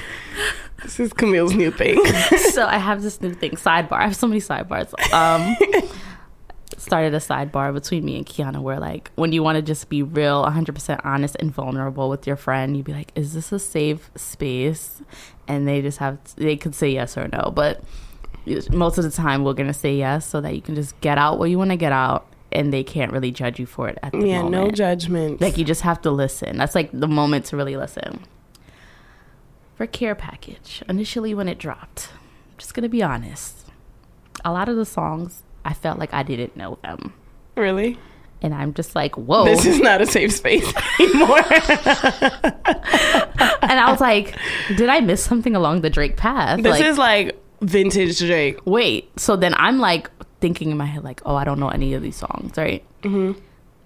This 0.83 0.99
is 0.99 1.13
Camille's 1.13 1.55
new 1.55 1.71
thing. 1.71 2.05
so 2.51 2.67
I 2.67 2.77
have 2.77 3.01
this 3.01 3.19
new 3.19 3.33
thing. 3.33 3.51
Sidebar. 3.51 3.93
I 3.93 4.03
have 4.03 4.15
so 4.15 4.27
many 4.27 4.39
sidebars. 4.39 4.93
Um, 5.11 5.57
started 6.77 7.15
a 7.15 7.17
sidebar 7.17 7.73
between 7.73 8.05
me 8.05 8.17
and 8.17 8.25
Kianna 8.25 8.61
where 8.61 8.79
like 8.79 9.09
when 9.15 9.31
you 9.31 9.41
want 9.41 9.55
to 9.55 9.63
just 9.63 9.89
be 9.89 10.03
real 10.03 10.45
100% 10.45 11.01
honest 11.03 11.35
and 11.39 11.51
vulnerable 11.51 12.09
with 12.09 12.27
your 12.27 12.35
friend 12.35 12.75
you'd 12.77 12.85
be 12.85 12.93
like 12.93 13.11
is 13.15 13.33
this 13.33 13.51
a 13.51 13.57
safe 13.57 14.11
space 14.15 15.01
and 15.47 15.67
they 15.67 15.81
just 15.81 15.97
have 15.97 16.19
they 16.35 16.55
could 16.55 16.75
say 16.75 16.89
yes 16.89 17.17
or 17.17 17.27
no 17.29 17.51
but 17.55 17.83
most 18.71 18.97
of 18.99 19.03
the 19.03 19.09
time 19.09 19.43
we're 19.43 19.53
gonna 19.53 19.73
say 19.73 19.95
yes 19.95 20.27
so 20.27 20.41
that 20.41 20.53
you 20.53 20.61
can 20.61 20.75
just 20.75 20.99
get 21.01 21.17
out 21.17 21.39
what 21.39 21.49
you 21.49 21.57
want 21.57 21.71
to 21.71 21.77
get 21.77 21.91
out 21.91 22.27
and 22.51 22.71
they 22.71 22.83
can't 22.83 23.11
really 23.11 23.31
judge 23.31 23.59
you 23.59 23.65
for 23.65 23.89
it 23.89 23.97
at 24.03 24.11
the 24.11 24.27
yeah, 24.27 24.41
no 24.41 24.69
judgment. 24.71 25.41
like 25.41 25.57
you 25.57 25.65
just 25.65 25.81
have 25.81 26.01
to 26.01 26.11
listen. 26.11 26.57
That's 26.57 26.75
like 26.75 26.89
the 26.93 27.07
moment 27.07 27.45
to 27.45 27.57
really 27.57 27.75
listen. 27.75 28.23
For 29.75 29.85
care 29.85 30.15
package, 30.15 30.83
initially 30.88 31.33
when 31.33 31.49
it 31.49 31.57
dropped, 31.57 32.09
I'm 32.13 32.57
just 32.57 32.73
gonna 32.73 32.89
be 32.89 33.03
honest. 33.03 33.65
A 34.43 34.51
lot 34.51 34.69
of 34.69 34.75
the 34.75 34.85
songs 34.85 35.43
I 35.65 35.73
felt 35.73 35.99
like 35.99 36.13
I 36.13 36.23
didn't 36.23 36.55
know 36.55 36.77
them. 36.83 37.13
really? 37.55 37.97
And 38.41 38.53
I'm 38.53 38.73
just 38.73 38.95
like, 38.95 39.15
whoa. 39.15 39.45
This 39.45 39.65
is 39.65 39.79
not 39.79 40.01
a 40.01 40.05
safe 40.05 40.31
space 40.31 40.71
anymore. 40.99 41.38
and 43.63 43.79
I 43.79 43.88
was 43.89 43.99
like, 43.99 44.38
did 44.75 44.88
I 44.88 44.99
miss 44.99 45.23
something 45.23 45.55
along 45.55 45.81
the 45.81 45.89
Drake 45.89 46.15
path? 46.15 46.61
this 46.61 46.79
like, 46.79 46.85
is 46.85 46.97
like 46.97 47.39
vintage 47.61 48.19
Drake. 48.19 48.59
wait. 48.65 49.09
So 49.19 49.35
then 49.35 49.55
I'm 49.55 49.79
like 49.79 50.11
thinking 50.41 50.69
in 50.69 50.77
my 50.77 50.85
head, 50.85 51.03
like, 51.03 51.21
oh, 51.25 51.35
I 51.35 51.43
don't 51.43 51.59
know 51.59 51.69
any 51.69 51.95
of 51.95 52.03
these 52.03 52.17
songs, 52.17 52.55
right? 52.55 52.83
Mm-hmm. 53.01 53.39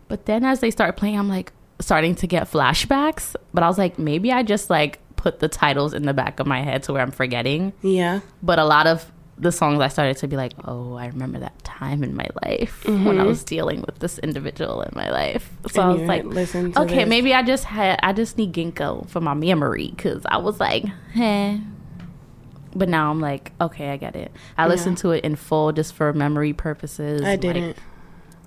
But 0.10 0.26
then 0.26 0.44
as 0.44 0.60
they 0.60 0.72
start 0.72 0.98
playing, 0.98 1.18
I'm 1.18 1.30
like 1.30 1.54
starting 1.80 2.16
to 2.16 2.28
get 2.28 2.52
flashbacks. 2.52 3.36
But 3.54 3.64
I 3.64 3.68
was 3.68 3.78
like, 3.78 3.98
maybe 3.98 4.32
I 4.32 4.44
just 4.44 4.70
like 4.70 5.00
put 5.20 5.40
the 5.40 5.50
titles 5.50 5.94
in 5.94 6.04
the 6.04 6.14
back 6.14 6.40
of 6.40 6.48
my 6.48 6.62
head 6.62 6.84
to 6.84 6.94
where 6.94 7.02
I'm 7.02 7.12
forgetting. 7.12 7.74
Yeah. 7.82 8.22
But 8.42 8.58
a 8.58 8.64
lot 8.64 8.88
of 8.88 9.12
the 9.38 9.52
songs 9.52 9.82
I 9.82 9.90
started 9.90 10.18
to 10.18 10.28
be 10.28 10.38
like, 10.38 10.54
oh, 10.66 10.96
I 10.96 11.08
remember 11.08 11.40
that 11.40 11.62
time 11.64 12.04
in 12.04 12.16
my 12.16 12.28
life 12.44 12.86
when 12.86 13.20
I 13.20 13.24
was 13.24 13.44
dealing 13.44 13.82
with 13.82 14.00
this 14.00 14.18
individual 14.20 14.82
in 14.82 14.92
my 14.94 15.10
life. 15.10 15.50
So 15.72 15.82
I 15.82 15.90
was 15.90 16.02
like, 16.02 16.24
listen 16.24 16.74
okay, 16.76 17.00
this. 17.00 17.10
maybe 17.10 17.34
I 17.34 17.44
just 17.44 17.66
had, 17.66 18.00
I 18.02 18.14
just 18.14 18.38
need 18.38 18.54
ginkgo 18.54 19.10
for 19.10 19.20
my 19.20 19.34
memory 19.34 19.92
because 19.96 20.24
I 20.26 20.38
was 20.38 20.60
like, 20.60 20.86
eh. 21.16 21.58
But 22.76 22.88
now 22.88 23.12
I'm 23.12 23.20
like, 23.20 23.52
okay, 23.60 23.90
I 23.90 23.98
get 23.98 24.16
it. 24.16 24.32
I 24.58 24.68
listened 24.68 25.00
to 25.00 25.12
it 25.12 25.24
in 25.24 25.36
full 25.36 25.72
just 25.72 25.94
for 25.94 26.14
memory 26.14 26.54
purposes. 26.54 27.24
I 27.24 27.36
didn't. 27.36 27.78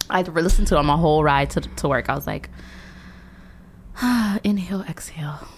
I 0.09 0.23
listened 0.23 0.69
to 0.69 0.77
it 0.77 0.79
on 0.79 0.87
my 0.87 0.97
whole 0.97 1.25
ride 1.25 1.51
to, 1.51 1.61
to 1.61 1.89
work. 1.89 2.09
I 2.09 2.15
was 2.15 2.27
like, 2.27 2.49
inhale, 4.45 4.83
exhale. 4.83 5.49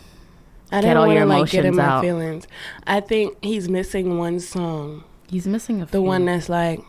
I 0.72 0.80
Get 0.80 0.96
all 0.96 1.02
want 1.06 1.12
your 1.16 1.22
to 1.24 1.26
like 1.28 1.50
get 1.50 1.64
in 1.64 1.74
emotions 1.74 1.76
my 1.76 1.84
out. 1.84 2.02
feelings. 2.02 2.46
I 2.86 3.00
think 3.00 3.36
he's 3.44 3.68
missing 3.68 4.18
one 4.18 4.40
song. 4.40 5.04
He's 5.28 5.46
missing 5.46 5.82
a 5.82 5.86
The 5.86 6.02
one 6.02 6.24
that's 6.24 6.48
like, 6.48 6.80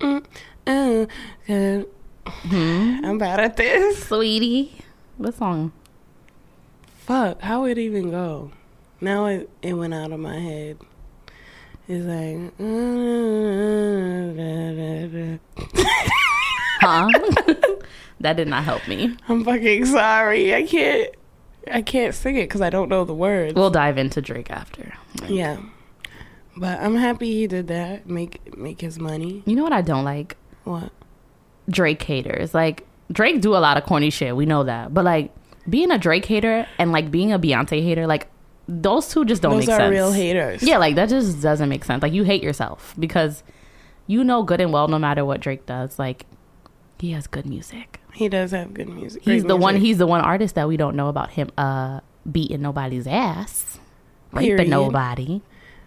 mm, 0.00 0.24
uh, 0.66 1.06
uh. 1.52 1.82
Hmm? 2.26 3.00
I'm 3.04 3.18
bad 3.18 3.40
at 3.40 3.56
this. 3.56 4.04
sweetie. 4.06 4.72
What 5.18 5.34
song? 5.34 5.72
Fuck, 6.98 7.40
how 7.42 7.62
would 7.62 7.78
it 7.78 7.80
even 7.82 8.10
go? 8.10 8.52
Now 9.00 9.26
it, 9.26 9.50
it 9.60 9.74
went 9.74 9.92
out 9.94 10.12
of 10.12 10.20
my 10.20 10.38
head. 10.38 10.78
It's 11.88 12.04
like, 12.06 12.52
Huh? 16.80 17.08
that 18.20 18.36
did 18.36 18.48
not 18.48 18.64
help 18.64 18.86
me. 18.88 19.16
I'm 19.28 19.44
fucking 19.44 19.86
sorry. 19.86 20.54
I 20.54 20.62
can't, 20.64 21.10
I 21.70 21.82
can't 21.82 22.14
sing 22.14 22.36
it 22.36 22.44
because 22.44 22.60
I 22.60 22.70
don't 22.70 22.88
know 22.88 23.04
the 23.04 23.14
words. 23.14 23.54
We'll 23.54 23.70
dive 23.70 23.98
into 23.98 24.20
Drake 24.20 24.50
after. 24.50 24.92
yeah, 25.28 25.58
but 26.56 26.80
I'm 26.80 26.96
happy 26.96 27.32
he 27.32 27.46
did 27.46 27.68
that. 27.68 28.08
Make 28.08 28.56
make 28.56 28.80
his 28.80 28.98
money. 28.98 29.42
You 29.46 29.56
know 29.56 29.62
what 29.62 29.72
I 29.72 29.82
don't 29.82 30.04
like? 30.04 30.36
What? 30.64 30.90
Drake 31.70 32.02
haters. 32.02 32.54
Like 32.54 32.86
Drake 33.10 33.40
do 33.40 33.54
a 33.54 33.58
lot 33.58 33.76
of 33.76 33.84
corny 33.84 34.10
shit. 34.10 34.34
We 34.36 34.46
know 34.46 34.64
that. 34.64 34.92
But 34.92 35.04
like 35.04 35.32
being 35.68 35.90
a 35.90 35.98
Drake 35.98 36.24
hater 36.24 36.66
and 36.78 36.92
like 36.92 37.10
being 37.10 37.32
a 37.32 37.38
Beyonce 37.38 37.82
hater, 37.82 38.06
like 38.06 38.28
those 38.68 39.08
two 39.08 39.24
just 39.24 39.42
don't 39.42 39.52
Those 39.52 39.60
make 39.60 39.66
sense. 39.68 39.78
Those 39.78 39.88
are 39.88 39.90
real 39.90 40.12
haters. 40.12 40.62
Yeah, 40.62 40.78
like 40.78 40.96
that 40.96 41.08
just 41.08 41.40
doesn't 41.40 41.68
make 41.68 41.84
sense. 41.84 42.02
Like 42.02 42.12
you 42.12 42.24
hate 42.24 42.42
yourself 42.42 42.94
because 42.98 43.42
you 44.06 44.24
know 44.24 44.42
good 44.42 44.60
and 44.60 44.72
well 44.72 44.88
no 44.88 44.98
matter 44.98 45.24
what 45.24 45.40
Drake 45.40 45.66
does, 45.66 45.98
like 45.98 46.26
he 46.98 47.12
has 47.12 47.26
good 47.26 47.46
music. 47.46 48.00
He 48.14 48.28
does 48.28 48.50
have 48.50 48.74
good 48.74 48.88
music. 48.88 49.22
He's 49.22 49.44
the 49.44 49.56
one 49.56 49.76
he's 49.76 49.98
the 49.98 50.06
one 50.06 50.20
artist 50.20 50.54
that 50.54 50.68
we 50.68 50.76
don't 50.76 50.96
know 50.96 51.08
about 51.08 51.30
him 51.30 51.50
uh 51.58 52.00
beating 52.30 52.62
nobody's 52.62 53.06
ass. 53.06 53.78
Raping 54.32 54.56
Period. 54.56 54.68
nobody. 54.68 55.42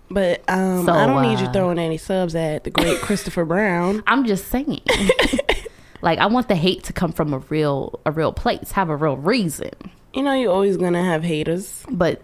But 0.10 0.44
um, 0.48 0.86
So, 0.86 0.94
I 0.94 1.08
don't 1.08 1.24
need 1.24 1.40
you 1.40 1.48
uh, 1.48 1.52
throwing 1.52 1.80
any 1.80 1.98
subs 1.98 2.36
at 2.36 2.64
the 2.64 2.70
great 2.70 3.00
Christopher 3.00 3.44
Brown. 3.44 4.04
I'm 4.06 4.26
just 4.26 4.50
saying. 4.50 4.82
like 6.02 6.20
I 6.20 6.28
want 6.28 6.48
the 6.48 6.56
hate 6.56 6.84
to 6.84 6.94
come 6.94 7.12
from 7.12 7.34
a 7.34 7.40
real 7.40 8.00
a 8.06 8.12
real 8.12 8.32
place, 8.32 8.72
have 8.74 8.90
a 8.90 8.96
real 8.96 9.18
reason. 9.18 9.72
You 10.14 10.22
know, 10.24 10.34
you're 10.34 10.52
always 10.52 10.78
gonna 10.78 11.04
have 11.04 11.24
haters. 11.24 11.84
But 11.90 12.22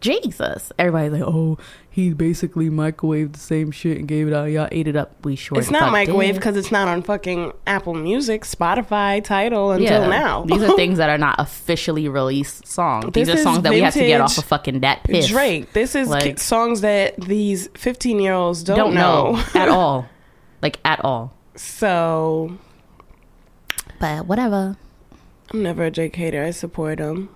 Jesus, 0.00 0.72
everybody's 0.78 1.12
like, 1.12 1.22
"Oh, 1.22 1.58
he 1.94 2.12
basically 2.12 2.68
microwaved 2.70 3.34
the 3.34 3.38
same 3.38 3.70
shit 3.70 3.98
and 3.98 4.08
gave 4.08 4.26
it 4.26 4.34
out. 4.34 4.46
Y'all 4.46 4.66
ate 4.72 4.88
it 4.88 4.96
up. 4.96 5.24
We 5.24 5.36
sure. 5.36 5.56
It's 5.60 5.70
not 5.70 5.92
microwave 5.92 6.34
because 6.34 6.56
it's 6.56 6.72
not 6.72 6.88
on 6.88 7.02
fucking 7.02 7.52
Apple 7.68 7.94
Music, 7.94 8.42
Spotify, 8.42 9.22
Tidal 9.22 9.70
until 9.70 10.02
Yeah. 10.02 10.08
now. 10.08 10.42
These 10.44 10.62
are 10.62 10.74
things 10.76 10.98
that 10.98 11.08
are 11.08 11.18
not 11.18 11.36
officially 11.38 12.08
released 12.08 12.66
songs. 12.66 13.12
These 13.12 13.28
This 13.28 13.38
are 13.40 13.42
songs 13.44 13.62
that 13.62 13.70
we 13.72 13.80
have 13.80 13.94
to 13.94 14.00
get 14.00 14.20
off 14.20 14.36
of 14.36 14.44
fucking 14.44 14.80
that 14.80 15.04
piss. 15.04 15.28
Drake. 15.28 15.72
This 15.72 15.94
is 15.94 16.08
Like- 16.08 16.40
songs 16.40 16.80
that 16.80 17.14
these 17.20 17.68
15 17.74 18.18
year 18.18 18.32
olds 18.34 18.64
don't, 18.64 18.76
don't 18.76 18.94
know. 18.94 19.32
know 19.36 19.44
at 19.54 19.68
all, 19.68 20.06
like 20.62 20.80
at 20.84 21.04
all. 21.04 21.32
so 21.54 22.58
But 24.00 24.26
whatever. 24.26 24.76
I'm 25.52 25.62
never 25.62 25.84
a 25.84 25.90
Drake 25.92 26.16
hater. 26.16 26.42
I 26.42 26.50
support 26.50 26.98
him. 26.98 27.28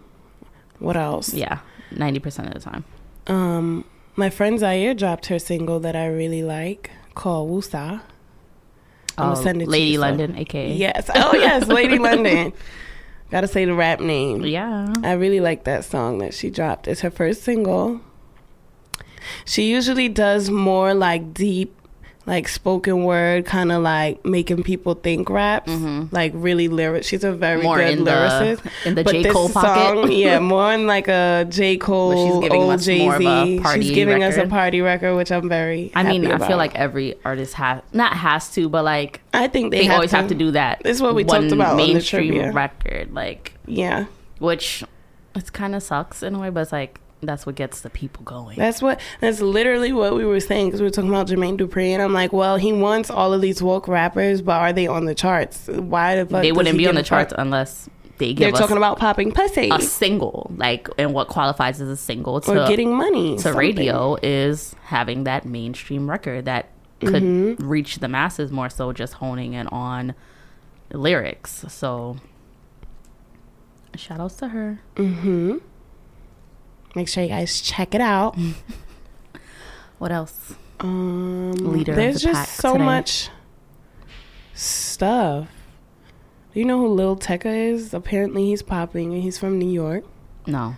What 0.80 0.96
else? 0.96 1.32
Yeah, 1.32 1.60
ninety 1.92 2.18
percent 2.18 2.48
of 2.48 2.54
the 2.54 2.60
time. 2.60 2.84
Um, 3.28 3.84
my 4.18 4.30
friend 4.30 4.58
Zaire 4.58 4.94
dropped 4.94 5.26
her 5.26 5.38
single 5.38 5.78
that 5.80 5.94
I 5.96 6.06
really 6.06 6.42
like 6.42 6.90
called 7.14 7.50
Wusa. 7.50 8.02
Oh, 9.16 9.34
send 9.34 9.62
it 9.62 9.64
to 9.66 9.70
Lady 9.70 9.90
you, 9.92 9.96
so- 9.96 10.00
London, 10.02 10.36
aka 10.36 10.72
Yes. 10.72 11.10
Oh 11.14 11.34
yes, 11.34 11.66
Lady 11.68 11.98
London. 12.08 12.52
Gotta 13.30 13.46
say 13.48 13.64
the 13.64 13.74
rap 13.74 14.00
name. 14.00 14.44
Yeah. 14.44 14.92
I 15.04 15.12
really 15.12 15.40
like 15.40 15.64
that 15.64 15.84
song 15.84 16.18
that 16.18 16.34
she 16.34 16.50
dropped. 16.50 16.88
It's 16.88 17.02
her 17.02 17.10
first 17.10 17.42
single. 17.42 18.00
She 19.44 19.70
usually 19.70 20.08
does 20.08 20.48
more 20.50 20.94
like 20.94 21.34
deep, 21.34 21.77
like 22.28 22.46
spoken 22.46 23.02
word, 23.04 23.46
kind 23.46 23.72
of 23.72 23.82
like 23.82 24.24
making 24.24 24.62
people 24.62 24.94
think 24.94 25.28
raps, 25.30 25.72
like 26.12 26.30
really 26.34 26.68
lyric. 26.68 27.02
She's 27.04 27.24
a 27.24 27.32
very 27.32 27.58
Mm-hmm. 27.58 27.66
More 27.66 27.78
good 27.78 27.98
in 27.98 28.04
the- 28.04 28.10
lyricist. 28.10 28.60
in 28.86 28.94
the 28.94 29.02
But 29.04 29.12
J. 29.12 29.22
this 29.24 29.32
Cole 29.32 29.48
pocket. 29.48 30.02
song, 30.02 30.12
yeah, 30.12 30.38
more 30.54 30.72
in 30.72 30.86
like 30.86 31.08
a 31.08 31.46
J 31.48 31.76
Cole, 31.78 32.10
But 32.12 32.26
she's 32.32 32.40
giving 32.42 32.62
old 32.62 32.72
us 32.74 32.84
Jay 32.84 32.98
more 33.04 33.14
of 33.16 33.20
a 33.22 33.44
Z. 33.46 33.60
party 33.60 33.82
She's 33.82 33.90
giving 33.92 34.22
us 34.22 34.36
a 34.36 34.46
party 34.46 34.80
record, 34.80 35.16
which 35.16 35.32
I'm 35.32 35.48
very. 35.48 35.90
I 35.94 36.02
mean, 36.04 36.22
happy 36.22 36.32
I 36.32 36.36
about. 36.36 36.48
feel 36.48 36.56
like 36.58 36.74
every 36.76 37.14
artist 37.24 37.54
has 37.54 37.82
not 37.92 38.12
has 38.12 38.50
to, 38.54 38.68
but 38.68 38.84
like 38.84 39.20
I 39.34 39.48
think 39.48 39.70
they, 39.72 39.78
they, 39.78 39.84
have 39.86 39.94
always 39.94 40.10
to. 40.10 40.16
have 40.18 40.28
to 40.28 40.34
do 40.34 40.50
that. 40.52 40.82
This 40.84 40.96
is 40.98 41.02
what 41.02 41.14
we 41.14 41.24
talked 41.24 41.50
about 41.50 41.72
on 41.72 41.76
the 41.78 41.86
mainstream 41.94 42.52
record, 42.54 43.12
like 43.14 43.54
Yeah, 43.66 44.04
which 44.38 44.84
it 45.34 45.52
kind 45.52 45.74
of 45.74 45.82
sucks 45.82 46.22
in 46.22 46.34
a 46.34 46.38
way, 46.38 46.50
but 46.50 46.60
it's 46.60 46.72
like 46.72 47.00
that's 47.22 47.44
what 47.46 47.54
gets 47.56 47.80
the 47.80 47.90
people 47.90 48.22
going. 48.24 48.56
That's 48.58 48.80
what. 48.80 49.00
That's 49.20 49.40
literally 49.40 49.92
what 49.92 50.14
we 50.14 50.24
were 50.24 50.40
saying 50.40 50.66
because 50.68 50.80
we 50.80 50.86
were 50.86 50.90
talking 50.90 51.10
about 51.10 51.26
Jermaine 51.26 51.58
Dupri, 51.58 51.88
and 51.90 52.00
I'm 52.02 52.12
like, 52.12 52.32
well, 52.32 52.56
he 52.56 52.72
wants 52.72 53.10
all 53.10 53.32
of 53.32 53.40
these 53.40 53.62
woke 53.62 53.88
rappers, 53.88 54.40
but 54.42 54.52
are 54.60 54.72
they 54.72 54.86
on 54.86 55.04
the 55.06 55.14
charts? 55.14 55.66
Why 55.68 56.16
the 56.16 56.26
fuck? 56.26 56.42
they 56.42 56.52
wouldn't 56.52 56.78
be 56.78 56.86
on 56.86 56.94
the 56.94 57.00
a 57.00 57.04
part- 57.04 57.28
charts 57.30 57.34
unless 57.36 57.88
they 58.18 58.34
get 58.34 58.44
They're 58.52 58.60
talking 58.60 58.76
about 58.76 58.98
popping 58.98 59.32
pussy 59.32 59.68
a 59.72 59.80
single, 59.80 60.50
like, 60.56 60.88
and 60.98 61.12
what 61.14 61.28
qualifies 61.28 61.80
as 61.80 61.88
a 61.88 61.96
single 61.96 62.40
to 62.42 62.64
or 62.64 62.68
getting 62.68 62.92
money 62.96 63.36
to 63.36 63.42
something. 63.42 63.58
radio 63.58 64.16
is 64.22 64.74
having 64.82 65.24
that 65.24 65.44
mainstream 65.44 66.08
record 66.10 66.44
that 66.46 66.70
could 67.00 67.22
Mm-hmm. 67.22 67.68
reach 67.68 67.98
the 68.00 68.08
masses 68.08 68.50
more 68.50 68.68
so 68.68 68.92
just 68.92 69.14
honing 69.14 69.52
in 69.54 69.68
on 69.68 70.14
lyrics. 70.92 71.64
So 71.68 72.16
shout 73.94 74.18
outs 74.20 74.34
to 74.36 74.48
her. 74.48 74.80
Make 76.94 77.08
sure 77.08 77.22
you 77.22 77.28
guys 77.28 77.60
check 77.60 77.94
it 77.94 78.00
out. 78.00 78.36
What 79.98 80.12
else? 80.12 80.54
Um, 80.78 81.50
Leader 81.54 81.90
of 81.90 81.96
there's 81.96 82.22
the 82.22 82.28
just 82.28 82.52
so 82.54 82.74
today. 82.74 82.84
much 82.84 83.30
stuff. 84.54 85.48
Do 86.54 86.60
you 86.60 86.64
know 86.64 86.78
who 86.78 86.88
Lil 86.88 87.16
Tecca 87.16 87.46
is? 87.72 87.92
Apparently, 87.92 88.44
he's 88.46 88.62
popping 88.62 89.12
and 89.12 89.22
he's 89.22 89.38
from 89.38 89.58
New 89.58 89.68
York. 89.70 90.04
No. 90.46 90.76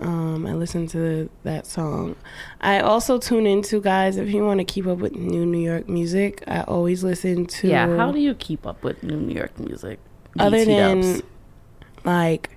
Um, 0.00 0.44
I 0.46 0.54
listened 0.54 0.88
to 0.90 1.30
that 1.44 1.66
song. 1.66 2.16
I 2.60 2.80
also 2.80 3.18
tune 3.18 3.46
into 3.46 3.80
guys 3.80 4.16
if 4.16 4.28
you 4.30 4.44
want 4.44 4.58
to 4.58 4.64
keep 4.64 4.86
up 4.88 4.98
with 4.98 5.12
new 5.14 5.46
New 5.46 5.60
York 5.64 5.88
music. 5.88 6.42
I 6.48 6.62
always 6.62 7.04
listen 7.04 7.46
to 7.46 7.68
Yeah, 7.68 7.96
how 7.96 8.10
do 8.10 8.18
you 8.18 8.34
keep 8.34 8.66
up 8.66 8.82
with 8.82 9.02
new 9.04 9.16
New 9.16 9.34
York 9.34 9.58
music? 9.60 10.00
other 10.40 10.64
than 10.64 11.20
like 12.02 12.53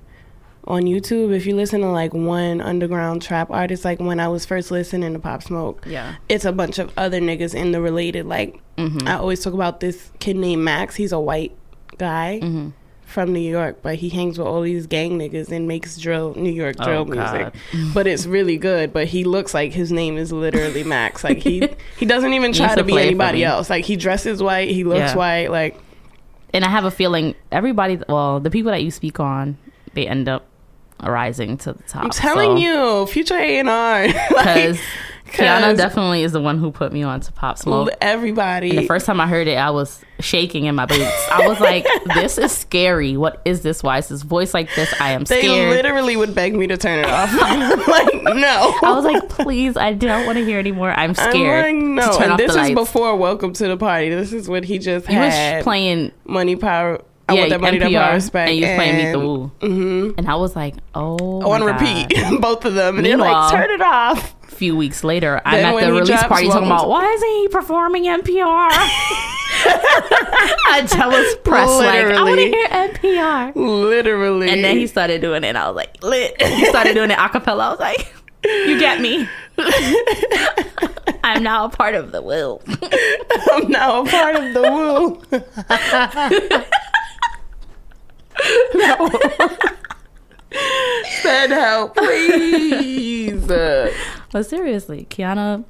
on 0.67 0.83
YouTube. 0.83 1.33
If 1.35 1.45
you 1.45 1.55
listen 1.55 1.81
to 1.81 1.87
like 1.89 2.13
one 2.13 2.61
underground 2.61 3.21
trap 3.21 3.49
artist, 3.49 3.83
like 3.85 3.99
when 3.99 4.19
I 4.19 4.27
was 4.27 4.45
first 4.45 4.69
listening 4.71 5.13
to 5.13 5.19
Pop 5.19 5.43
Smoke, 5.43 5.83
Yeah. 5.87 6.15
it's 6.29 6.45
a 6.45 6.51
bunch 6.51 6.77
of 6.79 6.91
other 6.97 7.19
niggas 7.19 7.55
in 7.55 7.71
the 7.71 7.81
related. 7.81 8.25
Like 8.25 8.59
Mm-hmm. 8.77 9.07
I 9.07 9.15
always 9.15 9.43
talk 9.43 9.53
about 9.55 9.79
this 9.79 10.11
kid 10.19 10.35
named 10.35 10.63
Max. 10.63 10.95
He's 10.95 11.11
a 11.11 11.19
white 11.19 11.51
guy. 11.97 12.39
Mm-hmm. 12.43 12.69
From 13.07 13.31
New 13.31 13.39
York, 13.39 13.77
but 13.81 13.95
he 13.95 14.09
hangs 14.09 14.37
with 14.37 14.45
all 14.45 14.61
these 14.61 14.85
gang 14.85 15.17
niggas 15.17 15.49
and 15.49 15.65
makes 15.65 15.97
drill 15.97 16.33
New 16.35 16.51
York 16.51 16.75
drill 16.75 17.03
Oh, 17.03 17.05
music. 17.05 17.53
But 17.93 18.05
it's 18.05 18.25
really 18.25 18.57
good. 18.57 18.91
But 18.91 19.07
he 19.07 19.23
looks 19.23 19.53
like 19.53 19.71
his 19.71 19.93
name 19.93 20.17
is 20.17 20.33
literally 20.33 20.83
Max. 20.83 21.23
Like 21.23 21.37
he 21.37 21.69
he 21.97 22.05
doesn't 22.05 22.33
even 22.33 22.51
try 22.51 22.67
to 22.67 22.75
to 22.75 22.83
be 22.83 22.97
anybody 22.99 23.45
else. 23.45 23.69
Like 23.69 23.85
he 23.85 23.95
dresses 23.95 24.43
white, 24.43 24.69
he 24.69 24.83
looks 24.83 24.99
Yeah. 25.11 25.15
white. 25.15 25.47
Like 25.51 25.79
And 26.53 26.65
I 26.65 26.69
have 26.69 26.83
a 26.83 26.91
feeling 26.91 27.33
everybody, 27.49 27.97
well, 28.09 28.41
the 28.41 28.49
people 28.51 28.73
that 28.73 28.83
you 28.83 28.91
speak 28.91 29.21
on, 29.21 29.57
they 29.93 30.05
end 30.05 30.27
up 30.27 30.45
rising 31.03 31.57
to 31.57 31.73
the 31.73 31.83
top. 31.83 32.03
I'm 32.03 32.09
telling 32.09 32.57
you, 32.57 33.05
future 33.07 33.35
A 33.37 33.59
and 33.59 33.69
R. 33.69 34.07
Because 34.29 34.79
Kianna 35.27 35.75
definitely 35.75 36.23
is 36.23 36.31
the 36.31 36.39
one 36.39 36.57
who 36.57 36.71
put 36.71 36.93
me 36.93 37.03
on 37.03 37.19
to 37.19 37.31
Pop 37.33 37.57
Smoke. 37.57 37.89
everybody. 37.99 38.69
And 38.69 38.79
the 38.79 38.85
first 38.85 39.05
time 39.05 39.19
I 39.19 39.27
heard 39.27 39.47
it, 39.49 39.57
I 39.57 39.71
was 39.71 39.99
shaking 40.21 40.65
in 40.65 40.75
my 40.75 40.85
boots. 40.85 41.27
I 41.29 41.45
was 41.49 41.59
like, 41.59 41.85
"This 42.15 42.37
is 42.37 42.53
scary. 42.53 43.17
What 43.17 43.41
is 43.43 43.61
this? 43.61 43.83
Why 43.83 43.97
is 43.97 44.07
this 44.07 44.21
voice 44.21 44.53
like 44.53 44.73
this? 44.75 44.93
I 45.01 45.11
am 45.11 45.25
they 45.25 45.41
scared." 45.41 45.69
They 45.73 45.75
literally 45.75 46.15
would 46.15 46.33
beg 46.33 46.55
me 46.55 46.65
to 46.67 46.77
turn 46.77 46.99
it 46.99 47.09
off. 47.09 47.29
I'm 47.33 47.77
like, 47.77 48.13
no. 48.37 48.73
I 48.83 48.93
was 48.93 49.03
like, 49.03 49.27
"Please, 49.27 49.75
I 49.75 49.91
don't 49.93 50.25
want 50.25 50.37
to 50.37 50.45
hear 50.45 50.59
anymore. 50.59 50.91
I'm 50.91 51.09
I'm 51.09 51.15
scared." 51.15 51.65
like, 51.65 51.75
no. 51.83 52.17
And 52.19 52.39
this 52.39 52.51
is 52.51 52.55
lights. 52.55 52.75
before 52.75 53.17
Welcome 53.17 53.51
to 53.51 53.67
the 53.67 53.75
Party. 53.77 54.09
This 54.09 54.31
is 54.31 54.47
what 54.47 54.63
he 54.63 54.79
just 54.79 55.07
He 55.07 55.13
had. 55.13 55.57
was 55.57 55.63
playing, 55.65 56.13
Money 56.25 56.55
Power. 56.55 57.01
I 57.29 57.33
yeah, 57.33 57.39
want 57.41 57.49
that 57.49 57.61
money, 57.61 57.77
NPR, 57.77 57.91
that 57.91 58.05
power, 58.05 58.13
respect. 58.13 58.49
and 58.49 58.57
you 58.57 58.65
was 58.65 58.75
playing 58.75 58.97
Meet 58.97 59.11
the 59.11 59.19
Woo. 59.19 59.51
Mm-hmm. 59.59 60.11
And 60.17 60.29
I 60.29 60.35
was 60.35 60.55
like, 60.55 60.75
"Oh, 60.95 61.51
On 61.51 61.59
my 61.59 61.71
repeat, 61.71 62.13
both 62.41 62.63
of 62.63 62.73
them. 62.73 62.97
And 62.97 63.05
they're 63.05 63.17
like, 63.17 63.51
turn 63.51 63.69
it 63.69 63.81
off. 63.81 64.35
A 64.43 64.55
few 64.55 64.77
weeks 64.77 65.03
later, 65.03 65.41
I'm 65.43 65.65
at 65.65 65.73
the 65.79 65.85
he 65.85 65.91
release 65.91 66.23
party 66.23 66.47
talking 66.47 66.67
about 66.67 66.87
why 66.89 67.05
isn't 67.05 67.29
he 67.29 67.47
performing 67.49 68.05
NPR? 68.05 68.69
I 70.69 70.85
tell 70.87 71.13
us 71.13 71.35
press 71.43 71.69
like 71.69 72.05
I 72.05 72.23
want 72.23 72.39
to 72.39 72.45
hear 72.47 72.67
NPR. 72.67 73.55
Literally. 73.55 74.49
And 74.49 74.63
then 74.63 74.77
he 74.77 74.87
started 74.87 75.21
doing 75.21 75.43
it. 75.43 75.47
And 75.47 75.57
I 75.57 75.67
was 75.67 75.75
like, 75.75 76.01
lit. 76.03 76.41
He 76.57 76.65
started 76.67 76.93
doing 76.93 77.11
it 77.11 77.19
a 77.19 77.29
cappella. 77.29 77.65
I 77.67 77.69
was 77.71 77.79
like, 77.79 78.13
you 78.43 78.79
get 78.79 79.01
me. 79.01 79.27
I'm 81.23 81.43
now 81.43 81.65
a 81.65 81.69
part 81.69 81.95
of 81.95 82.11
the 82.11 82.21
will. 82.21 82.61
I'm 83.51 83.69
now 83.69 84.03
a 84.03 84.05
part 84.07 84.35
of 84.35 84.53
the 84.53 84.61
woo. 88.99 89.09
Send 91.21 91.51
help, 91.53 91.95
please. 91.95 93.43
But 94.33 94.45
seriously, 94.45 95.07
Kianna, 95.09 95.63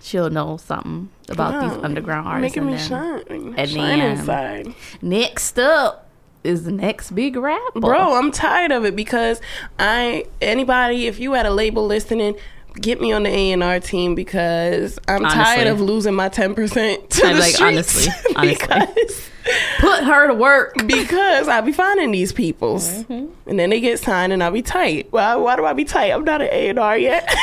she'll 0.00 0.28
know 0.28 0.56
something 0.56 1.08
about 1.28 1.62
these 1.62 1.84
underground 1.84 2.26
artists. 2.26 2.56
Making 2.56 2.70
me 2.72 2.78
shine. 2.78 3.54
and 3.56 3.70
shine 3.70 3.98
then- 4.00 4.18
inside. 4.18 4.74
Next 5.00 5.56
up 5.58 6.08
is 6.42 6.64
the 6.64 6.72
next 6.72 7.12
big 7.12 7.36
rapper. 7.36 7.80
Bro, 7.80 8.16
I'm 8.16 8.32
tired 8.32 8.72
of 8.72 8.84
it 8.84 8.96
because 8.96 9.40
I 9.78 10.24
anybody 10.42 11.06
if 11.06 11.20
you 11.20 11.32
had 11.34 11.46
a 11.46 11.50
label 11.52 11.86
listening, 11.86 12.34
get 12.74 13.00
me 13.00 13.12
on 13.12 13.22
the 13.22 13.30
A 13.30 13.52
and 13.52 13.62
R 13.62 13.78
team 13.78 14.14
because 14.16 14.98
I'm 15.06 15.22
tired 15.22 15.68
of 15.68 15.80
losing 15.80 16.14
my 16.14 16.28
ten 16.28 16.54
percent 16.56 17.08
to 17.10 17.26
I'm 17.26 17.34
the 17.34 17.40
like, 17.40 17.54
streets. 17.54 17.60
honestly, 17.62 18.12
honestly. 18.36 18.54
because, 18.66 19.29
put 19.78 20.04
her 20.04 20.26
to 20.28 20.34
work. 20.34 20.74
because 20.86 21.48
I 21.48 21.60
be 21.60 21.72
finding 21.72 22.10
these 22.10 22.32
peoples, 22.32 22.88
Mm-hmm. 23.04 23.48
and 23.50 23.58
then 23.58 23.70
they 23.70 23.80
get 23.80 23.98
signed, 24.00 24.32
and 24.32 24.42
I 24.42 24.50
be 24.50 24.62
tight. 24.62 25.08
Why? 25.10 25.34
Why 25.36 25.56
do 25.56 25.64
I 25.64 25.72
be 25.72 25.84
tight? 25.84 26.12
I'm 26.12 26.24
not 26.24 26.40
an 26.42 26.48
A 26.50 26.68
and 26.68 26.78
R 26.78 26.96
yet. 26.98 27.28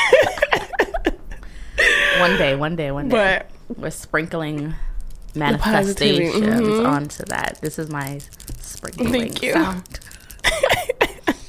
One 2.20 2.36
day, 2.38 2.56
one 2.56 2.76
day, 2.76 2.90
one 2.92 3.10
day. 3.10 3.44
but 3.70 3.78
We're 3.78 3.92
sprinkling 3.92 4.74
manifestations 5.36 6.34
mhm. 6.44 6.88
onto 6.88 7.24
that. 7.26 7.60
This 7.62 7.78
is 7.78 7.92
my 7.92 8.20
sprinkling 8.60 9.12
Thank 9.12 9.44
you. 9.44 9.54
sound. 9.54 10.00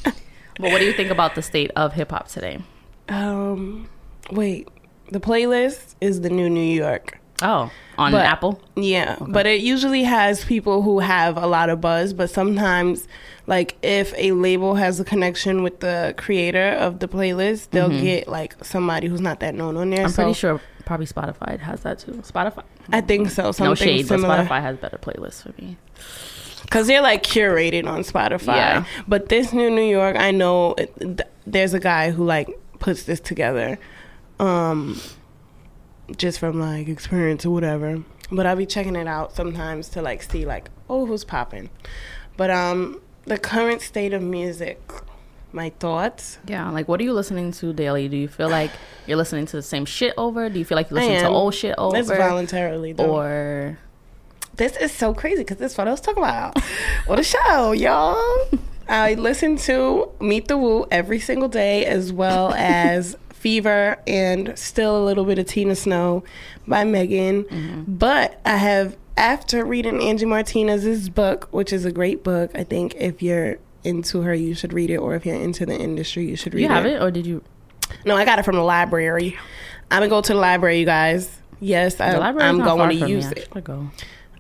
but 0.05 0.13
what 0.59 0.79
do 0.81 0.85
you 0.85 0.93
think 0.93 1.11
about 1.11 1.35
the 1.35 1.41
state 1.41 1.71
of 1.75 1.95
hip 1.95 2.11
hop 2.11 2.29
today? 2.29 2.61
um, 3.09 3.89
wait, 4.31 4.69
the 5.11 5.21
playlist 5.21 5.95
is 6.03 6.21
the 6.21 6.29
new 6.29 6.51
New 6.51 6.61
York. 6.61 7.19
Oh, 7.41 7.71
on 7.99 8.13
But- 8.13 8.25
Apple? 8.25 8.61
Yeah, 8.77 9.17
but 9.21 9.47
it 9.47 9.61
usually 9.61 10.05
has 10.05 10.45
people 10.45 10.83
who 10.83 11.01
have 11.01 11.37
a 11.37 11.47
lot 11.47 11.69
of 11.69 11.81
buzz. 11.81 12.13
But 12.13 12.31
sometimes, 12.31 13.07
like 13.47 13.77
if 13.83 14.15
a 14.17 14.33
label 14.33 14.77
has 14.77 15.01
a 15.01 15.05
connection 15.05 15.63
with 15.63 15.81
the 15.81 16.15
creator 16.17 16.71
of 16.79 17.01
the 17.01 17.09
playlist, 17.09 17.71
they'll 17.71 17.89
get 17.91 18.29
like 18.29 18.55
somebody 18.65 19.09
who's 19.09 19.21
not 19.21 19.41
that 19.41 19.55
known 19.55 19.77
on 19.77 19.91
there. 19.91 19.99
Mm-hmm. 20.01 20.07
I'm 20.07 20.13
so 20.13 20.23
pretty 20.23 20.35
sure 20.39 20.61
probably 20.87 21.07
Spotify 21.07 21.59
has 21.59 21.81
that 21.81 21.99
too. 21.99 22.13
Spotify. 22.23 22.63
I 22.93 23.01
think 23.03 23.29
so. 23.31 23.53
Something 23.53 23.65
No 23.67 23.75
shade, 23.75 24.07
similar. 24.07 24.29
but 24.29 24.47
Spotify 24.47 24.63
has 24.63 24.77
better 24.79 24.97
playlists 24.97 25.43
for 25.43 25.53
me. 25.61 25.77
because 26.63 26.87
they're 26.87 27.03
like 27.03 27.23
curated 27.23 27.87
on 27.87 28.01
Spotify. 28.05 28.55
Yeah. 28.57 28.85
But 29.07 29.29
this 29.29 29.53
new 29.53 29.69
New 29.71 29.83
York, 29.83 30.17
I 30.17 30.31
know 30.31 30.75
it, 30.79 30.95
th- 30.99 31.21
there's 31.47 31.75
a 31.75 31.81
guy 31.81 32.11
who 32.13 32.25
like 32.25 32.49
puts 32.79 33.03
this 33.03 33.21
together, 33.21 33.79
um, 34.39 35.01
just 36.17 36.39
from 36.39 36.61
like 36.61 36.89
experience 36.89 37.45
or 37.45 37.51
whatever. 37.51 38.03
But 38.31 38.47
I'll 38.47 38.57
be 38.57 38.67
checking 38.67 38.97
it 38.97 39.07
out 39.07 39.35
sometimes 39.35 39.89
to 39.91 40.03
like 40.03 40.23
see 40.23 40.45
like 40.45 40.71
oh 40.89 41.07
who's 41.07 41.25
popping. 41.25 41.71
But 42.37 42.51
um, 42.51 43.01
the 43.25 43.39
current 43.39 43.81
state 43.83 44.13
of 44.13 44.23
music, 44.23 44.81
my 45.53 45.71
thoughts. 45.71 46.39
Yeah, 46.47 46.71
like 46.71 46.89
what 46.89 47.01
are 47.01 47.05
you 47.05 47.13
listening 47.13 47.53
to 47.53 47.73
daily? 47.73 48.09
Do 48.09 48.17
you 48.17 48.29
feel 48.29 48.49
like 48.49 48.71
you're 49.07 49.17
listening 49.17 49.47
to 49.47 49.57
the 49.57 49.63
same 49.63 49.85
shit 49.85 50.15
over? 50.17 50.49
Do 50.49 50.59
you 50.59 50.65
feel 50.65 50.77
like 50.77 50.91
you're 50.91 51.01
listening 51.01 51.21
to 51.21 51.29
old 51.29 51.55
shit 51.55 51.75
over? 51.79 51.97
That's 51.97 52.09
voluntarily 52.09 52.93
though. 52.93 53.17
or 53.17 53.79
This 54.57 54.77
is 54.77 54.93
so 54.93 55.15
crazy 55.15 55.39
because 55.43 55.57
this 55.59 55.73
is 55.73 55.79
what 55.79 55.89
I 55.89 55.91
was 55.91 56.01
talking 56.01 56.23
about. 56.23 56.59
what 57.07 57.19
a 57.19 57.25
show, 57.25 57.73
y'all. 57.73 58.19
I 58.91 59.15
listen 59.15 59.57
to 59.59 60.09
Meet 60.19 60.49
the 60.49 60.57
Woo 60.57 60.87
every 60.91 61.21
single 61.21 61.49
day, 61.49 61.85
as 61.85 62.11
well 62.11 62.53
as 62.57 63.17
Fever 63.39 63.99
and 64.07 64.59
still 64.59 65.03
a 65.03 65.05
little 65.05 65.25
bit 65.25 65.39
of 65.39 65.47
Tina 65.47 65.75
Snow 65.77 66.25
by 66.67 66.85
Megan. 66.85 67.85
But 67.87 68.41
I 68.45 68.57
have, 68.57 68.97
after 69.17 69.65
reading 69.65 70.01
Angie 70.03 70.27
Martinez's 70.27 71.09
book, 71.09 71.49
which 71.51 71.73
is 71.73 71.85
a 71.85 71.93
great 71.93 72.23
book, 72.25 72.51
I 72.55 72.65
think 72.65 72.95
if 72.97 73.23
you're 73.23 73.59
into 73.85 74.23
her, 74.23 74.35
you 74.35 74.55
should 74.55 74.73
read 74.73 74.91
it, 74.91 74.97
or 74.99 75.15
if 75.15 75.25
you're 75.25 75.37
into 75.37 75.65
the 75.65 75.77
industry, 75.79 76.29
you 76.29 76.37
should 76.37 76.53
read 76.55 76.61
it. 76.61 76.65
you 76.65 76.69
have 76.71 76.85
it. 76.87 77.01
or 77.01 77.11
did 77.11 77.27
you? 77.27 77.43
No, 78.05 78.17
I 78.17 78.25
got 78.25 78.39
it 78.39 78.45
from 78.45 78.57
the 78.57 78.63
library. 78.63 79.37
I'm 79.91 80.01
gonna 80.01 80.11
go 80.11 80.21
to 80.21 80.35
the 80.35 80.39
library, 80.39 80.81
you 80.81 80.85
guys. 80.87 81.35
Yes, 81.61 82.01
I, 82.01 82.11
I'm 82.19 82.59
going 82.59 82.99
to 82.99 83.09
use 83.09 83.31
it. 83.33 83.49
go. 83.65 83.91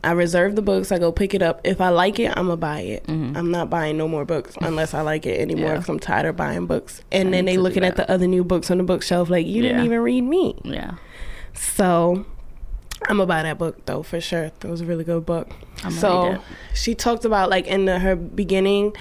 I 0.04 0.12
reserve 0.12 0.54
the 0.56 0.62
books. 0.62 0.92
I 0.92 0.98
go 0.98 1.10
pick 1.10 1.34
it 1.34 1.42
up. 1.42 1.60
If 1.64 1.80
I 1.80 1.88
like 1.88 2.18
it, 2.20 2.28
I'm 2.36 2.46
gonna 2.46 2.56
buy 2.56 2.80
it. 2.80 3.04
Mm-hmm. 3.06 3.36
I'm 3.36 3.50
not 3.50 3.68
buying 3.68 3.96
no 3.98 4.06
more 4.08 4.24
books 4.24 4.56
unless 4.60 4.94
I 4.94 5.00
like 5.00 5.26
it 5.26 5.40
anymore 5.40 5.70
Yeah. 5.70 5.74
because 5.74 5.88
I'm 5.88 5.98
tired 5.98 6.26
of 6.26 6.36
buying 6.36 6.66
books. 6.66 7.02
And 7.10 7.28
I 7.28 7.32
then 7.32 7.44
they 7.46 7.56
looking 7.56 7.84
at 7.84 7.96
the 7.96 8.08
other 8.10 8.26
new 8.26 8.44
books 8.44 8.70
on 8.70 8.78
the 8.78 8.84
bookshelf 8.84 9.28
like 9.28 9.46
you 9.46 9.60
didn't 9.62 9.84
even 9.84 10.00
read 10.00 10.22
me. 10.22 10.56
Yeah, 10.64 10.94
So 11.54 12.24
I'm 13.08 13.16
gonna 13.16 13.26
buy 13.26 13.42
that 13.42 13.58
book 13.58 13.84
though 13.86 14.02
for 14.02 14.20
sure. 14.20 14.50
That 14.60 14.68
was 14.70 14.80
a 14.80 14.84
really 14.86 15.04
good 15.04 15.24
book. 15.26 15.50
I'm 15.84 15.92
so 15.92 16.38
she 16.74 16.94
talked 16.94 17.24
about 17.24 17.50
like 17.50 17.66
in 17.66 17.84
the, 17.86 17.98
her 17.98 18.16
beginning 18.16 18.94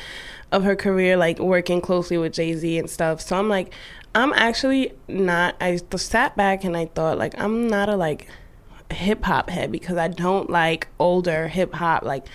of 0.52 0.64
her 0.64 0.76
career, 0.76 1.18
like 1.18 1.40
working 1.40 1.82
closely 1.82 2.18
with 2.18 2.34
Jay 2.34 2.54
Z 2.56 2.78
and 2.78 2.90
stuff. 2.90 3.22
So 3.22 3.38
I'm 3.38 3.50
like, 3.50 3.74
I'm 4.16 4.34
actually 4.34 4.94
not. 5.08 5.56
I 5.62 5.80
sat 5.96 6.36
back 6.38 6.64
and 6.64 6.76
I 6.78 6.86
thought, 6.86 7.18
like, 7.18 7.38
I'm 7.40 7.68
not 7.68 7.90
a 7.90 7.96
like 7.96 8.28
hip 8.92 9.24
hop 9.26 9.50
head 9.50 9.72
because 9.72 9.98
I 9.98 10.08
don't 10.08 10.50
like 10.50 10.88
older 11.00 11.48
hip 11.48 11.74
hop. 11.74 12.04
Like, 12.04 12.26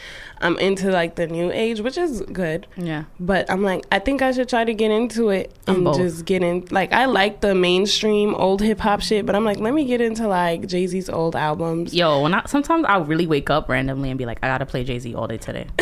I'm 0.40 0.58
into 0.58 0.90
like 0.90 1.14
the 1.16 1.26
new 1.26 1.50
age, 1.50 1.80
which 1.80 1.96
is 1.96 2.20
good. 2.32 2.66
Yeah. 2.76 3.04
But 3.18 3.50
I'm 3.50 3.62
like, 3.62 3.84
I 3.90 3.98
think 3.98 4.22
I 4.22 4.32
should 4.32 4.48
try 4.48 4.64
to 4.64 4.74
get 4.74 4.90
into 4.90 5.30
it 5.30 5.54
I'm 5.66 5.76
and 5.76 5.84
both. 5.84 5.96
just 5.96 6.24
get 6.24 6.42
in. 6.42 6.66
Like, 6.70 6.92
I 6.92 7.06
like 7.06 7.40
the 7.40 7.54
mainstream 7.54 8.34
old 8.34 8.60
hip 8.60 8.80
hop 8.80 9.00
shit, 9.00 9.24
but 9.26 9.34
I'm 9.34 9.44
like, 9.44 9.58
let 9.58 9.72
me 9.74 9.84
get 9.84 10.00
into 10.00 10.28
like 10.28 10.66
Jay 10.66 10.86
Z's 10.86 11.08
old 11.08 11.34
albums. 11.36 11.94
Yo, 11.94 12.22
when 12.22 12.34
I 12.34 12.42
sometimes 12.46 12.84
I 12.86 12.98
really 12.98 13.26
wake 13.26 13.48
up 13.50 13.68
randomly 13.68 14.10
and 14.10 14.18
be 14.18 14.26
like, 14.26 14.38
I 14.42 14.48
gotta 14.48 14.66
play 14.66 14.84
Jay 14.84 14.98
Z 14.98 15.14
all 15.14 15.26
day 15.26 15.38
today. 15.38 15.66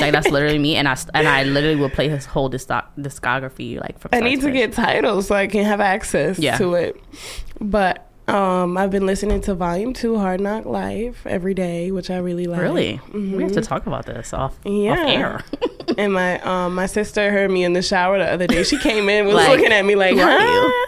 like 0.00 0.12
that's 0.12 0.28
literally 0.30 0.58
me, 0.58 0.76
and 0.76 0.88
I 0.88 0.96
and 1.14 1.28
I 1.28 1.44
literally 1.44 1.76
will 1.76 1.90
play 1.90 2.08
his 2.08 2.24
whole 2.24 2.48
disco- 2.48 2.84
discography 2.98 3.78
like 3.80 3.98
from. 3.98 4.10
I 4.12 4.20
need 4.20 4.40
to 4.42 4.50
get 4.50 4.72
titles 4.72 5.26
so 5.26 5.34
I 5.34 5.46
can 5.46 5.64
have 5.64 5.80
access 5.80 6.38
Yeah. 6.38 6.56
to 6.58 6.74
it. 6.74 6.96
But 7.60 8.09
um, 8.34 8.76
I've 8.76 8.90
been 8.90 9.06
listening 9.06 9.40
to 9.42 9.54
Volume 9.54 9.92
Two, 9.92 10.18
Hard 10.18 10.40
Knock 10.40 10.64
Life, 10.64 11.26
every 11.26 11.54
day, 11.54 11.90
which 11.90 12.10
I 12.10 12.18
really 12.18 12.46
like. 12.46 12.60
really. 12.60 13.00
We 13.12 13.42
have 13.42 13.52
to 13.52 13.60
talk 13.62 13.86
about 13.86 14.06
this 14.06 14.32
off 14.32 14.58
Yeah. 14.64 14.92
off 14.92 14.98
air. 15.08 15.44
And 15.98 16.12
my 16.12 16.38
um, 16.42 16.76
my 16.76 16.86
sister 16.86 17.32
heard 17.32 17.50
me 17.50 17.64
in 17.64 17.72
the 17.72 17.82
shower 17.82 18.16
the 18.18 18.24
other 18.24 18.46
day. 18.46 18.62
She 18.62 18.78
came 18.78 19.08
in, 19.08 19.26
was 19.26 19.34
Like, 19.34 19.48
looking 19.48 19.72
at 19.72 19.84
me 19.84 19.96
like, 19.96 20.14
who 20.14 20.20
are 20.20 20.30
huh? 20.30 20.44
you? 20.44 20.86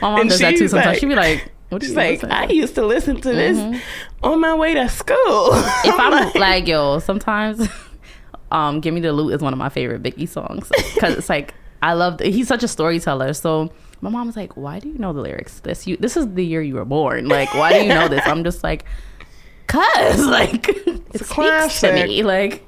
My 0.00 0.10
mom 0.10 0.20
And 0.20 0.30
does 0.30 0.38
that 0.38 0.52
too 0.56 0.68
sometimes. 0.68 0.86
like- 0.86 0.98
She'd 1.00 1.08
be 1.08 1.16
like, 1.16 1.50
"What 1.70 1.82
She's 1.82 1.96
like, 1.96 2.22
I 2.22 2.46
used 2.46 2.76
to 2.76 2.86
listen 2.86 3.20
to 3.22 3.28
this 3.32 3.58
Mm-hmm. 3.58 3.78
on 4.24 4.40
my 4.40 4.54
way 4.54 4.74
to 4.74 4.88
school. 4.88 5.16
if 5.84 5.94
I'm 5.98 6.32
like, 6.40 6.68
yo, 6.68 7.00
sometimes, 7.00 7.68
um, 8.52 8.78
"Give 8.80 8.94
Me 8.94 9.00
the 9.00 9.12
Loot" 9.12 9.34
is 9.34 9.40
one 9.42 9.52
of 9.52 9.58
my 9.58 9.68
favorite 9.70 10.02
Biggie 10.04 10.28
songs 10.28 10.70
because 10.94 11.16
it's 11.18 11.28
like 11.28 11.52
I 11.82 11.94
love. 11.94 12.20
He's 12.20 12.46
such 12.46 12.62
a 12.62 12.68
storyteller. 12.68 13.32
So 13.34 13.72
my 14.04 14.10
mom 14.10 14.26
was 14.26 14.36
like, 14.36 14.56
"Why 14.56 14.78
do 14.78 14.88
you 14.88 14.98
know 14.98 15.12
the 15.12 15.20
lyrics? 15.20 15.60
This 15.60 15.86
you 15.86 15.96
this 15.96 16.16
is 16.16 16.32
the 16.34 16.44
year 16.44 16.62
you 16.62 16.74
were 16.76 16.84
born. 16.84 17.28
Like, 17.28 17.52
why 17.54 17.72
do 17.72 17.78
you 17.80 17.88
know 17.88 18.06
this?" 18.08 18.22
I'm 18.26 18.44
just 18.44 18.62
like, 18.62 18.84
"Cause 19.66 20.24
like 20.38 20.68
it 20.68 20.84
speaks 21.08 21.18
to 21.20 21.24
classic. 21.24 21.94
me. 22.08 22.22
Like 22.22 22.64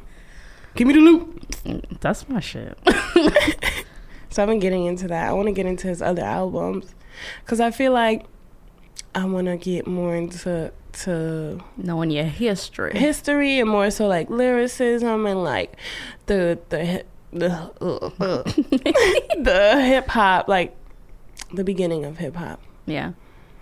Give 0.75 0.88
me 0.88 0.94
the 0.94 1.01
loot. 1.01 2.01
that's 2.01 2.29
my 2.29 2.40
shit." 2.40 2.77
So 4.29 4.42
I've 4.42 4.49
been 4.51 4.59
getting 4.59 4.85
into 4.85 5.09
that. 5.09 5.31
I 5.31 5.33
want 5.33 5.46
to 5.49 5.53
get 5.53 5.64
into 5.64 5.87
his 5.88 6.03
other 6.03 6.20
albums 6.22 6.94
because 7.42 7.59
I 7.59 7.70
feel 7.70 7.92
like 7.92 8.27
I 9.14 9.25
want 9.25 9.46
to 9.46 9.57
get 9.57 9.87
more 9.87 10.14
into 10.14 10.72
to 11.05 11.62
Knowing 11.79 12.11
your 12.11 12.25
history. 12.25 12.99
history 12.99 13.61
and 13.61 13.70
more 13.70 13.90
so 13.90 14.07
like 14.07 14.29
lyricism 14.29 15.25
and 15.25 15.42
like 15.42 15.77
the 16.27 16.59
the 16.68 17.05
the 17.33 17.51
uh, 17.81 18.42
the 19.42 19.83
hip 19.87 20.09
hop 20.09 20.49
like 20.49 20.77
the 21.57 21.64
beginning 21.64 22.05
of 22.05 22.19
hip 22.19 22.37
hop. 22.37 22.61
Yeah. 22.87 23.12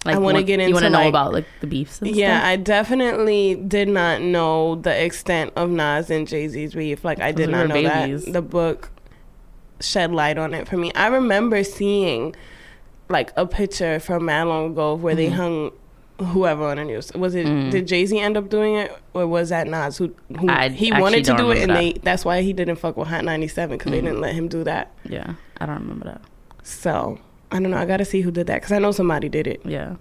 Like 0.05 0.17
I 0.17 0.19
want- 0.19 0.47
get 0.47 0.61
You 0.61 0.75
want 0.75 0.85
to 0.85 0.91
know 0.91 0.99
like- 0.99 1.09
about 1.09 1.33
like 1.33 1.47
the 1.61 1.67
beefs 1.67 2.01
and 2.01 2.15
Yeah, 2.15 2.39
stuff? 2.39 2.49
I 2.49 2.57
definitely 2.57 3.55
did 3.55 3.89
not 3.89 4.21
know 4.21 4.75
the 4.77 5.05
extent 5.05 5.53
of 5.57 5.71
Nas 5.71 6.11
and 6.11 6.29
Jay 6.29 6.47
Z's 6.49 6.75
beef. 6.75 7.05
Like 7.05 7.21
I 7.21 7.33
did 7.33 7.49
not 7.49 7.69
know 7.69 7.75
babies. 7.75 8.27
that. 8.27 8.33
The 8.33 8.43
book 8.43 8.91
shed 9.81 10.13
light 10.13 10.37
on 10.37 10.53
it 10.53 10.69
for 10.69 10.77
me. 10.77 10.93
I 10.95 11.07
remember 11.07 11.65
seeing 11.65 12.35
like 13.09 13.33
a 13.37 13.47
picture 13.47 13.99
from 13.99 14.27
mad 14.27 14.45
long 14.45 14.73
ago 14.73 14.95
where 14.95 15.15
they 15.15 15.27
mm-hmm. 15.27 15.37
hung 15.37 15.71
whoever 16.19 16.65
on 16.65 16.77
the 16.77 16.85
news. 16.85 17.13
Was 17.15 17.35
it 17.35 17.47
mm-hmm. 17.47 17.71
did 17.71 17.87
Jay 17.87 18.05
Z 18.05 18.19
end 18.19 18.37
up 18.37 18.49
doing 18.49 18.75
it 18.75 18.93
or 19.15 19.27
was 19.27 19.49
that 19.49 19.67
Nas 19.67 19.97
who, 19.97 20.15
who 20.39 20.49
I 20.49 20.69
he 20.69 20.93
wanted 20.93 21.25
to 21.25 21.33
don't 21.33 21.51
it 21.51 21.63
and 21.63 21.71
remember 21.71 21.75
they 21.75 21.93
that's 22.03 22.25
why 22.25 22.43
he 22.43 22.53
didn't 22.53 22.77
fuck 22.77 22.97
with 22.97 23.09
Hot 23.09 23.25
97 23.25 23.79
because 23.79 23.91
they 23.91 23.99
mm-hmm. 23.99 24.07
didn't 24.07 24.21
let 24.21 24.35
him 24.35 24.49
do 24.49 24.65
that. 24.65 24.93
yeah. 25.05 25.35
I 25.59 25.67
don't 25.67 25.81
remember 25.81 26.05
that. 26.05 26.21
So 26.63 27.19
I 27.51 27.61
don't 27.61 27.71
know. 27.71 27.77
I 27.77 27.85
got 27.87 27.99
to 27.99 28.05
see 28.05 28.21
who 28.23 28.31
did 28.31 28.47
that 28.49 28.57
because 28.57 28.73
I 28.73 28.79
know 28.79 28.91
somebody 28.93 29.29
did 29.29 29.47
it. 29.47 29.61
Yeah. 29.65 29.97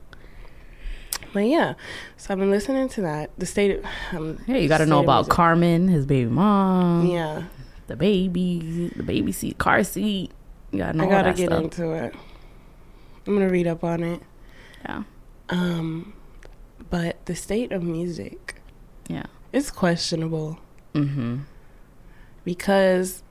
But 1.34 1.45
yeah, 1.47 1.73
so 2.15 2.34
I've 2.34 2.39
been 2.39 2.51
listening 2.51 2.89
to 2.89 3.01
that. 3.01 3.32
The 3.39 3.45
state. 3.47 3.79
Of, 3.79 3.86
um, 4.13 4.39
Yeah, 4.47 4.58
you 4.58 4.67
got 4.67 4.77
to 4.79 4.86
know 4.86 4.99
about 5.01 5.21
Music. 5.21 5.32
Carmen, 5.34 5.88
his 5.88 6.06
baby 6.06 6.29
mom. 6.29 7.08
Yeah, 7.08 7.43
the 7.88 7.95
baby, 7.95 8.91
the 8.95 9.01
baby 9.03 9.32
seat, 9.32 9.58
car 9.58 9.84
seat. 9.84 10.32
You 10.71 10.79
gotta 10.79 10.97
know 10.97 11.06
I 11.06 11.10
gotta 11.10 11.34
get 11.34 11.47
stuff. 11.49 11.63
into 11.63 11.91
it. 11.91 12.13
I'm 13.25 13.34
gonna 13.34 13.49
read 13.49 13.67
up 13.67 13.84
on 13.84 14.03
it. 14.03 14.21
Yeah, 14.86 15.03
Um, 15.49 16.13
but 16.89 17.25
the 17.25 17.36
state 17.36 17.71
of 17.71 17.82
music 17.84 18.62
yeah. 19.08 19.23
is 19.51 19.71
questionable 19.71 20.60
Mm-hmm. 20.93 21.38
because 22.43 23.22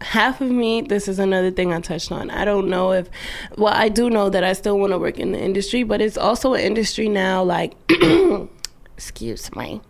half 0.00 0.40
of 0.40 0.50
me. 0.50 0.80
This 0.82 1.08
is 1.08 1.18
another 1.18 1.50
thing 1.50 1.72
I 1.72 1.80
touched 1.80 2.12
on. 2.12 2.30
I 2.30 2.44
don't 2.44 2.68
know 2.68 2.92
if. 2.92 3.08
Well, 3.56 3.72
I 3.74 3.88
do 3.88 4.08
know 4.10 4.30
that 4.30 4.44
I 4.44 4.52
still 4.52 4.78
want 4.78 4.92
to 4.92 4.98
work 4.98 5.18
in 5.18 5.32
the 5.32 5.40
industry, 5.40 5.82
but 5.82 6.00
it's 6.00 6.16
also 6.16 6.54
an 6.54 6.60
industry 6.60 7.08
now. 7.08 7.42
Like, 7.42 7.74
excuse 8.96 9.54
me. 9.54 9.80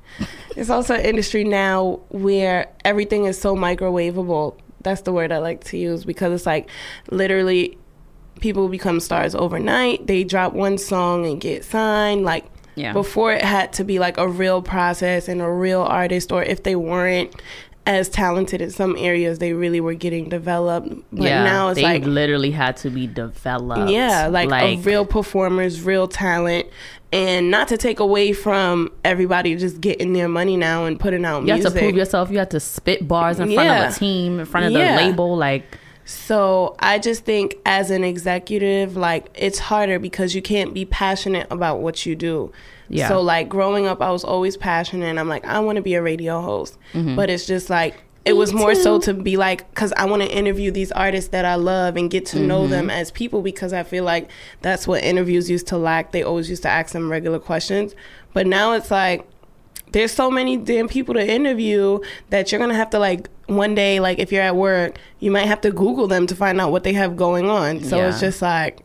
It's 0.57 0.71
also 0.71 0.94
an 0.94 1.03
industry 1.05 1.44
now 1.44 2.01
where 2.09 2.68
everything 2.85 3.25
is 3.27 3.40
so 3.40 3.55
microwavable. 3.57 4.59
That's 4.83 5.03
the 5.03 5.12
word 5.12 5.33
I 5.33 5.38
like 5.38 5.64
to 5.64 5.77
use 5.79 6.05
because 6.05 6.33
it's 6.33 6.47
like 6.47 6.68
literally 7.11 7.79
people 8.40 8.68
become 8.68 9.01
stars 9.01 9.35
overnight. 9.35 10.07
They 10.07 10.25
drop 10.25 10.53
one 10.53 10.79
song 10.79 11.27
and 11.27 11.40
get 11.40 11.64
signed. 11.64 12.25
Like 12.25 12.47
Yeah. 12.77 12.92
before 12.92 13.33
it 13.33 13.42
had 13.42 13.73
to 13.75 13.85
be 13.85 13.99
like 13.99 14.18
a 14.18 14.29
real 14.29 14.62
process 14.62 15.27
and 15.29 15.40
a 15.42 15.51
real 15.51 15.83
artist 15.83 16.31
or 16.31 16.42
if 16.44 16.62
they 16.62 16.77
weren't 16.77 17.35
as 17.88 18.11
talented 18.11 18.61
in 18.61 18.70
some 18.70 18.94
areas 18.98 19.38
they 19.38 19.55
really 19.55 19.81
were 19.81 19.94
getting 19.94 20.29
developed. 20.29 20.88
But 21.11 21.22
yeah. 21.22 21.42
now 21.42 21.68
it's 21.70 21.77
they 21.77 21.83
like 21.83 22.05
literally 22.05 22.51
had 22.51 22.77
to 22.79 22.90
be 22.90 23.07
developed. 23.07 23.90
yeah, 23.90 24.27
like, 24.27 24.53
a 24.53 24.77
real 24.83 25.07
performers, 25.07 25.81
real 25.81 26.07
talent, 26.07 26.66
and 27.14 27.51
not 27.51 27.68
to 27.68 27.79
take 27.79 27.98
away 27.98 28.35
from 28.35 28.92
everybody 29.07 29.57
just 29.57 29.81
getting 29.81 30.12
their 30.12 30.29
money 30.29 30.55
now 30.55 30.85
and 30.85 31.01
putting 31.01 31.24
out 31.24 31.44
music. 31.44 31.57
You 31.59 31.64
have 31.64 31.72
to 31.72 31.79
prove 31.79 31.96
yourself. 31.96 32.31
You 32.31 32.38
have 32.40 32.51
to 32.51 32.61
spit 32.61 33.09
bars 33.09 33.40
in 33.40 33.55
front 33.55 33.66
Yeah. 33.66 33.88
of 33.88 33.96
a 33.96 33.98
team, 33.98 34.38
in 34.38 34.44
front 34.44 34.66
of 34.66 34.72
Yeah. 34.72 34.94
the 34.94 35.05
label. 35.07 35.35
Like, 35.35 35.64
So 36.05 36.77
I 36.79 36.98
just 36.98 37.24
think 37.24 37.57
as 37.64 37.90
an 37.90 38.05
executive, 38.05 38.96
like 38.98 39.31
it's 39.35 39.59
harder 39.59 39.98
because 39.98 40.35
you 40.35 40.42
can't 40.42 40.74
be 40.74 40.85
passionate 40.85 41.46
about 41.51 41.81
what 41.81 42.05
you 42.05 42.14
do. 42.16 42.53
Yeah. 42.88 43.09
So 43.09 43.20
like 43.20 43.48
growing 43.48 43.87
up, 43.87 44.01
I 44.01 44.11
was 44.11 44.24
always 44.24 44.57
passionate. 44.57 45.07
and 45.07 45.20
I'm 45.20 45.29
like, 45.29 45.44
I 45.46 45.59
want 45.61 45.77
to 45.77 45.83
be 45.83 45.94
a 45.94 46.03
radio 46.03 46.40
host, 46.40 46.79
Mm-hmm. 46.94 47.16
but 47.16 47.29
it's 47.31 47.46
just 47.46 47.68
like 47.70 48.03
it 48.24 48.33
was 48.37 48.53
more 48.53 48.74
so 48.74 48.98
to 49.01 49.14
be 49.14 49.38
like, 49.38 49.68
because 49.70 49.92
I 49.96 50.05
want 50.05 50.20
to 50.22 50.29
interview 50.31 50.70
these 50.70 50.92
artists 50.92 51.31
that 51.31 51.46
I 51.46 51.55
love 51.55 51.96
and 51.96 52.11
get 52.11 52.27
to 52.27 52.38
know 52.40 52.62
Mm-hmm. 52.62 52.70
them 52.70 52.90
as 52.90 53.11
people 53.11 53.40
because 53.42 53.72
I 53.72 53.83
feel 53.85 54.05
like 54.05 54.29
that's 54.61 54.87
what 54.87 55.03
interviews 55.03 55.48
used 55.48 55.66
to 55.68 55.79
lack. 55.79 56.12
They 56.12 56.22
always 56.22 56.51
used 56.51 56.62
to 56.64 56.68
ask 56.68 56.92
them 56.92 57.11
regular 57.11 57.38
questions, 57.38 57.94
but 58.35 58.46
now 58.46 58.72
it's 58.72 58.90
like 58.90 59.27
there's 59.92 60.12
so 60.12 60.31
many 60.31 60.59
damn 60.59 60.88
people 60.88 61.14
to 61.14 61.27
interview 61.27 61.98
that 62.29 62.53
you're 62.53 62.59
gonna 62.59 62.74
have 62.74 62.90
to 62.90 62.98
like 62.98 63.31
one 63.46 63.74
day 63.74 63.98
like 64.01 64.18
if 64.18 64.31
you're 64.31 64.42
at 64.42 64.55
work 64.55 64.98
you 65.20 65.31
might 65.31 65.46
have 65.46 65.62
to 65.62 65.70
google 65.70 66.07
them 66.07 66.27
to 66.27 66.37
find 66.37 66.61
out 66.61 66.70
what 66.70 66.85
they 66.85 66.92
have 66.92 67.16
going 67.16 67.48
on 67.48 67.83
so 67.83 68.07
it's 68.07 68.20
just 68.20 68.42
like 68.42 68.81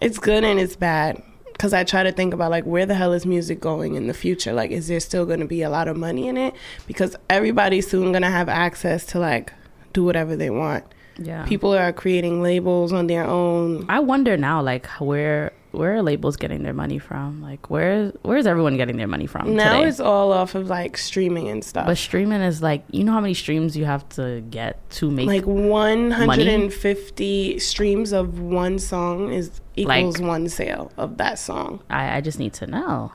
it's 0.00 0.18
good 0.18 0.44
and 0.44 0.58
it's 0.58 0.76
bad 0.76 1.22
because 1.58 1.74
i 1.74 1.82
try 1.82 2.04
to 2.04 2.12
think 2.12 2.32
about 2.32 2.52
like 2.52 2.64
where 2.64 2.86
the 2.86 2.94
hell 2.94 3.12
is 3.12 3.26
music 3.26 3.60
going 3.60 3.96
in 3.96 4.06
the 4.06 4.14
future? 4.14 4.52
Like 4.52 4.70
is 4.70 4.86
there 4.86 5.00
still 5.00 5.26
gonna 5.26 5.44
be 5.44 5.62
a 5.62 5.68
lot 5.68 5.88
of 5.88 5.96
money 5.96 6.28
in 6.28 6.36
it? 6.36 6.54
Because 6.86 7.16
everybody's 7.28 7.90
soon 7.90 8.12
gonna 8.12 8.30
have 8.30 8.48
access 8.48 9.04
to 9.06 9.18
like 9.18 9.52
do 9.92 10.04
whatever 10.04 10.36
they 10.36 10.50
want. 10.50 10.84
Yeah. 11.20 11.44
people 11.46 11.74
are 11.74 11.92
creating 11.92 12.42
labels 12.42 12.92
on 12.92 13.08
their 13.08 13.24
own. 13.24 13.84
I 13.88 13.98
wonder 13.98 14.36
now, 14.36 14.62
like, 14.62 14.86
where 15.00 15.52
where 15.72 15.96
are 15.96 16.02
labels 16.02 16.36
getting 16.36 16.62
their 16.62 16.72
money 16.72 16.98
from? 16.98 17.42
Like, 17.42 17.70
where 17.70 18.12
where's 18.22 18.46
everyone 18.46 18.76
getting 18.76 18.96
their 18.96 19.06
money 19.06 19.26
from 19.26 19.54
now 19.56 19.74
today? 19.76 19.88
it's 19.88 20.00
all 20.00 20.32
off 20.32 20.54
of 20.54 20.68
like 20.68 20.96
streaming 20.96 21.48
and 21.48 21.64
stuff 21.64 21.86
but 21.86 21.98
streaming 21.98 22.40
is 22.40 22.62
like, 22.62 22.84
you 22.90 23.04
know 23.04 23.12
how 23.12 23.20
many 23.20 23.34
streams 23.34 23.76
you 23.76 23.84
have 23.84 24.08
to 24.10 24.40
get 24.50 24.88
to 24.90 25.10
make 25.10 25.26
like 25.26 25.46
150 25.46 27.58
streams 27.58 28.12
of 28.12 28.40
one 28.40 28.78
song 28.78 29.32
is 29.32 29.60
equals 29.76 30.18
Like- 30.18 30.28
one 30.28 30.48
sale 30.48 30.90
of 30.96 31.16
that 31.18 31.38
song 31.38 31.80
I, 31.90 32.16
I 32.16 32.20
just 32.20 32.38
need 32.38 32.52
to 32.54 32.66
know. 32.66 33.12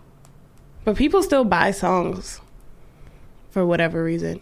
but 0.86 0.96
people 0.96 1.24
still 1.24 1.44
buy 1.46 1.72
songs 1.72 2.40
for 3.52 3.66
whatever 3.66 4.04
reason 4.04 4.40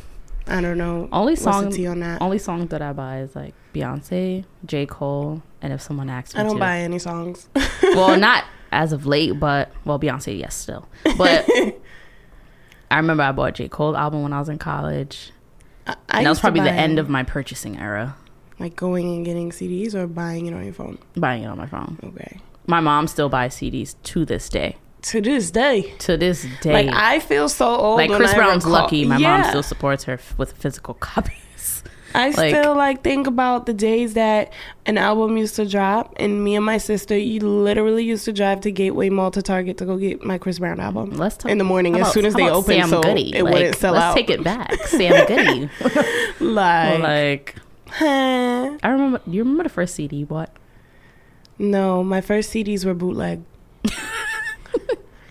i 0.46 0.60
don't 0.60 0.78
know 0.78 1.08
Only 1.12 1.36
song 1.36 1.66
on 1.86 2.00
that 2.00 2.20
only 2.20 2.38
song 2.38 2.66
that 2.68 2.82
I 2.82 2.92
buy 2.92 3.20
is 3.20 3.34
like 3.36 3.54
Beyonce, 3.74 4.44
J. 4.66 4.84
Cole, 4.84 5.42
and 5.62 5.72
if 5.72 5.80
someone 5.80 6.10
asks 6.10 6.34
me 6.34 6.40
i 6.40 6.42
don't 6.44 6.54
to. 6.56 6.60
buy 6.60 6.80
any 6.80 6.98
songs 6.98 7.48
well, 7.82 8.18
not 8.18 8.44
as 8.72 8.92
of 8.92 9.04
late, 9.06 9.38
but 9.38 9.70
well, 9.84 9.98
Beyonce, 9.98 10.38
yes, 10.38 10.54
still. 10.54 10.88
But 11.18 11.46
I 12.90 12.96
remember 12.96 13.22
I 13.22 13.32
bought 13.32 13.54
J. 13.54 13.68
Cole 13.68 13.96
album 13.96 14.22
when 14.22 14.32
I 14.32 14.38
was 14.38 14.48
in 14.48 14.58
college. 14.58 15.30
I, 15.86 15.92
I 16.08 16.16
And 16.18 16.26
that 16.26 16.30
was 16.30 16.40
probably 16.40 16.60
the 16.60 16.70
end 16.72 16.98
of 16.98 17.08
my 17.08 17.22
purchasing 17.22 17.78
era. 17.78 18.16
like 18.58 18.74
going 18.76 19.06
and 19.14 19.24
getting 19.26 19.50
cds 19.50 19.94
or 19.94 20.06
buying 20.06 20.46
it 20.46 20.54
on 20.54 20.64
your 20.64 20.72
phone 20.72 20.98
Buying 21.16 21.42
it 21.42 21.46
on 21.46 21.58
my 21.58 21.66
phone. 21.66 21.98
okay 22.04 22.38
My 22.66 22.80
mom 22.80 23.08
still 23.08 23.28
buys 23.28 23.54
CDs 23.56 23.94
to 24.04 24.24
this 24.24 24.48
day. 24.48 24.76
to 25.02 25.20
this 25.20 25.50
day. 25.50 25.92
to 25.98 26.16
this 26.16 26.46
day. 26.60 26.72
Like 26.86 26.94
I 26.96 27.18
feel 27.18 27.48
so 27.48 27.66
old. 27.66 27.96
Like 27.98 28.10
Chris 28.10 28.32
Brown's 28.34 28.64
recall- 28.64 28.82
lucky. 28.84 29.04
My 29.04 29.16
Yeah. 29.18 29.38
mom 29.38 29.48
still 29.50 29.62
supports 29.62 30.04
her 30.04 30.14
f- 30.14 30.38
with 30.38 30.52
physical 30.52 30.94
copies. 30.94 31.82
I 32.14 32.30
like- 32.30 32.54
still 32.54 32.74
like 32.74 33.02
think 33.02 33.26
about 33.26 33.66
the 33.66 33.72
days 33.74 34.14
that 34.14 34.52
an 34.86 34.98
album 34.98 35.36
used 35.36 35.56
to 35.56 35.66
drop, 35.68 36.14
and 36.18 36.42
me 36.44 36.56
and 36.56 36.64
my 36.64 36.78
sister, 36.78 37.16
you 37.16 37.40
literally 37.40 38.04
used 38.04 38.24
to 38.26 38.32
drive 38.32 38.60
to 38.62 38.70
Gateway 38.70 39.08
Mall 39.08 39.30
to 39.30 39.40
Target 39.42 39.78
to 39.78 39.84
go 39.84 39.96
get 39.96 40.22
my 40.24 40.36
Chris 40.38 40.58
Brown 40.58 40.80
album. 40.80 41.10
Let's 41.12 41.36
talk 41.36 41.50
in 41.50 41.58
the 41.58 41.64
morning 41.64 41.94
how 41.94 42.06
as 42.06 42.12
soon 42.12 42.26
as 42.26 42.34
they 42.34 42.42
about 42.44 42.56
open, 42.56 42.74
Sam 42.80 42.88
so 42.90 43.00
Goody? 43.02 43.34
it 43.34 43.44
Like, 43.44 43.54
wouldn't 43.54 43.76
sell 43.76 43.92
let's 43.94 44.04
out. 44.04 44.14
take 44.16 44.30
it 44.30 44.42
back, 44.44 44.74
Sam 44.86 45.26
Goody. 45.26 45.70
like, 46.40 46.98
like 47.00 47.54
huh? 47.88 48.76
I 48.82 48.88
remember. 48.88 49.20
You 49.26 49.42
remember 49.42 49.62
the 49.64 49.68
first 49.68 49.94
CD 49.94 50.16
you 50.16 50.26
bought? 50.26 50.50
no, 51.58 52.02
my 52.02 52.20
first 52.20 52.52
CDs 52.52 52.84
were 52.84 52.94
bootleg. 52.94 53.42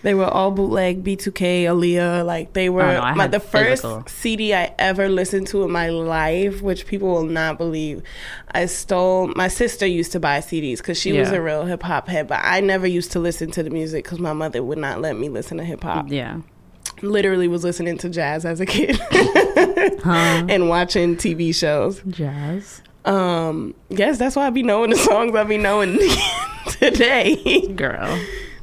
They 0.02 0.14
were 0.14 0.26
all 0.26 0.50
bootleg, 0.50 1.04
B2K, 1.04 1.64
Aaliyah. 1.64 2.26
Like 2.26 2.52
they 2.54 2.68
were 2.68 2.82
Oh, 2.82 3.10
no, 3.10 3.14
my, 3.14 3.26
the 3.28 3.38
first 3.40 3.82
physical. 3.82 4.04
CD 4.08 4.52
I 4.52 4.74
ever 4.78 5.08
listened 5.08 5.46
to 5.48 5.62
in 5.62 5.70
my 5.70 5.90
life, 5.90 6.60
which 6.60 6.86
people 6.86 7.08
will 7.12 7.22
not 7.24 7.56
believe. 7.58 8.02
I 8.50 8.66
stole. 8.66 9.28
My 9.36 9.48
sister 9.48 9.86
used 9.86 10.12
to 10.12 10.20
buy 10.20 10.38
CDs 10.38 10.78
because 10.78 10.98
she 10.98 11.12
was 11.12 11.30
a 11.30 11.40
real 11.40 11.64
hip 11.64 11.82
hop 11.84 12.08
head, 12.08 12.26
but 12.28 12.40
I 12.42 12.60
never 12.60 12.86
used 12.86 13.12
to 13.12 13.20
listen 13.20 13.50
to 13.52 13.62
the 13.62 13.70
music 13.70 14.04
because 14.04 14.18
my 14.18 14.32
mother 14.32 14.62
would 14.62 14.78
not 14.78 15.00
let 15.00 15.16
me 15.16 15.28
listen 15.28 15.58
to 15.58 15.64
hip 15.64 15.82
hop. 15.84 16.06
Yeah. 16.10 16.40
Literally 17.00 17.48
was 17.48 17.64
listening 17.64 17.98
to 17.98 18.08
jazz 18.08 18.44
as 18.44 18.60
a 18.60 18.66
kid 18.66 18.96
Huh? 19.10 20.46
and 20.48 20.68
watching 20.68 21.16
TV 21.16 21.54
shows. 21.54 22.00
Jazz. 22.08 22.82
Um, 23.04 23.74
yes, 23.88 24.18
that's 24.18 24.36
why 24.36 24.46
I 24.46 24.50
be 24.50 24.62
knowing 24.62 24.90
the 24.90 24.96
songs 24.96 25.34
I 25.34 25.42
be 25.44 25.58
knowing 25.58 25.98
today. 26.68 27.66
Girl. 27.68 28.20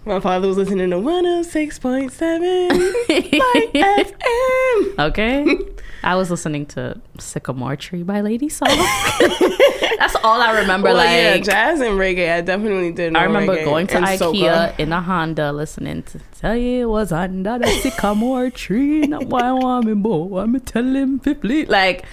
My 0.09 0.19
father 0.19 0.47
was 0.47 0.57
listening 0.57 0.89
to 0.89 0.95
106.7 0.95 2.09
FM. 3.75 4.99
Okay. 4.99 5.59
I 6.01 6.15
was 6.15 6.31
listening 6.31 6.65
to 6.67 6.99
Sycamore 7.19 7.75
Tree 7.75 8.01
by 8.01 8.21
Lady 8.21 8.49
Saw. 8.49 8.65
That's 9.99 10.15
all 10.23 10.41
I 10.41 10.61
remember. 10.61 10.85
Well, 10.87 10.95
like 10.95 11.11
yeah, 11.11 11.37
jazz 11.37 11.79
and 11.79 11.91
reggae. 11.91 12.33
I 12.37 12.41
definitely 12.41 12.91
did. 12.91 13.15
I 13.15 13.25
remember 13.25 13.63
going 13.63 13.85
to 13.85 13.97
IKEA 13.97 14.17
soca. 14.17 14.79
in 14.79 14.91
a 14.91 14.99
Honda 14.99 15.53
listening 15.53 16.01
to 16.01 16.19
Tell 16.39 16.57
You 16.57 16.81
It 16.81 16.85
Was 16.89 17.11
Under 17.11 17.59
the 17.59 17.67
Sycamore 17.67 18.49
Tree. 18.49 19.01
Not 19.01 19.25
why 19.27 19.41
I 19.41 19.51
want 19.51 19.85
me, 19.85 19.93
boy. 19.93 20.39
I'm 20.39 20.59
telling 20.61 21.19
people. 21.19 21.51
Like, 21.67 22.05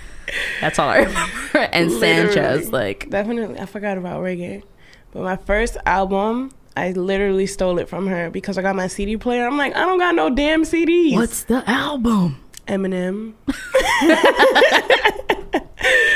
that's 0.61 0.79
all 0.79 0.91
I 0.91 0.99
remember. 0.99 1.59
And 1.73 1.91
Sanchez, 1.91 2.71
like, 2.73 3.09
Definitely, 3.09 3.59
I 3.59 3.65
forgot 3.65 3.97
about 3.97 4.21
reggae. 4.23 4.65
But 5.13 5.23
my 5.23 5.37
first 5.37 5.79
album, 5.87 6.51
I 6.77 6.93
literally 6.93 7.47
stole 7.47 7.79
it 7.79 7.89
from 7.89 8.07
her 8.07 8.31
because 8.31 8.59
I 8.59 8.63
got 8.63 8.77
my 8.77 8.87
CD 8.87 9.17
player. 9.17 9.47
I'm 9.47 9.57
like, 9.57 9.75
I 9.75 9.81
don't 9.81 9.99
got 9.99 10.15
no 10.15 10.31
damn 10.31 10.63
CDs. 10.65 11.15
what's 11.15 11.45
the 11.45 11.63
album? 11.69 12.43
Eminem? 12.69 13.35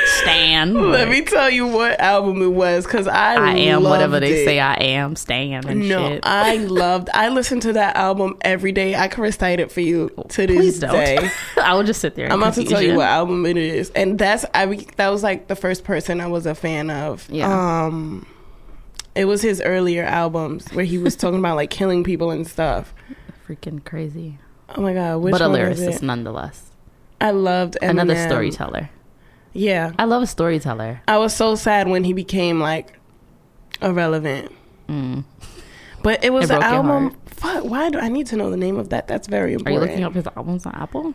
Stan. 0.05 0.75
Let 0.91 1.09
me 1.09 1.23
tell 1.23 1.49
you 1.49 1.67
what 1.67 1.99
album 2.01 2.43
it 2.43 2.49
was 2.49 2.85
because 2.85 3.07
I 3.07 3.35
I 3.37 3.57
am 3.57 3.83
whatever 3.85 4.19
they 4.21 4.43
it. 4.43 4.45
say 4.45 4.59
I 4.61 4.75
am. 4.75 5.17
Stan 5.17 5.67
and 5.67 5.89
No, 5.89 6.09
shit. 6.09 6.21
I 6.27 6.57
loved. 6.57 7.09
I 7.15 7.29
listened 7.29 7.63
to 7.63 7.73
that 7.75 7.97
album 7.97 8.37
every 8.43 8.73
day. 8.73 8.95
I 8.97 9.09
can 9.09 9.23
recite 9.23 9.61
it 9.61 9.71
for 9.71 9.81
you 9.81 10.11
to 10.29 10.47
this 10.47 10.57
Please 10.57 10.79
don't. 10.81 10.93
day. 10.93 11.31
I 11.63 11.75
will 11.75 11.85
just 11.85 12.01
sit 12.01 12.17
there. 12.17 12.31
I'm 12.33 12.43
about 12.43 12.55
to 12.55 12.65
tell 12.65 12.83
you 12.83 12.97
what 12.97 13.07
album 13.07 13.47
it 13.47 13.57
is, 13.57 13.91
and 13.91 14.19
that's 14.19 14.45
I. 14.55 14.67
That 14.97 15.09
was 15.09 15.23
like 15.23 15.47
the 15.47 15.57
first 15.57 15.85
person 15.85 16.21
I 16.21 16.27
was 16.27 16.47
a 16.47 16.55
fan 16.55 16.91
of. 16.91 17.29
Yeah. 17.31 17.85
Um, 17.87 18.27
it 19.15 19.25
was 19.25 19.43
his 19.43 19.61
earlier 19.61 20.05
albums 20.05 20.69
where 20.73 20.85
he 20.85 20.99
was 20.99 21.17
talking 21.17 21.39
about 21.39 21.57
like 21.57 21.71
killing 21.71 22.05
people 22.05 22.31
and 22.31 22.47
stuff. 22.47 22.95
Freaking 23.47 23.85
crazy. 23.85 24.39
Oh 24.77 24.81
my 24.81 24.95
god, 24.95 25.19
which 25.19 25.33
but 25.33 25.41
a 25.41 25.47
lyricist 25.47 26.03
nonetheless. 26.03 26.71
I 27.21 27.33
loved 27.33 27.77
Eminem. 27.83 27.91
Another 27.91 28.17
storyteller. 28.29 28.91
Yeah, 29.53 29.93
I 29.99 30.05
love 30.05 30.23
a 30.23 30.27
storyteller. 30.27 31.03
I 31.09 31.19
was 31.19 31.35
so 31.35 31.55
sad 31.57 31.89
when 31.89 32.05
he 32.05 32.13
became 32.13 32.61
like 32.61 32.99
irrelevant. 33.83 34.53
Mm. 34.89 35.25
But 36.03 36.25
it 36.25 36.33
was 36.33 36.45
It 36.45 36.55
the 36.55 36.65
album. 36.65 37.17
Fuck, 37.27 37.65
why 37.65 37.91
do 37.91 37.99
I 37.99 38.09
need 38.09 38.27
to 38.29 38.37
know 38.37 38.51
the 38.51 38.57
name 38.57 38.79
of 38.79 38.91
that? 38.91 39.09
That's 39.09 39.27
very 39.27 39.55
important. 39.55 39.77
Are 39.77 39.81
you 39.81 39.87
looking 39.87 40.05
up 40.05 40.15
his 40.15 40.27
albums 40.37 40.67
on 40.67 40.75
Apple? 40.75 41.15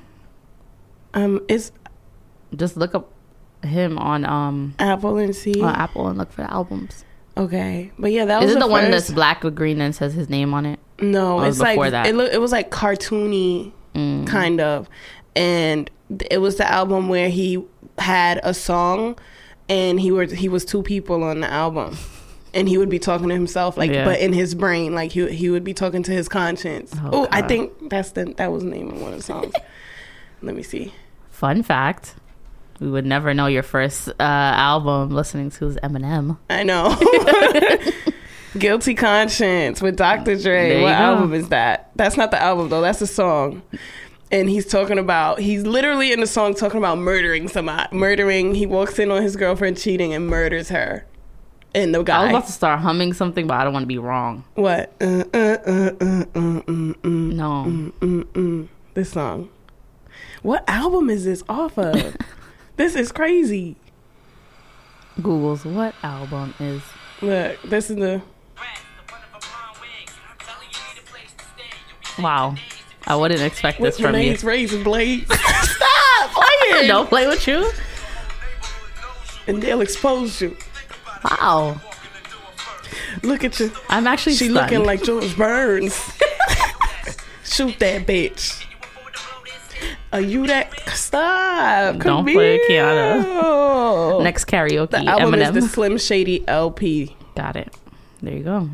Um, 1.13 1.41
it's 1.47 1.71
Just 2.55 2.77
look 2.77 2.93
up 2.93 3.11
him 3.63 3.97
on 3.97 4.25
um 4.25 4.75
Apple 4.77 5.17
and 5.17 5.35
see 5.35 5.61
on 5.61 5.73
Apple 5.75 6.07
and 6.07 6.17
look 6.17 6.31
for 6.31 6.41
the 6.41 6.51
albums. 6.51 7.05
Okay, 7.37 7.91
but 7.99 8.11
yeah, 8.11 8.25
that 8.25 8.41
was 8.41 8.49
Is 8.51 8.55
it 8.55 8.59
the, 8.59 8.67
one 8.67 8.83
first- 8.85 8.91
that's 9.07 9.09
black 9.11 9.43
with 9.43 9.55
green 9.55 9.81
and 9.81 9.93
says 9.93 10.13
his 10.13 10.29
name 10.29 10.53
on 10.53 10.65
it? 10.65 10.79
No, 11.01 11.41
it's 11.41 11.59
like 11.59 11.79
that? 11.91 12.07
it. 12.07 12.15
Look, 12.15 12.31
it 12.31 12.39
was 12.39 12.51
like 12.51 12.71
cartoony, 12.71 13.71
Mm. 13.93 14.25
kind 14.27 14.59
of, 14.61 14.89
and 15.35 15.89
it 16.29 16.37
was 16.39 16.55
the 16.57 16.69
album 16.69 17.09
where 17.09 17.29
he 17.29 17.63
had 17.97 18.39
a 18.43 18.53
song, 18.53 19.17
and 19.69 19.99
he 19.99 20.11
was 20.11 20.31
he 20.31 20.47
was 20.49 20.63
two 20.65 20.81
people 20.83 21.23
on 21.23 21.41
the 21.41 21.51
album, 21.51 21.97
and 22.53 22.69
he 22.69 22.77
would 22.77 22.89
be 22.89 22.99
talking 22.99 23.27
to 23.29 23.33
himself 23.33 23.75
like, 23.77 23.91
Yeah. 23.91 24.05
but 24.05 24.19
in 24.19 24.31
his 24.33 24.53
brain, 24.55 24.93
like 24.95 25.11
he 25.13 25.27
he 25.33 25.49
would 25.49 25.63
be 25.65 25.73
talking 25.73 26.03
to 26.03 26.11
his 26.11 26.27
conscience. 26.29 26.93
Oh, 27.05 27.23
Oh, 27.23 27.27
I 27.31 27.41
think 27.41 27.89
that's 27.89 28.11
the 28.11 28.25
that 28.37 28.51
was 28.51 28.63
the 28.63 28.69
name 28.69 28.89
of 28.91 29.01
one 29.01 29.11
of 29.11 29.17
the 29.17 29.23
songs. 29.23 29.53
Let 30.41 30.55
me 30.55 30.63
see. 30.63 30.93
Fun 31.31 31.63
fact: 31.63 32.15
We 32.79 32.89
would 32.89 33.05
never 33.05 33.33
know 33.33 33.47
your 33.47 33.63
first 33.63 34.09
uh, 34.09 34.13
album 34.19 35.09
listening 35.11 35.49
to 35.51 35.67
is 35.67 35.77
Eminem. 35.77 36.37
I 36.49 36.63
know. 36.63 36.95
Guilty 38.59 38.95
Conscience 38.95 39.81
with 39.81 39.97
Dr. 39.97 40.37
Dre. 40.37 40.81
What 40.81 40.89
go. 40.89 40.93
album 40.93 41.33
is 41.33 41.49
that? 41.49 41.91
That's 41.95 42.17
not 42.17 42.31
the 42.31 42.41
album 42.41 42.69
though. 42.69 42.81
That's 42.81 42.99
the 42.99 43.07
song. 43.07 43.61
And 44.31 44.49
he's 44.49 44.65
talking 44.65 44.97
about 44.97 45.39
he's 45.39 45.65
literally 45.65 46.11
in 46.11 46.19
the 46.19 46.27
song 46.27 46.55
talking 46.55 46.77
about 46.77 46.97
murdering 46.97 47.47
somebody. 47.47 47.95
Murdering. 47.95 48.55
He 48.55 48.65
walks 48.65 48.97
in 48.99 49.11
on 49.11 49.21
his 49.21 49.35
girlfriend 49.35 49.77
cheating 49.77 50.13
and 50.13 50.27
murders 50.27 50.69
her. 50.69 51.05
And 51.73 51.93
the 51.93 52.03
guy. 52.03 52.17
I 52.17 52.23
was 52.23 52.29
about 52.31 52.45
to 52.47 52.51
start 52.53 52.79
humming 52.79 53.11
something, 53.13 53.47
but 53.47 53.55
I 53.55 53.65
don't 53.65 53.73
want 53.73 53.83
to 53.83 53.87
be 53.87 53.97
wrong. 53.97 54.45
what? 54.55 54.93
Uh, 55.01 55.25
uh, 55.33 55.37
uh, 55.37 55.91
uh, 55.99 56.23
uh, 56.33 56.61
mm, 56.63 56.95
mm, 56.95 57.33
No. 57.33 58.67
This 58.93 59.11
song. 59.11 59.49
What 60.41 60.63
album 60.69 61.09
is 61.09 61.25
this 61.25 61.43
off 61.49 61.77
of? 61.77 62.15
this 62.77 62.95
is 62.95 63.11
crazy. 63.11 63.75
Google's 65.21 65.63
what 65.65 65.95
album 66.03 66.53
is? 66.59 66.81
Look, 67.21 67.61
this 67.63 67.89
is 67.89 67.95
the 67.97 68.21
Wow, 72.17 72.55
I 73.05 73.15
wouldn't 73.17 73.41
expect 73.41 73.81
this 73.81 73.99
with 73.99 74.07
from 74.11 74.15
you. 74.19 74.35
Razor 74.41 74.83
blades. 74.83 75.27
Stop 75.39 76.31
playing. 76.31 76.87
Don't 76.87 77.09
play 77.09 77.27
with 77.27 77.45
you. 77.47 77.69
and 79.47 79.61
they'll 79.61 79.81
expose 79.81 80.41
you. 80.41 80.55
Wow, 81.23 81.81
Look 83.23 83.43
at 83.43 83.59
you. 83.59 83.71
I'm 83.89 84.07
actually 84.07 84.35
She 84.35 84.45
stunned. 84.49 84.71
looking 84.71 84.85
like 84.85 85.03
George 85.03 85.35
Burns. 85.35 85.93
Shoot 87.43 87.79
that 87.79 88.05
bitch. 88.05 88.64
Are 90.15 90.21
you 90.21 90.47
that? 90.47 90.71
Stop. 90.91 91.95
Don't 91.95 91.99
Come 91.99 92.23
play. 92.23 92.57
Kianna. 92.69 94.23
next 94.23 94.45
karaoke. 94.45 94.91
The 94.91 94.99
album 94.99 95.33
Eminem. 95.33 95.41
is 95.41 95.53
the 95.53 95.61
Slim 95.63 95.97
Shady 95.97 96.47
LP. 96.47 97.13
Got 97.35 97.57
it. 97.57 97.75
There 98.21 98.33
you 98.33 98.43
go. 98.43 98.69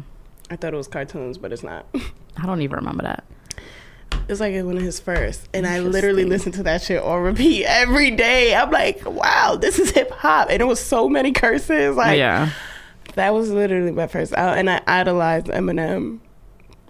I 0.52 0.56
thought 0.56 0.72
it 0.72 0.78
was 0.78 0.88
cartoons, 0.88 1.40
but 1.40 1.52
it's 1.52 1.64
not. 1.64 1.88
I 2.38 2.46
don't 2.46 2.62
even 2.62 2.76
remember 2.76 3.02
that. 3.02 3.24
It's 4.30 4.40
like 4.40 4.54
one 4.54 4.78
of 4.78 4.84
his 4.84 5.00
first, 5.00 5.50
and 5.52 5.66
I 5.66 5.80
literally 5.80 6.26
listened 6.26 6.54
to 6.56 6.64
that 6.64 6.84
shit 6.84 7.02
on 7.02 7.24
repeat 7.24 7.66
every 7.66 8.12
day. 8.12 8.54
I'm 8.54 8.70
like, 8.70 9.04
wow, 9.04 9.58
this 9.60 9.80
is 9.80 9.90
hip 9.90 10.12
hop, 10.12 10.52
and 10.52 10.62
it 10.62 10.66
was 10.66 10.80
so 10.80 11.10
many 11.10 11.32
curses. 11.32 11.96
Like, 11.96 12.20
yeah. 12.20 12.52
that 13.16 13.34
was 13.34 13.50
literally 13.50 13.92
my 13.92 14.06
first 14.06 14.32
album, 14.34 14.60
and 14.60 14.70
I 14.70 14.82
idolized 14.86 15.48
Eminem. 15.48 16.20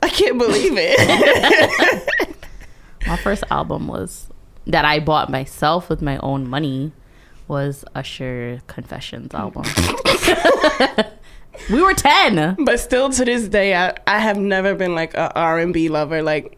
I 0.03 0.09
can't 0.09 0.37
believe 0.37 0.73
it. 0.75 2.37
My 3.07 3.17
first 3.17 3.43
album 3.49 3.87
was 3.87 4.27
that 4.67 4.85
I 4.85 4.99
bought 4.99 5.29
myself 5.29 5.89
with 5.89 6.01
my 6.01 6.17
own 6.17 6.47
money 6.49 6.91
was 7.47 7.83
Usher 7.95 8.61
Confessions 8.67 9.33
album. 9.33 9.63
we 11.69 11.81
were 11.81 11.93
10. 11.93 12.57
But 12.63 12.79
still 12.79 13.09
to 13.09 13.25
this 13.25 13.47
day, 13.47 13.75
I, 13.75 13.95
I 14.07 14.19
have 14.19 14.37
never 14.37 14.75
been 14.75 14.95
like 14.95 15.13
a 15.15 15.33
R 15.37 15.59
and 15.59 15.73
B 15.73 15.89
lover, 15.89 16.21
like 16.21 16.57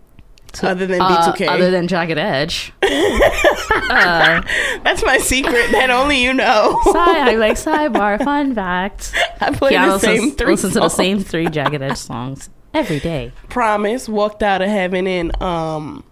other 0.62 0.86
than 0.86 1.02
Uh, 1.02 1.34
B2K. 1.34 1.48
other 1.48 1.72
than 1.72 1.88
Jagged 1.88 2.18
Edge. 2.20 2.74
uh, 2.84 4.42
That's 4.84 5.04
my 5.04 5.18
secret 5.18 5.72
that 5.72 5.90
only 5.90 6.22
you 6.22 6.34
know. 6.34 6.80
side, 6.92 7.28
I 7.30 7.36
like 7.36 7.56
sidebar, 7.58 8.24
fun 8.24 8.54
fact. 8.54 9.14
I 9.42 9.52
play 9.52 9.72
the 9.72 9.78
Keanu 9.78 10.00
same 10.00 10.32
three 10.32 10.52
listens 10.52 10.74
to 10.74 10.82
the 10.82 10.90
same 10.90 11.20
three 11.22 11.48
Jagged 11.48 11.82
Edge 11.82 11.98
songs 11.98 12.50
every 12.74 13.00
day. 13.00 13.32
Promise, 13.50 14.08
walked 14.08 14.44
out 14.44 14.62
of 14.62 14.70
heaven, 14.70 15.08
and 15.08 15.42
um, 15.42 16.04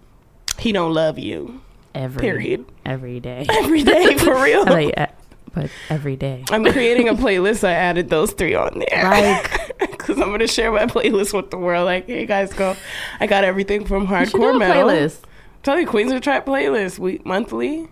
he 0.58 0.72
don't 0.72 0.94
love 0.94 1.20
you. 1.20 1.62
Every, 1.94 2.22
Period. 2.22 2.66
Every 2.86 3.20
day. 3.20 3.46
Every 3.50 3.84
day 3.84 4.18
for 4.18 4.42
real. 4.42 4.66
Like, 4.66 4.94
uh, 4.98 5.08
but 5.54 5.70
every 5.89 6.16
day. 6.16 6.46
I'm 6.50 6.64
creating 6.64 7.10
a 7.10 7.14
playlist. 7.14 7.68
I 7.68 7.74
added 7.74 8.10
those 8.10 8.32
three 8.32 8.56
on 8.56 8.80
there. 8.89 9.04
Like, 9.04 9.78
because 9.92 10.18
I'm 10.18 10.32
gonna 10.32 10.48
share 10.48 10.72
my 10.72 10.86
playlist 10.86 11.34
with 11.34 11.52
the 11.52 11.58
world. 11.58 11.86
Like, 11.86 12.08
hey 12.08 12.26
guys, 12.26 12.54
go! 12.54 12.78
I 13.20 13.28
got 13.28 13.44
everything 13.44 13.86
from 13.86 14.04
You 14.04 14.26
should 14.26 14.32
do 14.32 14.38
hardcore 14.38 14.58
metal. 14.60 14.88
playlist. 14.88 15.20
Tell 15.64 15.78
you, 15.78 15.86
Queens 15.86 16.14
of 16.14 16.22
Trap 16.22 16.46
playlist. 16.46 17.00
We 17.00 17.20
monthly. 17.26 17.89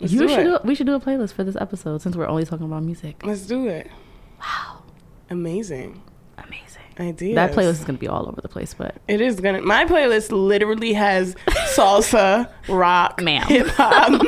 Let's 0.00 0.12
You 0.12 0.20
do 0.20 0.28
should. 0.28 0.44
Do, 0.44 0.58
we 0.64 0.74
should 0.74 0.86
do 0.88 0.94
a 0.94 1.00
playlist 1.00 1.32
for 1.34 1.44
this 1.44 1.54
episode 1.54 2.02
since 2.02 2.16
we're 2.16 2.26
only 2.26 2.44
talking 2.44 2.66
about 2.66 2.82
music. 2.82 3.24
Let's 3.24 3.42
do 3.46 3.68
it. 3.68 3.88
Wow, 4.40 4.82
Amazing 5.30 6.02
amazing. 6.38 6.65
Idea. 7.00 7.34
That 7.34 7.52
playlist 7.52 7.70
is 7.80 7.84
gonna 7.84 7.98
be 7.98 8.08
all 8.08 8.26
over 8.28 8.40
the 8.40 8.48
place, 8.48 8.74
but 8.74 8.94
It 9.08 9.20
is 9.20 9.40
gonna. 9.40 9.62
My 9.62 9.84
playlist 9.84 10.30
literally 10.32 10.92
has 10.94 11.34
salsa, 11.74 12.48
rock, 12.68 13.20
hip 13.20 13.68
hop, 13.68 14.22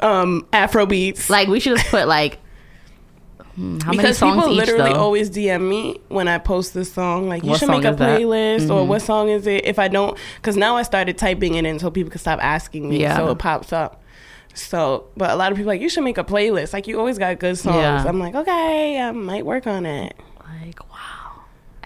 um, 0.00 0.46
Afro 0.52 0.86
beats. 0.86 1.28
like 1.30 1.48
we 1.48 1.60
should 1.60 1.76
just 1.76 1.90
put 1.90 2.06
like 2.08 2.38
hmm, 3.54 3.78
how 3.80 3.90
many 3.90 3.98
because 3.98 4.18
people 4.20 4.50
literally 4.50 4.92
always 4.92 5.30
DM 5.30 5.68
me 5.68 6.00
when 6.08 6.28
I 6.28 6.38
post 6.38 6.74
this 6.74 6.92
song, 6.92 7.28
like 7.28 7.42
you 7.42 7.50
What 7.50 7.60
should 7.60 7.68
make 7.70 7.84
a 7.84 7.92
playlist 7.92 8.70
or 8.70 8.84
Mhm. 8.84 8.86
what 8.86 9.02
song 9.02 9.28
is 9.28 9.46
it? 9.46 9.64
If 9.66 9.78
I 9.78 9.88
don't, 9.88 10.16
because 10.36 10.56
now 10.56 10.76
I 10.76 10.82
started 10.82 11.18
typing 11.18 11.54
it 11.54 11.64
in 11.64 11.78
so 11.78 11.90
people 11.90 12.10
can 12.10 12.20
stop 12.20 12.38
asking 12.42 12.88
me, 12.88 13.00
Yeah. 13.00 13.16
so 13.16 13.30
it 13.30 13.38
pops 13.38 13.72
up. 13.72 14.02
So, 14.52 15.06
but 15.16 15.30
a 15.30 15.36
lot 15.36 15.52
of 15.52 15.56
people 15.56 15.70
are 15.70 15.74
like 15.74 15.80
you 15.80 15.88
should 15.88 16.02
make 16.04 16.18
a 16.18 16.24
playlist. 16.24 16.72
Like 16.72 16.86
you 16.88 16.98
always 16.98 17.18
got 17.18 17.38
good 17.38 17.56
songs. 17.56 17.76
Yeah. 17.76 18.04
I'm 18.04 18.18
like, 18.18 18.34
okay, 18.34 18.98
I 19.00 19.12
might 19.12 19.46
work 19.46 19.66
on 19.66 19.86
it. 19.86 20.14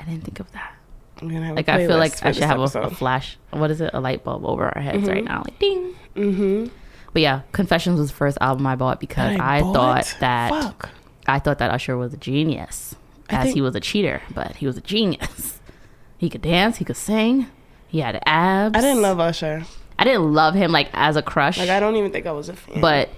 I 0.04 0.10
didn't 0.10 0.24
think 0.24 0.40
of 0.40 0.50
that. 0.52 0.74
Like 1.22 1.68
I 1.68 1.86
feel 1.86 1.96
like 1.96 2.22
I 2.24 2.32
should 2.32 2.42
have 2.42 2.58
a, 2.58 2.80
a 2.80 2.90
flash. 2.90 3.38
What 3.50 3.70
is 3.70 3.80
it? 3.80 3.90
A 3.94 4.00
light 4.00 4.24
bulb 4.24 4.44
over 4.44 4.66
our 4.76 4.82
heads 4.82 5.08
right 5.08 5.24
now, 5.24 5.42
like 5.44 5.58
ding. 5.58 5.94
Mm-hmm. 6.16 6.66
But 7.12 7.22
yeah, 7.22 7.42
Confessions 7.52 7.98
was 8.00 8.10
the 8.10 8.16
first 8.16 8.36
album 8.40 8.66
I 8.66 8.74
bought 8.74 9.00
because 9.00 9.38
I, 9.38 9.60
thought 9.60 10.16
that 10.20 10.50
Fuck. 10.50 10.90
I 11.26 11.38
thought 11.38 11.58
that 11.58 11.70
Usher 11.70 11.96
was 11.96 12.12
a 12.12 12.16
genius, 12.16 12.96
I 13.30 13.36
as 13.36 13.42
think- 13.44 13.54
he 13.54 13.60
was 13.62 13.74
a 13.76 13.80
cheater, 13.80 14.20
but 14.34 14.56
he 14.56 14.66
was 14.66 14.76
a 14.76 14.80
genius. 14.80 15.60
he 16.18 16.28
could 16.28 16.42
dance, 16.42 16.78
he 16.78 16.84
could 16.84 16.96
sing, 16.96 17.46
he 17.86 18.00
had 18.00 18.20
abs. 18.26 18.76
I 18.76 18.80
didn't 18.80 19.00
love 19.00 19.20
Usher. 19.20 19.64
I 19.96 20.04
didn't 20.04 20.34
love 20.34 20.54
him 20.54 20.72
like 20.72 20.90
as 20.92 21.14
a 21.16 21.22
crush, 21.22 21.56
Like 21.56 21.70
I 21.70 21.78
don't 21.78 21.94
even 21.96 22.10
think 22.10 22.26
I 22.26 22.32
was 22.32 22.48
a 22.48 22.56
fan. 22.56 22.80
but 22.80 23.08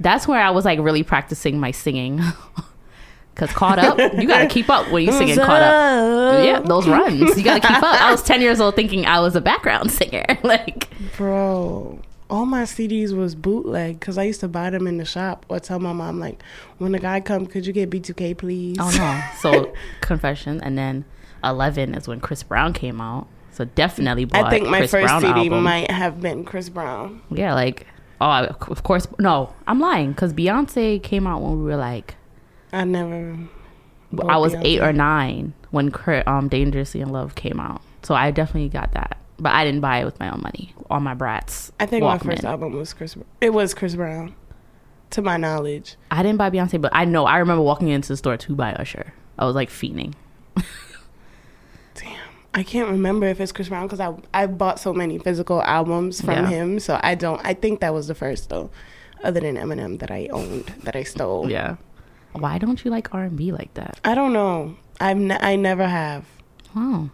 that's 0.00 0.26
where 0.26 0.40
I 0.40 0.50
was 0.50 0.64
like 0.64 0.80
really 0.80 1.04
practicing 1.04 1.60
my 1.60 1.70
singing. 1.70 2.20
Cause 3.34 3.50
caught 3.50 3.80
up, 3.80 3.98
you 4.14 4.28
gotta 4.28 4.46
keep 4.46 4.70
up 4.70 4.92
when 4.92 5.04
you 5.04 5.10
singing 5.10 5.36
caught 5.36 5.60
up. 5.60 6.44
Yeah, 6.44 6.60
those 6.60 6.86
runs, 6.86 7.36
you 7.36 7.42
gotta 7.42 7.60
keep 7.60 7.82
up. 7.82 8.00
I 8.00 8.12
was 8.12 8.22
ten 8.22 8.40
years 8.40 8.60
old 8.60 8.76
thinking 8.76 9.06
I 9.06 9.18
was 9.18 9.34
a 9.34 9.40
background 9.40 9.90
singer. 9.90 10.24
like, 10.44 10.88
bro, 11.16 12.00
all 12.30 12.46
my 12.46 12.62
CDs 12.62 13.16
was 13.16 13.34
bootleg 13.34 13.98
because 13.98 14.18
I 14.18 14.22
used 14.22 14.38
to 14.40 14.48
buy 14.48 14.70
them 14.70 14.86
in 14.86 14.98
the 14.98 15.04
shop 15.04 15.46
or 15.48 15.58
tell 15.58 15.80
my 15.80 15.92
mom 15.92 16.20
like, 16.20 16.42
when 16.78 16.92
the 16.92 17.00
guy 17.00 17.20
come, 17.20 17.46
could 17.46 17.66
you 17.66 17.72
get 17.72 17.90
B2K 17.90 18.38
please? 18.38 18.76
oh 18.78 18.92
no. 18.96 19.20
So 19.40 19.74
confession, 20.00 20.60
and 20.62 20.78
then 20.78 21.04
eleven 21.42 21.94
is 21.96 22.06
when 22.06 22.20
Chris 22.20 22.44
Brown 22.44 22.72
came 22.72 23.00
out. 23.00 23.26
So 23.50 23.64
definitely 23.64 24.26
bought. 24.26 24.46
I 24.46 24.50
think 24.50 24.68
my 24.68 24.78
Chris 24.78 24.92
first 24.92 25.06
Brown 25.06 25.20
CD 25.22 25.40
album. 25.40 25.64
might 25.64 25.90
have 25.90 26.20
been 26.20 26.44
Chris 26.44 26.68
Brown. 26.68 27.20
Yeah, 27.32 27.54
like 27.54 27.88
oh, 28.20 28.46
of 28.68 28.84
course. 28.84 29.08
No, 29.18 29.52
I'm 29.66 29.80
lying 29.80 30.12
because 30.12 30.32
Beyonce 30.32 31.02
came 31.02 31.26
out 31.26 31.42
when 31.42 31.58
we 31.58 31.64
were 31.64 31.76
like 31.76 32.14
I 32.74 32.84
never. 32.84 33.36
I 34.28 34.36
was 34.36 34.54
eight 34.54 34.80
or 34.80 34.92
nine 34.92 35.54
when 35.70 35.92
um 36.26 36.48
Dangerously 36.48 37.00
in 37.00 37.08
Love 37.10 37.34
came 37.34 37.58
out. 37.58 37.80
So 38.02 38.14
I 38.14 38.30
definitely 38.30 38.68
got 38.68 38.92
that, 38.92 39.16
but 39.38 39.52
I 39.52 39.64
didn't 39.64 39.80
buy 39.80 39.98
it 39.98 40.04
with 40.04 40.20
my 40.20 40.30
own 40.30 40.40
money. 40.42 40.74
All 40.90 41.00
my 41.00 41.14
brats. 41.14 41.72
I 41.80 41.86
think 41.86 42.04
my 42.04 42.18
first 42.18 42.44
album 42.44 42.72
was 42.74 42.92
Chris. 42.92 43.16
It 43.40 43.50
was 43.54 43.72
Chris 43.74 43.94
Brown, 43.94 44.34
to 45.10 45.22
my 45.22 45.36
knowledge. 45.36 45.96
I 46.10 46.22
didn't 46.22 46.38
buy 46.38 46.50
Beyonce, 46.50 46.80
but 46.80 46.92
I 46.94 47.04
know 47.06 47.24
I 47.24 47.38
remember 47.38 47.62
walking 47.62 47.88
into 47.88 48.08
the 48.08 48.16
store 48.16 48.36
to 48.36 48.54
buy 48.54 48.72
Usher. 48.74 49.14
I 49.38 49.46
was 49.46 49.54
like 49.54 49.70
fiending. 49.70 50.14
Damn, 51.94 52.18
I 52.52 52.62
can't 52.62 52.88
remember 52.90 53.26
if 53.26 53.40
it's 53.40 53.52
Chris 53.52 53.68
Brown 53.68 53.86
because 53.86 54.00
I 54.00 54.14
I 54.32 54.46
bought 54.46 54.78
so 54.78 54.92
many 54.92 55.18
physical 55.18 55.62
albums 55.62 56.20
from 56.20 56.30
Yeah. 56.34 56.46
him, 56.48 56.80
so 56.80 57.00
I 57.02 57.14
don't. 57.14 57.40
I 57.44 57.54
think 57.54 57.80
that 57.80 57.94
was 57.94 58.06
the 58.08 58.14
first 58.14 58.50
though, 58.50 58.70
other 59.22 59.40
than 59.40 59.56
Eminem 59.56 59.98
that 60.00 60.10
I 60.10 60.28
owned 60.32 60.66
that 60.84 60.94
I 60.96 61.02
stole. 61.04 61.50
Yeah. 61.50 61.76
Why 62.34 62.58
don't 62.58 62.84
you 62.84 62.90
like 62.90 63.12
R 63.14 63.24
and 63.24 63.36
B 63.36 63.52
like 63.52 63.72
that? 63.74 63.98
I 64.04 64.14
don't 64.14 64.32
know. 64.32 64.76
I've 65.00 65.16
ne- 65.18 65.38
I 65.40 65.56
never 65.56 65.86
have. 65.86 66.24
Oh, 66.76 67.10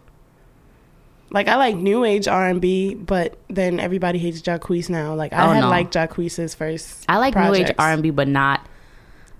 Like 1.29 1.47
I 1.47 1.55
like 1.55 1.75
new 1.75 2.03
age 2.03 2.27
R 2.27 2.47
and 2.47 2.59
B, 2.59 2.93
but 2.95 3.37
then 3.47 3.79
everybody 3.79 4.19
hates 4.19 4.41
Jacquees 4.41 4.89
now. 4.89 5.13
Like 5.15 5.31
I 5.33 5.45
Oh, 5.47 5.51
had 5.53 5.61
no. 5.61 5.69
liked 5.69 5.93
Jacquees' 5.93 6.55
first. 6.55 7.05
I 7.07 7.17
like 7.17 7.35
new 7.35 7.53
age. 7.53 7.71
R 7.77 7.91
and 7.91 8.03
B, 8.03 8.09
but 8.09 8.27
not. 8.27 8.65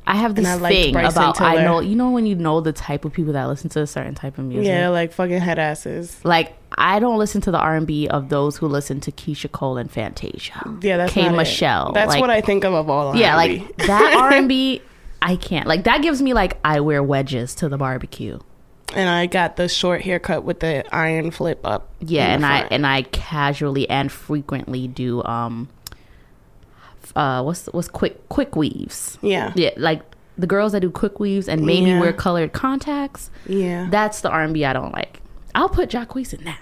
I 0.07 0.15
have 0.15 0.33
this 0.35 0.47
I 0.47 0.57
thing 0.57 0.95
about 0.95 1.39
I 1.41 1.63
know 1.63 1.79
you 1.79 1.95
know 1.95 2.09
when 2.09 2.25
you 2.25 2.35
know 2.35 2.59
the 2.59 2.73
type 2.73 3.05
of 3.05 3.13
people 3.13 3.33
that 3.33 3.45
listen 3.45 3.69
to 3.71 3.81
a 3.81 3.87
certain 3.87 4.15
type 4.15 4.37
of 4.39 4.45
music. 4.45 4.65
Yeah, 4.67 4.89
like 4.89 5.11
fucking 5.13 5.39
head 5.39 5.59
asses. 5.59 6.19
Like 6.25 6.55
I 6.77 6.99
don't 6.99 7.19
listen 7.19 7.39
to 7.41 7.51
the 7.51 7.59
R 7.59 7.75
and 7.75 7.85
B 7.85 8.07
of 8.07 8.29
those 8.29 8.57
who 8.57 8.67
listen 8.67 8.99
to 9.01 9.11
Keyshia 9.11 9.51
Cole 9.51 9.77
and 9.77 9.91
Fantasia. 9.91 10.77
Yeah, 10.81 10.97
that's 10.97 11.13
K 11.13 11.23
not 11.23 11.33
it. 11.33 11.37
Michelle. 11.37 11.91
That's 11.93 12.09
like, 12.09 12.21
what 12.21 12.29
I 12.31 12.41
think 12.41 12.63
of 12.63 12.73
of 12.73 12.89
all. 12.89 13.15
Yeah, 13.15 13.35
R&B. 13.37 13.59
like 13.59 13.77
that 13.87 14.15
R 14.17 14.33
and 14.33 14.47
B. 14.49 14.81
I 15.21 15.35
can't. 15.35 15.67
Like 15.67 15.83
that 15.83 16.01
gives 16.01 16.21
me 16.21 16.33
like 16.33 16.57
I 16.63 16.79
wear 16.79 17.03
wedges 17.03 17.53
to 17.55 17.69
the 17.69 17.77
barbecue. 17.77 18.39
and 18.95 19.07
I 19.09 19.25
got 19.27 19.55
the 19.55 19.69
short 19.69 20.01
haircut 20.01 20.43
with 20.43 20.59
the 20.61 20.83
iron 20.93 21.31
flip 21.31 21.59
up. 21.65 21.89
Yeah, 21.99 22.33
and 22.33 22.45
I 22.45 22.61
and 22.71 22.85
I 22.87 23.03
casually 23.03 23.89
and 23.89 24.11
frequently 24.11 24.87
do 24.87 25.23
um 25.23 25.69
uh 27.15 27.41
what's 27.43 27.65
what's 27.67 27.87
quick 27.87 28.27
quick 28.29 28.55
weaves. 28.55 29.17
yeah, 29.21 29.51
Yeah, 29.55 29.71
like 29.77 30.01
the 30.37 30.47
girls 30.47 30.71
that 30.71 30.79
do 30.79 30.89
quick 30.89 31.19
weaves 31.19 31.47
and 31.47 31.65
maybe 31.65 31.91
Yeah. 31.91 31.99
wear 31.99 32.13
colored 32.13 32.53
contacts. 32.53 33.29
yeah. 33.45 33.87
That's 33.91 34.21
the 34.21 34.29
R&B 34.29 34.63
I 34.65 34.73
don't 34.73 34.91
like. 34.93 35.21
I'll 35.53 35.69
put 35.69 35.89
Jacquees 35.89 36.33
in 36.33 36.43
that. 36.45 36.59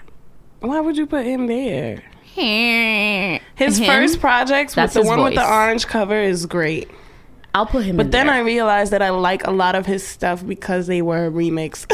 Why 0.60 0.80
would 0.80 0.96
you 0.96 1.06
put 1.06 1.24
him 1.24 1.46
there? 1.46 2.02
His 2.34 3.78
Him? 3.78 3.86
first 3.86 4.20
projects 4.20 4.72
with 4.72 4.76
That's 4.76 4.94
the 4.94 5.02
one 5.02 5.22
with 5.22 5.34
the 5.34 5.48
orange 5.48 5.86
cover 5.86 6.20
is 6.20 6.46
great. 6.46 6.90
I'll 7.54 7.66
put 7.66 7.84
him. 7.84 7.96
But 7.96 8.10
then 8.12 8.28
I 8.30 8.40
realized 8.40 8.92
that 8.92 9.02
I 9.02 9.10
like 9.10 9.46
a 9.46 9.50
lot 9.50 9.74
of 9.74 9.86
his 9.86 10.06
stuff 10.06 10.46
because 10.46 10.86
they 10.86 11.02
were 11.02 11.26
a 11.26 11.30
remix. 11.30 11.86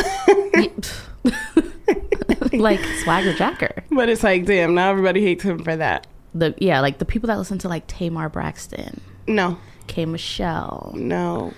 like 2.52 2.80
Swagger 3.02 3.32
Jacker. 3.34 3.84
but 3.90 4.09
it's 4.09 4.22
like, 4.22 4.44
damn, 4.46 4.74
now 4.74 4.90
everybody 4.90 5.22
hates 5.22 5.42
him 5.44 5.62
for 5.62 5.76
that. 5.76 6.07
The 6.34 6.54
yeah, 6.59 6.80
like 6.80 6.98
the 6.98 7.04
people 7.04 7.28
that 7.28 7.38
listen 7.38 7.59
to 7.61 7.68
like 7.68 7.86
Tamar 7.86 8.28
Braxton, 8.28 9.00
No, 9.26 9.59
K 9.86 10.04
Michelle, 10.07 10.92
no. 10.96 11.52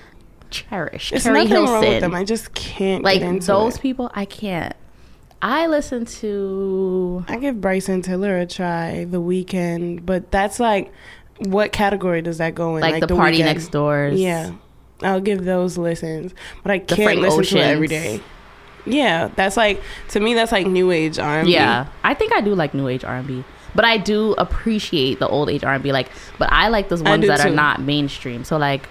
Cherish, 0.50 1.10
There's 1.10 1.24
Keri 1.24 1.44
nothing 1.44 1.64
wrong 1.64 1.80
with 1.80 1.82
Hilson. 1.82 2.00
them. 2.00 2.14
I 2.14 2.24
just 2.24 2.54
can't 2.54 3.04
like 3.04 3.20
those 3.42 3.76
it. 3.76 3.82
people, 3.82 4.10
I 4.14 4.24
can't. 4.24 4.74
I 5.42 5.66
listen 5.66 6.04
to 6.06 7.24
I 7.28 7.36
give 7.36 7.60
Bryson 7.60 8.00
Tiller 8.02 8.38
a 8.38 8.46
try 8.46 9.04
the 9.04 9.20
Weeknd, 9.20 10.06
but 10.06 10.30
that's 10.30 10.58
like, 10.58 10.90
what 11.40 11.72
category 11.72 12.22
does 12.22 12.38
that 12.38 12.54
go 12.54 12.76
in? 12.76 12.82
like, 12.82 13.06
the, 13.06 13.14
party 13.14 13.38
Weeknd. 13.38 13.44
next 13.44 13.68
doors. 13.68 14.18
Yeah, 14.18 14.52
I'll 15.02 15.20
give 15.20 15.44
those 15.44 15.78
listens, 15.78 16.34
but 16.62 16.72
I 16.72 16.78
can't 16.78 17.20
listen 17.20 17.44
to 17.44 17.58
it 17.58 17.62
every 17.62 17.86
Oceans. 17.86 18.18
day. 18.18 18.20
Yeah, 18.86 19.28
that's 19.36 19.56
like 19.56 19.82
to 20.08 20.20
me. 20.20 20.34
That's 20.34 20.52
like 20.52 20.66
new 20.66 20.90
age 20.90 21.18
R 21.18 21.40
and 21.40 21.46
B. 21.46 21.52
Yeah, 21.52 21.88
I 22.04 22.14
think 22.14 22.32
I 22.32 22.40
do 22.40 22.54
like 22.54 22.74
new 22.74 22.88
age 22.88 23.04
R 23.04 23.16
and 23.16 23.26
B, 23.26 23.44
but 23.74 23.84
I 23.84 23.98
do 23.98 24.32
appreciate 24.38 25.18
the 25.18 25.28
old 25.28 25.50
age 25.50 25.62
R 25.64 25.74
and 25.74 25.82
B. 25.82 25.92
Like, 25.92 26.10
but 26.38 26.50
I 26.52 26.68
like 26.68 26.88
those 26.88 27.02
ones 27.02 27.26
that 27.26 27.40
are 27.44 27.50
not 27.50 27.82
mainstream. 27.82 28.44
So 28.44 28.56
like, 28.56 28.88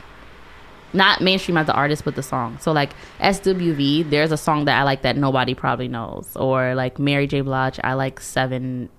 not 0.94 1.22
mainstream 1.22 1.58
as 1.58 1.66
the 1.66 1.74
artist, 1.74 2.06
but 2.06 2.16
the 2.16 2.24
song. 2.24 2.58
So 2.62 2.72
like 2.72 2.92
SWV, 3.20 4.10
there's 4.10 4.32
a 4.32 4.38
song 4.38 4.66
that 4.66 4.80
I 4.80 4.84
like 4.84 5.02
that 5.02 5.18
nobody 5.18 5.56
probably 5.56 5.88
knows, 5.88 6.30
or 6.36 6.76
like 6.76 7.00
Mary 7.00 7.26
J. 7.28 7.42
Blige, 7.42 7.80
I 7.84 7.94
like 7.94 8.20
seven 8.20 8.90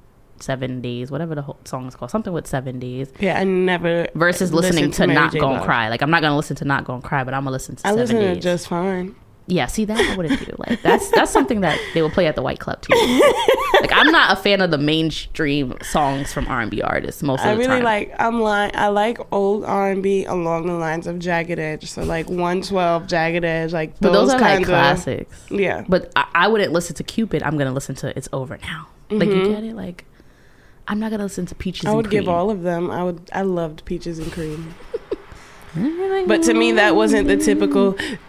seven 0.40 0.80
days, 0.80 1.10
whatever 1.10 1.34
the 1.34 1.42
whole 1.42 1.58
song 1.64 1.86
is 1.86 1.94
called, 1.94 2.10
something 2.10 2.32
with 2.32 2.46
seven 2.46 2.78
days. 2.78 3.12
yeah. 3.20 3.38
I 3.38 3.44
never 3.44 4.08
Versus 4.14 4.52
listening 4.52 4.86
listened 4.88 5.08
to, 5.10 5.14
Not 5.14 5.32
J. 5.32 5.40
Gonna. 5.40 5.64
Cry. 5.64 5.88
Like 5.88 6.02
I'm 6.02 6.10
not 6.10 6.22
gonna 6.22 6.36
listen 6.36 6.56
to 6.56 6.64
Not 6.64 6.84
Gonna 6.84 7.02
Cry, 7.02 7.24
but 7.24 7.34
I'm 7.34 7.42
gonna 7.42 7.50
listen 7.50 7.76
to 7.76 7.86
I 7.86 7.90
Seven 7.90 8.00
listen 8.00 8.34
to 8.34 8.40
just 8.40 8.68
fine. 8.68 9.14
Yeah, 9.50 9.66
see 9.66 9.86
that 9.86 9.98
I 9.98 10.14
wouldn't 10.14 10.44
do. 10.44 10.54
Like 10.58 10.82
that's 10.82 11.10
that's 11.10 11.30
something 11.30 11.62
that 11.62 11.78
they 11.94 12.02
will 12.02 12.10
play 12.10 12.26
at 12.26 12.36
the 12.36 12.42
White 12.42 12.60
Club 12.60 12.82
too. 12.82 12.94
like 13.80 13.90
I'm 13.92 14.12
not 14.12 14.38
a 14.38 14.40
fan 14.40 14.60
of 14.60 14.70
the 14.70 14.76
mainstream 14.76 15.74
songs 15.82 16.32
from 16.34 16.46
R 16.48 16.60
and 16.60 16.70
B 16.70 16.82
artists 16.82 17.22
most 17.22 17.40
of 17.40 17.46
I 17.46 17.52
the 17.54 17.60
really 17.60 17.76
time. 17.76 17.82
like. 17.82 18.14
I'm 18.18 18.40
like. 18.40 18.76
I 18.76 18.88
like 18.88 19.18
old 19.32 19.64
R 19.64 19.90
and 19.90 20.02
B 20.02 20.26
along 20.26 20.66
the 20.66 20.74
lines 20.74 21.06
of 21.06 21.18
Jagged 21.18 21.58
Edge. 21.58 21.90
So 21.90 22.02
like 22.02 22.28
112, 22.28 23.06
Jagged 23.06 23.44
Edge, 23.44 23.72
like 23.72 23.98
but 24.00 24.12
those, 24.12 24.28
those 24.28 24.34
are 24.34 24.40
like 24.40 24.50
kinds 24.50 24.68
of 24.68 24.68
classics. 24.68 25.46
yeah. 25.50 25.84
But 25.88 26.12
I, 26.14 26.26
I 26.34 26.48
wouldn't 26.48 26.72
listen 26.74 26.94
to 26.96 27.02
Cupid. 27.02 27.42
I'm 27.42 27.56
gonna 27.56 27.72
listen 27.72 27.94
to 27.96 28.16
It's 28.16 28.28
Over 28.34 28.58
Now. 28.58 28.88
Like 29.10 29.30
you 29.30 29.34
mm-hmm. 29.36 29.52
get 29.52 29.64
it? 29.64 29.74
Like 29.74 30.04
I'm 30.88 30.98
not 30.98 31.10
gonna 31.10 31.24
listen 31.24 31.46
to 31.46 31.54
Peaches. 31.54 31.84
I 31.86 31.92
would 31.94 32.10
give 32.10 32.28
all 32.28 32.50
of 32.50 32.62
them. 32.62 32.90
I 32.90 33.04
would. 33.04 33.30
I 33.32 33.42
loved 33.42 33.84
Peaches 33.84 34.18
and 34.18 34.30
Cream. 34.32 34.74
But 36.26 36.42
to 36.44 36.54
me, 36.54 36.72
that 36.72 36.96
wasn't 36.96 37.28
the 37.28 37.36
typical. 37.36 37.96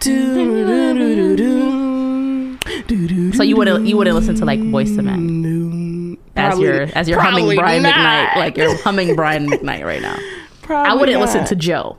So 3.32 3.42
you 3.42 3.56
wouldn't 3.56 3.86
you 3.86 3.96
wouldn't 3.96 4.14
listen 4.16 4.34
to 4.36 4.44
like 4.44 4.60
Boyz 4.60 4.88
II 4.96 5.02
Men 5.02 6.18
as 6.36 6.50
Probably- 6.50 6.64
your 6.66 6.82
as 6.94 7.08
your 7.08 7.20
humming 7.20 7.56
Brian 7.56 7.82
not. 7.82 7.94
McKnight, 7.94 8.36
like 8.36 8.56
you're 8.56 8.76
humming 8.82 9.16
Brian 9.16 9.46
McKnight 9.48 9.84
right 9.84 10.02
now. 10.02 10.16
Probably 10.62 10.90
I 10.90 10.94
wouldn't 10.94 11.18
not. 11.18 11.24
listen 11.26 11.44
to 11.46 11.56
Joe. 11.56 11.96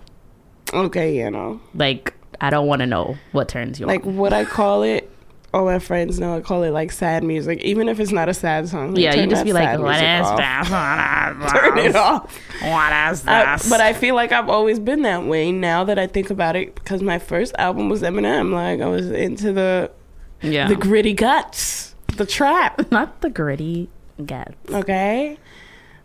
Okay, 0.73 1.17
you 1.17 1.29
know, 1.31 1.59
Like 1.73 2.13
I 2.39 2.49
don't 2.49 2.67
want 2.67 2.79
to 2.81 2.85
know 2.85 3.17
what 3.31 3.49
turns 3.49 3.79
you 3.79 3.85
like 3.87 4.05
on. 4.05 4.11
Like 4.11 4.19
what 4.19 4.33
I 4.33 4.45
call 4.45 4.83
it. 4.83 5.10
All 5.53 5.65
my 5.65 5.79
friends 5.79 6.19
know 6.19 6.35
I 6.37 6.41
call 6.41 6.63
it 6.63 6.71
like 6.71 6.91
sad 6.91 7.23
music, 7.23 7.59
even 7.61 7.89
if 7.89 7.99
it's 7.99 8.11
not 8.11 8.29
a 8.29 8.33
sad 8.33 8.69
song. 8.69 8.93
like, 8.93 9.03
Yeah, 9.03 9.15
you 9.15 9.27
just 9.27 9.43
be 9.43 9.51
like, 9.53 9.65
sad 9.65 9.79
what 9.81 9.89
music 9.99 10.07
is 10.21 10.27
off. 10.27 10.37
that? 10.37 11.35
What 11.39 11.45
is 11.45 11.51
Turn 11.61 11.77
it 11.77 11.95
off. 11.95 12.37
What 12.61 13.11
is 13.13 13.27
I- 13.27 13.55
this? 13.57 13.69
but 13.69 13.81
I 13.81 13.93
feel 13.93 14.15
like 14.15 14.31
I've 14.31 14.49
always 14.49 14.79
been 14.79 15.01
that 15.01 15.25
way. 15.25 15.51
Now 15.51 15.83
that 15.83 15.99
I 15.99 16.07
think 16.07 16.29
about 16.29 16.55
it, 16.55 16.75
because 16.75 17.01
my 17.01 17.19
first 17.19 17.53
album 17.57 17.89
was 17.89 18.01
Eminem. 18.01 18.53
Like 18.53 18.81
I 18.81 18.87
was 18.87 19.11
into 19.11 19.51
the 19.51 19.91
yeah. 20.41 20.67
the 20.67 20.75
gritty 20.75 21.13
guts, 21.13 21.95
the 22.17 22.25
trap. 22.25 22.89
Not 22.91 23.21
the 23.21 23.29
gritty 23.29 23.89
guts. 24.25 24.55
Okay. 24.71 25.37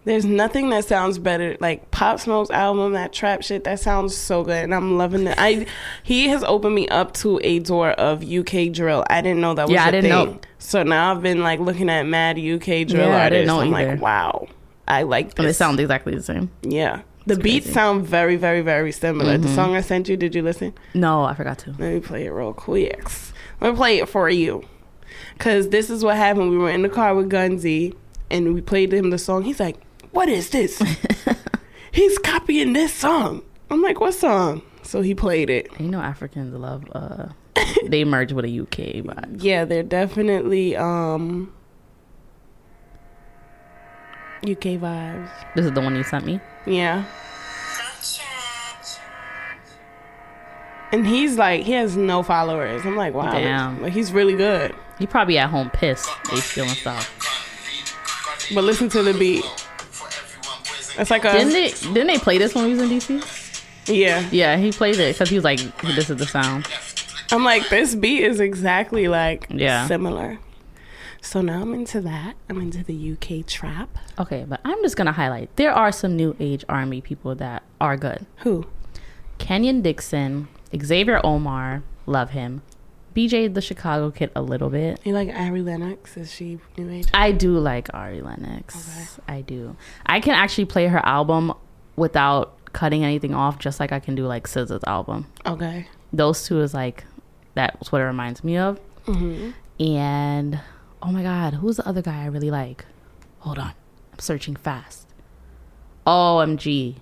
There's 0.06 0.24
nothing 0.24 0.70
that 0.70 0.84
sounds 0.86 1.18
better 1.18 1.56
like 1.60 1.90
Pop 1.90 2.20
Smoke's 2.20 2.50
album, 2.50 2.92
that 2.92 3.12
trap 3.12 3.42
shit. 3.42 3.64
That 3.64 3.80
sounds 3.80 4.16
so 4.16 4.42
good, 4.44 4.64
and 4.64 4.74
I'm 4.74 4.96
loving 4.96 5.26
it. 5.26 5.34
I 5.36 5.66
he 6.04 6.28
has 6.28 6.42
opened 6.44 6.74
me 6.76 6.88
up 6.88 7.12
to 7.14 7.38
a 7.42 7.58
door 7.58 7.90
of 7.90 8.22
UK 8.22 8.72
drill. 8.72 9.04
I 9.10 9.20
didn't 9.20 9.40
know 9.40 9.52
that 9.54 9.66
was 9.66 9.74
Yeah, 9.74 9.84
I 9.84 9.90
didn't 9.90 10.10
thing. 10.10 10.32
know. 10.34 10.40
So 10.58 10.82
now 10.84 11.12
I've 11.12 11.22
been 11.22 11.42
like 11.42 11.60
looking 11.60 11.90
at 11.90 12.06
mad 12.06 12.38
UK 12.38 12.86
drill 12.86 13.08
Yeah, 13.08 13.16
I 13.16 13.24
artists. 13.24 13.30
didn't 13.30 13.46
know 13.48 13.60
I'm 13.60 13.74
either. 13.74 13.90
like, 13.94 14.00
wow, 14.00 14.46
I 14.88 15.02
like 15.02 15.30
this. 15.30 15.34
And 15.38 15.48
they 15.48 15.52
sound 15.52 15.80
exactly 15.80 16.14
the 16.14 16.22
same. 16.22 16.50
yeah. 16.62 17.02
The 17.26 17.34
It's 17.34 17.42
beats 17.42 17.66
crazy. 17.66 17.74
sound 17.74 18.06
very, 18.06 18.36
very, 18.36 18.60
very 18.60 18.92
similar. 18.92 19.36
The 19.36 19.48
Mhm. 19.48 19.54
song 19.56 19.74
I 19.74 19.80
sent 19.80 20.08
you, 20.08 20.16
did 20.16 20.36
you 20.36 20.42
listen? 20.42 20.72
No, 20.94 21.24
I 21.24 21.34
forgot 21.34 21.58
to. 21.58 21.70
Let 21.70 21.94
me 21.94 21.98
play 21.98 22.24
it 22.26 22.30
real 22.30 22.52
quick. 22.52 23.02
Let 23.60 23.72
me 23.72 23.76
play 23.76 23.98
it 23.98 24.08
for 24.08 24.30
you. 24.30 24.62
Cause 25.40 25.70
this 25.70 25.90
is 25.90 26.04
what 26.04 26.14
happened. 26.16 26.50
We 26.52 26.58
were 26.58 26.70
in 26.70 26.82
the 26.82 26.88
car 26.88 27.16
with 27.16 27.28
Gunzy 27.28 27.94
and 28.30 28.54
we 28.54 28.60
played 28.60 28.94
him 28.94 29.10
the 29.10 29.18
song. 29.18 29.42
He's 29.42 29.58
like, 29.58 29.76
What 30.16 30.30
is 30.30 30.48
this? 30.48 30.82
He's 31.92 32.16
copying 32.16 32.72
this 32.72 32.90
song. 32.94 33.42
I'm 33.68 33.82
like, 33.82 34.00
What 34.00 34.14
song? 34.14 34.62
So 34.82 35.02
he 35.02 35.14
played 35.14 35.50
it. 35.50 35.68
You 35.78 35.88
know, 35.88 36.00
Africans 36.00 36.54
love. 36.54 36.84
uh 36.92 37.26
They 37.86 38.02
merge 38.02 38.32
with 38.32 38.46
a 38.46 38.60
UK 38.60 39.04
vibe. 39.04 39.42
Yeah, 39.42 39.66
they're 39.66 39.82
definitely 39.82 40.74
um 40.74 41.52
UK 44.42 44.80
vibes. 44.80 45.30
This 45.54 45.66
is 45.66 45.72
the 45.72 45.82
one 45.82 45.94
you 45.94 46.02
sent 46.02 46.24
me. 46.24 46.40
Yeah. 46.64 47.04
And 50.92 51.06
he's 51.06 51.36
like, 51.36 51.64
he 51.64 51.72
has 51.72 51.94
no 51.94 52.22
followers. 52.22 52.86
I'm 52.86 52.96
like, 52.96 53.12
wow, 53.12 53.32
Damn. 53.32 53.82
like, 53.82 53.92
he's 53.92 54.12
really 54.12 54.34
good. 54.34 54.74
You 54.98 55.06
probably 55.06 55.36
at 55.36 55.50
home 55.50 55.68
pissed. 55.68 56.08
They 56.30 56.36
stealing 56.36 56.70
stuff. 56.70 57.12
But 58.54 58.64
listen 58.64 58.88
to 58.90 59.02
the 59.02 59.12
beat. 59.12 59.44
It's 60.98 61.10
like 61.10 61.24
a 61.24 61.32
Didn't 61.32 61.52
they? 61.52 61.70
Didn't 61.70 62.06
they 62.08 62.18
play 62.18 62.38
this 62.38 62.54
when 62.54 62.64
we 62.64 62.70
was 62.74 62.80
in 62.82 62.88
DC? 62.88 63.88
yeah. 63.88 64.28
Yeah, 64.30 64.56
he 64.56 64.72
played 64.72 64.96
it 64.98 65.14
because 65.14 65.28
he 65.28 65.36
was 65.36 65.44
like, 65.44 65.60
"This 65.82 66.10
is 66.10 66.16
the 66.16 66.26
sound." 66.26 66.66
I'm 67.32 67.44
like, 67.44 67.68
this 67.70 67.94
beat 67.94 68.22
is 68.22 68.38
exactly 68.40 69.08
like 69.08 69.46
Yeah. 69.50 69.86
similar. 69.88 70.38
So 71.20 71.40
now 71.40 71.60
I'm 71.62 71.74
into 71.74 72.00
that. 72.02 72.36
I'm 72.48 72.60
into 72.60 72.84
the 72.84 72.94
UK 73.12 73.44
trap. 73.46 73.98
Okay, 74.18 74.44
but 74.48 74.60
I'm 74.64 74.80
just 74.82 74.96
gonna 74.96 75.12
highlight. 75.12 75.54
There 75.56 75.72
are 75.72 75.90
some 75.90 76.16
new 76.16 76.36
age 76.38 76.64
army 76.68 77.00
people 77.00 77.34
that 77.34 77.64
are 77.80 77.96
good. 77.96 78.26
Who? 78.38 78.64
Kenyon 79.38 79.82
Dixon, 79.82 80.46
Xavier 80.80 81.20
Omar, 81.24 81.82
love 82.06 82.30
him. 82.30 82.62
BJ 83.16 83.52
the 83.52 83.62
Chicago 83.62 84.10
Kid 84.10 84.30
a 84.36 84.42
little 84.42 84.68
bit. 84.68 85.00
You 85.04 85.14
like 85.14 85.30
Ari 85.34 85.62
Lennox? 85.62 86.16
Is 86.18 86.30
she 86.32 86.58
new 86.76 86.90
age? 86.90 87.06
I 87.14 87.32
do 87.32 87.58
like 87.58 87.88
Ari 87.94 88.20
Lennox. 88.20 89.18
Okay. 89.18 89.36
I 89.38 89.40
do. 89.40 89.74
I 90.04 90.20
can 90.20 90.34
actually 90.34 90.66
play 90.66 90.86
her 90.88 91.00
album 91.04 91.54
without 91.96 92.72
cutting 92.74 93.04
anything 93.04 93.34
off, 93.34 93.58
just 93.58 93.80
like 93.80 93.90
I 93.90 94.00
can 94.00 94.14
do 94.14 94.26
like 94.26 94.46
SZA's 94.46 94.84
album. 94.86 95.26
Okay. 95.46 95.88
Those 96.12 96.44
two 96.46 96.60
is 96.60 96.74
like 96.74 97.04
that's 97.54 97.90
what 97.90 98.02
it 98.02 98.04
reminds 98.04 98.44
me 98.44 98.58
of. 98.58 98.78
hmm 99.06 99.50
And 99.80 100.60
oh 101.02 101.10
my 101.10 101.22
god, 101.22 101.54
who's 101.54 101.76
the 101.78 101.88
other 101.88 102.02
guy 102.02 102.22
I 102.22 102.26
really 102.26 102.50
like? 102.50 102.84
Hold 103.38 103.58
on, 103.58 103.72
I'm 104.12 104.18
searching 104.18 104.56
fast. 104.56 105.06
OMG, 106.06 106.96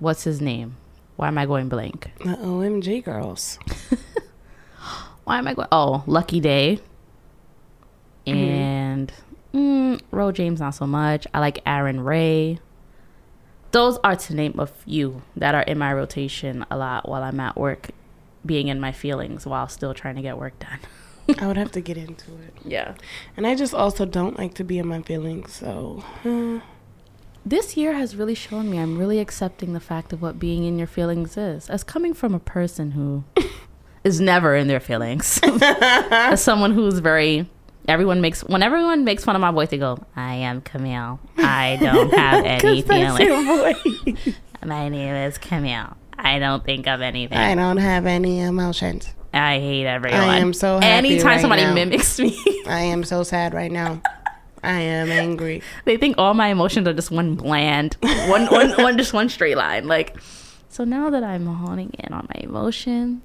what's 0.00 0.24
his 0.24 0.40
name? 0.40 0.76
Why 1.16 1.28
am 1.28 1.38
I 1.38 1.46
going 1.46 1.68
blank? 1.68 2.10
The 2.18 2.34
OMG 2.36 3.04
girls. 3.04 3.58
Why 5.24 5.38
am 5.38 5.46
I 5.48 5.54
going? 5.54 5.68
Oh, 5.70 6.02
Lucky 6.06 6.40
Daye. 6.40 6.80
And 8.26 9.12
mm, 9.54 10.00
Ro 10.10 10.30
James, 10.32 10.60
not 10.60 10.70
so 10.74 10.86
much. 10.86 11.26
I 11.34 11.40
like 11.40 11.60
Aaron 11.66 12.00
Ray. 12.00 12.58
Those 13.72 13.98
are 14.04 14.16
to 14.16 14.34
name 14.34 14.58
a 14.58 14.66
few 14.66 15.22
that 15.36 15.54
are 15.54 15.62
in 15.62 15.78
my 15.78 15.92
rotation 15.92 16.64
a 16.70 16.76
lot 16.76 17.08
while 17.08 17.22
I'm 17.22 17.38
at 17.40 17.56
work, 17.56 17.90
being 18.44 18.68
in 18.68 18.80
my 18.80 18.92
feelings 18.92 19.46
while 19.46 19.68
still 19.68 19.94
trying 19.94 20.16
to 20.16 20.22
get 20.22 20.38
work 20.38 20.58
done. 20.58 20.80
I 21.40 21.46
would 21.46 21.56
have 21.56 21.70
to 21.72 21.80
get 21.80 21.96
into 21.96 22.32
it. 22.32 22.54
Yeah. 22.64 22.94
And 23.36 23.46
I 23.46 23.54
just 23.54 23.72
also 23.72 24.04
don't 24.04 24.38
like 24.38 24.54
to 24.54 24.64
be 24.64 24.78
in 24.78 24.86
my 24.86 25.02
feelings. 25.02 25.52
So 25.52 26.04
uh, 26.24 26.60
This 27.46 27.76
year 27.76 27.94
has 27.94 28.16
really 28.16 28.34
shown 28.34 28.68
me 28.70 28.78
I'm 28.78 28.98
really 28.98 29.18
accepting 29.20 29.72
the 29.72 29.80
fact 29.80 30.12
of 30.12 30.20
what 30.20 30.38
being 30.38 30.64
in 30.64 30.76
your 30.78 30.86
feelings 30.88 31.36
is. 31.36 31.70
As 31.70 31.82
coming 31.84 32.12
from 32.14 32.34
a 32.34 32.40
person 32.40 32.92
who 32.92 33.24
is 34.04 34.20
never 34.20 34.54
in 34.56 34.66
their 34.68 34.80
feelings, 34.80 35.40
as 35.62 36.42
someone 36.42 36.72
who's 36.72 36.98
very. 36.98 37.48
Everyone 37.88 38.20
makes 38.20 38.44
when 38.44 38.62
everyone 38.62 39.04
makes 39.04 39.24
fun 39.24 39.34
of 39.34 39.40
my 39.40 39.50
voice, 39.50 39.68
they 39.70 39.78
go, 39.78 39.98
"I 40.14 40.34
am 40.34 40.60
Camille. 40.60 41.18
I 41.38 41.78
don't 41.80 42.12
have 42.14 42.44
any 42.44 42.82
feelings. 42.82 44.36
My 44.64 44.88
name 44.90 45.14
is 45.14 45.38
Camille. 45.38 45.96
I 46.16 46.38
don't 46.38 46.62
think 46.62 46.86
of 46.86 47.00
anything. 47.00 47.38
I 47.38 47.54
don't 47.54 47.78
have 47.78 48.04
any 48.06 48.40
emotions. 48.40 49.08
I 49.32 49.58
hate 49.58 49.86
everyone. 49.86 50.20
I 50.20 50.36
am 50.38 50.52
so 50.52 50.74
happy 50.78 50.86
Anytime 50.86 51.26
right 51.26 51.40
somebody 51.40 51.62
now. 51.62 51.74
mimics 51.74 52.18
me, 52.20 52.38
I 52.66 52.80
am 52.80 53.02
so 53.04 53.22
sad 53.22 53.54
right 53.54 53.72
now. 53.72 54.02
I 54.62 54.80
am 54.80 55.10
angry. 55.10 55.62
they 55.86 55.96
think 55.96 56.16
all 56.18 56.34
my 56.34 56.48
emotions 56.48 56.86
are 56.86 56.92
just 56.92 57.10
one 57.10 57.34
bland, 57.36 57.96
one, 58.02 58.46
one, 58.48 58.70
one, 58.72 58.98
just 58.98 59.14
one 59.14 59.30
straight 59.30 59.56
line. 59.56 59.86
Like, 59.88 60.18
so 60.68 60.84
now 60.84 61.08
that 61.10 61.24
I'm 61.24 61.46
honing 61.46 61.90
in 61.98 62.12
on 62.12 62.28
my 62.34 62.40
emotions, 62.42 63.22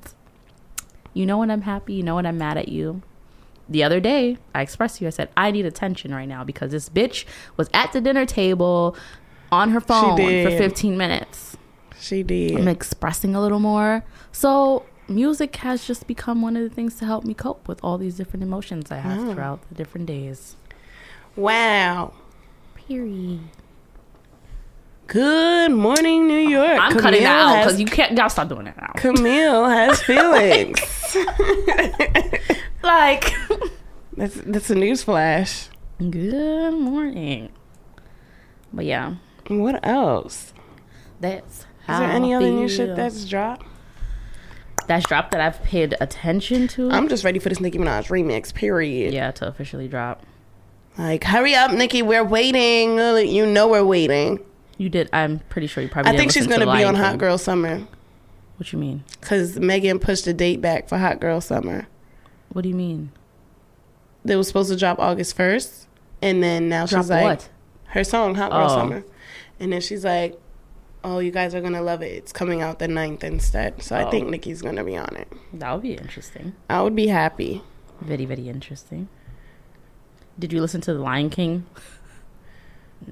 you 1.16 1.26
know 1.26 1.39
when 1.39 1.49
I'm 1.49 1.61
happy, 1.63 1.93
you 1.95 2.03
know 2.03 2.16
when 2.16 2.28
I'm 2.28 2.38
mad 2.38 2.57
at 2.57 2.68
you. 2.70 3.01
The 3.68 3.84
other 3.84 3.99
day, 3.99 4.38
I 4.53 4.61
expressed 4.61 4.97
to 4.97 5.05
you, 5.05 5.07
I 5.07 5.11
said, 5.11 5.30
I 5.36 5.49
need 5.49 5.66
attention 5.66 6.13
right 6.13 6.28
now 6.28 6.43
because 6.43 6.70
this 6.72 6.88
bitch 6.88 7.26
was 7.57 7.68
at 7.74 7.91
the 7.93 8.01
dinner 8.01 8.26
table 8.28 8.95
on 9.51 9.72
her 9.72 9.82
phone 9.82 10.18
for 10.18 10.51
15 10.51 10.95
minutes. 10.95 11.57
She 11.99 12.22
did. 12.22 12.59
I'm 12.59 12.68
expressing 12.68 13.34
a 13.34 13.41
little 13.41 13.59
more. 13.59 14.03
So, 14.32 14.86
music 15.07 15.55
has 15.57 15.86
just 15.88 16.05
become 16.05 16.41
one 16.43 16.55
of 16.57 16.61
the 16.63 16.70
things 16.70 16.95
to 16.97 17.05
help 17.05 17.24
me 17.26 17.34
cope 17.34 17.68
with 17.68 17.80
all 17.84 17.97
these 17.97 18.16
different 18.18 18.43
emotions 18.43 18.91
I 18.91 18.97
have 18.97 19.18
Wow. 19.24 19.34
throughout 19.34 19.70
the 19.70 19.76
different 19.76 20.05
days. 20.05 20.57
Wow. 21.36 22.13
Period. 22.76 23.39
Good 25.08 25.72
morning, 25.72 26.28
New 26.28 26.38
York. 26.39 26.80
I'm 26.80 26.97
cutting 26.97 27.22
that 27.24 27.39
out 27.60 27.64
because 27.64 27.80
you 27.80 27.86
can't. 27.86 28.18
Y'all 28.18 28.30
stop 28.30 28.49
doing 28.49 28.66
that 28.66 28.78
now. 28.78 28.91
Camille 28.95 29.66
has 29.70 30.01
feelings. 30.03 30.80
Like, 32.84 33.34
that's 34.16 34.36
that's 34.41 34.70
a 34.70 34.76
news 34.76 35.01
flash. 35.01 35.70
good 35.97 36.72
morning. 36.76 37.49
But 38.72 38.86
yeah, 38.86 39.16
What 39.47 39.80
else? 39.84 40.53
that's 41.20 41.62
Is 41.62 41.66
there 41.88 42.03
any 42.12 42.32
I 42.36 42.38
other 42.38 42.51
new 42.51 42.70
shit 42.70 42.95
that's 42.95 43.26
dropped? 43.26 43.66
that's 44.86 45.08
dropped 45.08 45.32
that 45.32 45.41
I've 45.41 45.64
paid 45.64 45.95
attention 45.99 46.68
to. 46.70 46.91
I'm 46.91 47.08
just 47.08 47.24
ready 47.24 47.39
for 47.39 47.49
this 47.49 47.60
Nicki 47.60 47.80
Minaj 47.80 48.10
remix. 48.10 48.53
Period. 48.53 49.12
yeah, 49.12 49.32
to 49.32 49.47
officially 49.47 49.88
drop. 49.88 50.22
Like, 50.95 51.24
hurry 51.24 51.56
up, 51.56 51.72
Nicki. 51.72 52.03
We're 52.03 52.24
waiting. 52.24 52.99
You 53.28 53.47
know 53.47 53.68
we're 53.68 53.84
waiting. 53.84 54.41
You 54.78 54.89
did. 54.89 55.09
I'm 55.13 55.39
pretty 55.49 55.67
sure 55.67 55.82
you 55.84 55.89
probably. 55.89 56.11
I 56.11 56.17
think 56.17 56.32
she's 56.32 56.47
gonna 56.47 56.71
be 56.71 56.84
on 56.84 56.95
Hot 56.95 57.17
Girl 57.17 57.38
Summer 57.38 57.82
What 58.57 58.71
you 58.73 58.80
mean? 58.80 59.03
because 59.21 59.57
Megan 59.59 59.99
pushed 59.99 60.26
the 60.26 60.34
date 60.34 60.61
back 60.61 60.89
for 60.89 60.97
Hot 60.97 61.19
Girl 61.19 61.39
Summer. 61.41 61.88
What 62.49 62.61
do 62.63 62.69
you 62.69 62.76
mean? 62.76 63.11
They 64.23 64.36
was 64.36 64.47
supposed 64.47 64.69
to 64.71 64.76
drop 64.78 64.99
August 64.99 65.36
first, 65.36 65.88
and 66.21 66.41
then 66.43 66.67
now 66.69 66.86
Drop 66.86 67.03
she's 67.03 67.09
like 67.09 67.23
what? 67.23 67.49
her 67.88 68.03
song 68.03 68.36
Hot 68.36 68.51
Girl 68.51 68.65
Oh. 68.69 68.76
Summer, 68.76 69.03
and 69.59 69.71
then 69.71 69.82
she's 69.82 70.03
like, 70.03 70.39
"Oh, 71.03 71.19
you 71.19 71.32
guys 71.32 71.53
are 71.55 71.61
gonna 71.61 71.82
love 71.82 72.01
it. 72.01 72.11
It's 72.13 72.34
coming 72.34 72.61
out 72.61 72.80
the 72.80 72.88
9th 72.88 73.23
instead." 73.23 73.82
So 73.84 73.95
I 73.95 74.03
Oh. 74.05 74.11
think 74.11 74.28
Nicki's 74.30 74.61
gonna 74.61 74.84
be 74.84 74.97
on 74.97 75.15
it. 75.15 75.32
That 75.53 75.71
would 75.73 75.84
be 75.84 75.93
interesting. 75.93 76.53
I 76.69 76.82
would 76.82 76.95
be 76.95 77.07
happy. 77.07 77.61
Very, 78.01 78.26
very 78.26 78.49
interesting. 78.49 79.07
Did 80.38 80.51
you 80.51 80.59
listen 80.59 80.82
to 80.82 80.93
The 80.93 80.99
Lion 80.99 81.30
King? 81.30 81.65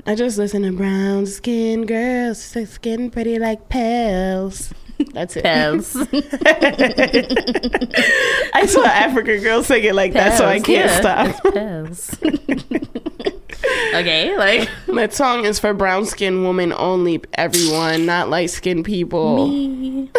I 0.06 0.16
just 0.16 0.38
listen 0.38 0.64
to 0.64 0.72
brown 0.72 1.26
skin 1.28 1.86
girls, 1.86 2.42
skin 2.42 3.12
pretty 3.12 3.40
like 3.40 3.70
pals. 3.70 4.74
That's 5.14 5.36
it. 5.36 5.44
Pels. 5.44 5.96
I 8.54 8.66
saw 8.68 8.84
African 8.86 9.42
girls 9.42 9.68
sing 9.68 9.84
it 9.84 9.96
like 9.96 10.14
that, 10.14 10.38
so 10.38 10.46
I 10.46 10.60
can't 10.60 10.90
yeah, 10.90 11.00
stop. 11.00 11.54
Pels. 11.54 12.16
okay, 13.94 14.36
like 14.38 14.70
That 14.88 15.14
song 15.14 15.46
is 15.46 15.60
for 15.60 15.74
brown 15.74 16.06
skinned 16.06 16.44
women 16.44 16.74
only, 16.74 17.22
everyone, 17.34 18.06
not 18.06 18.30
light 18.30 18.50
skinned 18.50 18.86
people. 18.86 19.48
me. 19.48 20.10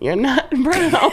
You're 0.00 0.16
not 0.16 0.50
brown. 0.50 1.10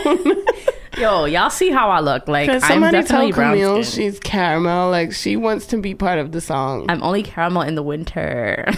Yo, 0.97 1.25
y'all 1.25 1.49
see 1.49 1.69
how 1.69 1.89
I 1.89 1.99
look? 2.01 2.27
Like 2.27 2.49
I'm 2.49 2.59
somebody 2.59 2.97
definitely 2.97 3.27
told 3.27 3.35
brown 3.35 3.53
Camille 3.53 3.83
she's 3.83 4.19
caramel. 4.19 4.89
Like 4.89 5.13
she 5.13 5.35
wants 5.35 5.65
to 5.67 5.77
be 5.77 5.95
part 5.95 6.19
of 6.19 6.31
the 6.31 6.41
song. 6.41 6.85
I'm 6.89 7.01
only 7.03 7.23
caramel 7.23 7.61
in 7.63 7.75
the 7.75 7.83
winter. 7.83 8.65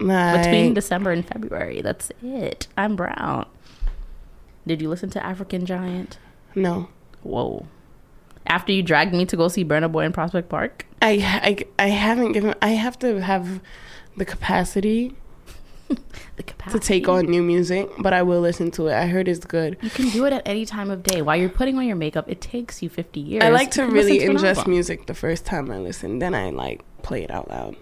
Like, 0.00 0.44
Between 0.44 0.72
December 0.72 1.10
and 1.10 1.26
February. 1.26 1.82
That's 1.82 2.10
it. 2.22 2.68
I'm 2.78 2.96
brown. 2.96 3.46
Did 4.66 4.80
you 4.80 4.88
listen 4.88 5.10
to 5.10 5.26
African 5.26 5.66
Giant? 5.66 6.18
no, 6.54 6.88
Whoa. 7.22 7.66
After 8.46 8.72
you 8.72 8.82
dragged 8.82 9.12
me 9.12 9.26
to 9.26 9.36
go 9.36 9.48
see 9.48 9.64
Burna 9.64 9.92
Boy 9.92 10.04
in 10.04 10.12
Prospect 10.12 10.48
Park? 10.48 10.86
I, 11.02 11.64
I 11.78 11.84
I 11.84 11.88
haven't 11.88 12.32
given. 12.32 12.54
I 12.62 12.68
have 12.70 12.98
to 13.00 13.20
have 13.20 13.60
the 14.16 14.24
capacity 14.24 15.14
The 16.36 16.44
capacity. 16.44 16.78
to 16.78 16.86
take 16.86 17.08
on 17.08 17.26
new 17.26 17.42
music, 17.42 17.88
but 17.98 18.12
I 18.12 18.22
will 18.22 18.40
listen 18.40 18.70
to 18.72 18.86
it. 18.86 18.94
I 18.94 19.06
heard 19.06 19.26
it's 19.26 19.44
good. 19.44 19.76
You 19.82 19.90
can 19.90 20.08
do 20.10 20.24
it 20.24 20.32
at 20.32 20.42
any 20.46 20.64
time 20.64 20.88
of 20.88 21.02
day. 21.02 21.20
While 21.20 21.34
you're 21.34 21.48
putting 21.48 21.76
on 21.78 21.84
your 21.84 21.96
makeup, 21.96 22.28
it 22.28 22.40
takes 22.40 22.80
you 22.80 22.88
50 22.88 23.18
years. 23.18 23.42
I 23.42 23.48
like 23.48 23.72
to 23.72 23.86
really 23.86 24.20
to 24.20 24.26
ingest 24.26 24.68
music 24.68 25.06
the 25.06 25.14
first 25.14 25.44
time 25.44 25.68
I 25.68 25.78
listen, 25.78 26.20
then 26.20 26.36
I 26.36 26.50
like 26.50 26.84
play 27.02 27.24
it 27.24 27.32
out 27.32 27.48
loud. 27.48 27.74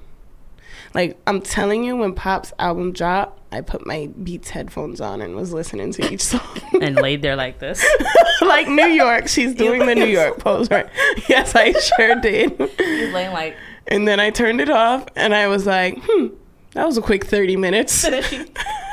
Like 0.94 1.20
I'm 1.26 1.42
telling 1.42 1.84
you, 1.84 1.96
when 1.96 2.14
Pop's 2.14 2.54
album 2.58 2.92
dropped, 2.92 3.40
I 3.52 3.60
put 3.60 3.86
my 3.86 4.08
Beats 4.22 4.48
headphones 4.48 5.00
on 5.02 5.20
and 5.20 5.36
was 5.36 5.52
listening 5.52 5.92
to 5.92 6.10
each 6.10 6.22
song. 6.32 6.40
And 6.80 6.96
laid 6.96 7.20
there 7.20 7.36
like 7.36 7.58
this. 7.58 7.84
like 8.40 8.68
New 8.68 8.86
York, 8.86 9.28
she's 9.28 9.54
doing 9.54 9.84
the 9.84 9.94
New 9.94 10.06
York 10.06 10.38
pose, 10.38 10.70
right? 10.70 10.86
Yes, 11.28 11.54
I 11.54 11.72
sure 11.72 12.14
did. 12.16 12.58
You're 12.78 13.12
laying 13.12 13.32
like. 13.32 13.56
And 13.88 14.08
then 14.08 14.18
I 14.18 14.30
turned 14.30 14.60
it 14.60 14.70
off, 14.70 15.06
and 15.14 15.34
I 15.34 15.46
was 15.46 15.66
like, 15.66 15.98
hmm, 16.02 16.28
that 16.76 16.86
was 16.86 16.98
a 16.98 17.02
quick 17.02 17.24
thirty 17.24 17.56
minutes. 17.56 18.04
And 18.04 18.14
then, 18.14 18.22
she, 18.22 18.36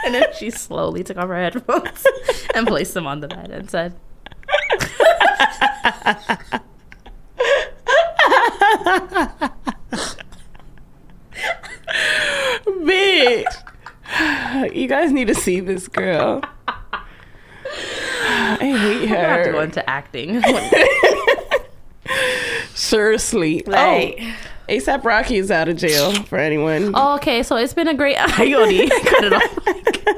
and 0.06 0.16
then 0.16 0.26
she 0.38 0.50
slowly 0.50 1.04
took 1.04 1.18
off 1.18 1.28
her 1.28 1.36
headphones 1.36 2.06
and 2.56 2.68
placed 2.68 2.94
them 2.94 3.08
on 3.08 3.20
the 3.20 3.28
bed 3.28 3.52
and 3.52 3.70
said, 3.70 3.96
Bitch, 12.66 13.46
you 14.76 14.88
guys 14.88 15.12
need 15.12 15.28
to 15.28 15.36
see 15.36 15.60
this 15.60 15.88
girl. 15.88 16.42
I 18.26 18.58
hate 18.60 19.12
I 19.12 19.16
have 19.16 19.46
to 19.46 19.52
go 19.52 19.58
her. 19.60 19.64
into 19.64 19.88
acting. 19.90 20.42
Seriously. 22.74 23.64
Like- 23.66 24.20
oh, 24.22 24.36
ASAP 24.70 25.04
Rocky 25.04 25.38
is 25.38 25.52
out 25.52 25.68
of 25.68 25.78
jail 25.78 26.14
for 26.24 26.38
anyone. 26.38 26.92
Oh, 26.96 27.16
okay, 27.16 27.44
so 27.44 27.56
it's 27.58 27.74
been 27.74 27.88
a 27.88 27.94
great. 27.94 28.16
Iodi, 28.18 28.90
cut 29.06 29.24
it 29.26 29.34
off. 29.34 29.60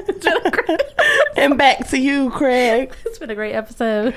It's 0.09 0.25
been 0.25 0.45
a 0.45 0.51
great, 0.51 0.81
And 1.35 1.57
back 1.57 1.87
to 1.89 1.97
you, 1.99 2.29
Craig. 2.29 2.93
it's 3.05 3.17
been 3.17 3.29
a 3.31 3.35
great 3.35 3.53
episode. 3.53 4.13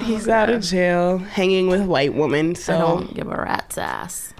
He's 0.00 0.28
out 0.28 0.50
of 0.50 0.62
jail, 0.62 1.18
hanging 1.18 1.68
with 1.68 1.82
white 1.82 2.14
women. 2.14 2.50
I 2.50 2.54
So 2.54 2.78
don't 2.78 3.14
give 3.14 3.28
a 3.28 3.36
rat's 3.36 3.78
ass. 3.78 4.34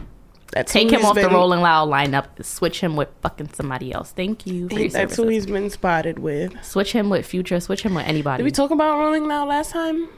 that's 0.53 0.73
Take 0.73 0.91
him 0.91 1.05
off 1.05 1.15
the 1.15 1.23
been- 1.23 1.33
Rolling 1.33 1.61
Loud 1.61 1.89
lineup. 1.89 2.43
Switch 2.45 2.81
him 2.81 2.97
with 2.97 3.09
fucking 3.23 3.51
somebody 3.55 3.93
else. 3.93 4.13
Thank 4.13 4.47
you 4.47 4.69
That's 4.69 4.93
services. 4.95 5.17
who 5.17 5.29
he's 5.29 5.47
been 5.47 5.71
spotted 5.71 6.19
with. 6.19 6.63
Switch 6.65 6.93
him 6.93 7.09
with 7.11 7.25
Future. 7.27 7.59
Switch 7.61 7.83
him 7.83 7.95
with 7.95 8.07
anybody. 8.07 8.43
Did 8.43 8.45
we 8.45 8.51
talk 8.53 8.71
about 8.71 8.99
Rolling 8.99 9.27
Loud 9.29 9.49
last 9.49 9.71
time? 9.71 10.09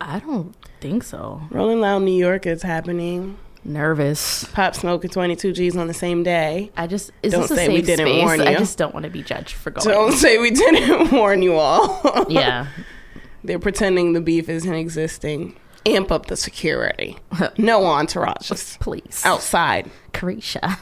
I 0.00 0.18
don't 0.20 0.54
think 0.80 1.04
so. 1.04 1.42
Rolling 1.50 1.80
Loud 1.80 2.02
New 2.02 2.12
York 2.16 2.46
is 2.46 2.62
happening. 2.62 3.36
Nervous. 3.66 4.44
Pop 4.52 4.74
Smoke 4.74 5.04
and 5.04 5.12
22Gz 5.12 5.76
on 5.76 5.86
the 5.88 5.94
same 5.94 6.22
day. 6.22 6.70
I 6.76 6.86
just 6.86 7.10
is 7.22 7.32
Don't 7.32 7.42
this 7.42 7.50
a 7.50 7.56
say 7.56 7.66
safe 7.66 7.74
we 7.74 7.82
didn't 7.82 8.06
space? 8.06 8.22
warn 8.24 8.40
I 8.40 8.52
you. 8.52 8.58
just 8.58 8.78
don't 8.78 8.94
want 8.94 9.04
to 9.04 9.10
be 9.10 9.22
judged 9.22 9.54
for 9.54 9.70
going. 9.70 9.86
Don't 9.88 10.12
say 10.12 10.38
we 10.38 10.50
didn't 10.50 11.10
warn 11.12 11.42
you 11.42 11.54
all. 11.56 12.26
Yeah. 12.28 12.68
They're 13.44 13.58
pretending 13.58 14.12
the 14.12 14.20
beef 14.20 14.48
isn't 14.48 14.72
existing. 14.74 15.56
Amp 15.84 16.10
up 16.10 16.26
the 16.26 16.36
security. 16.36 17.16
No 17.58 17.82
entourages, 17.82 18.78
Please. 18.80 19.22
outside. 19.24 19.90
Carisha. 20.12 20.78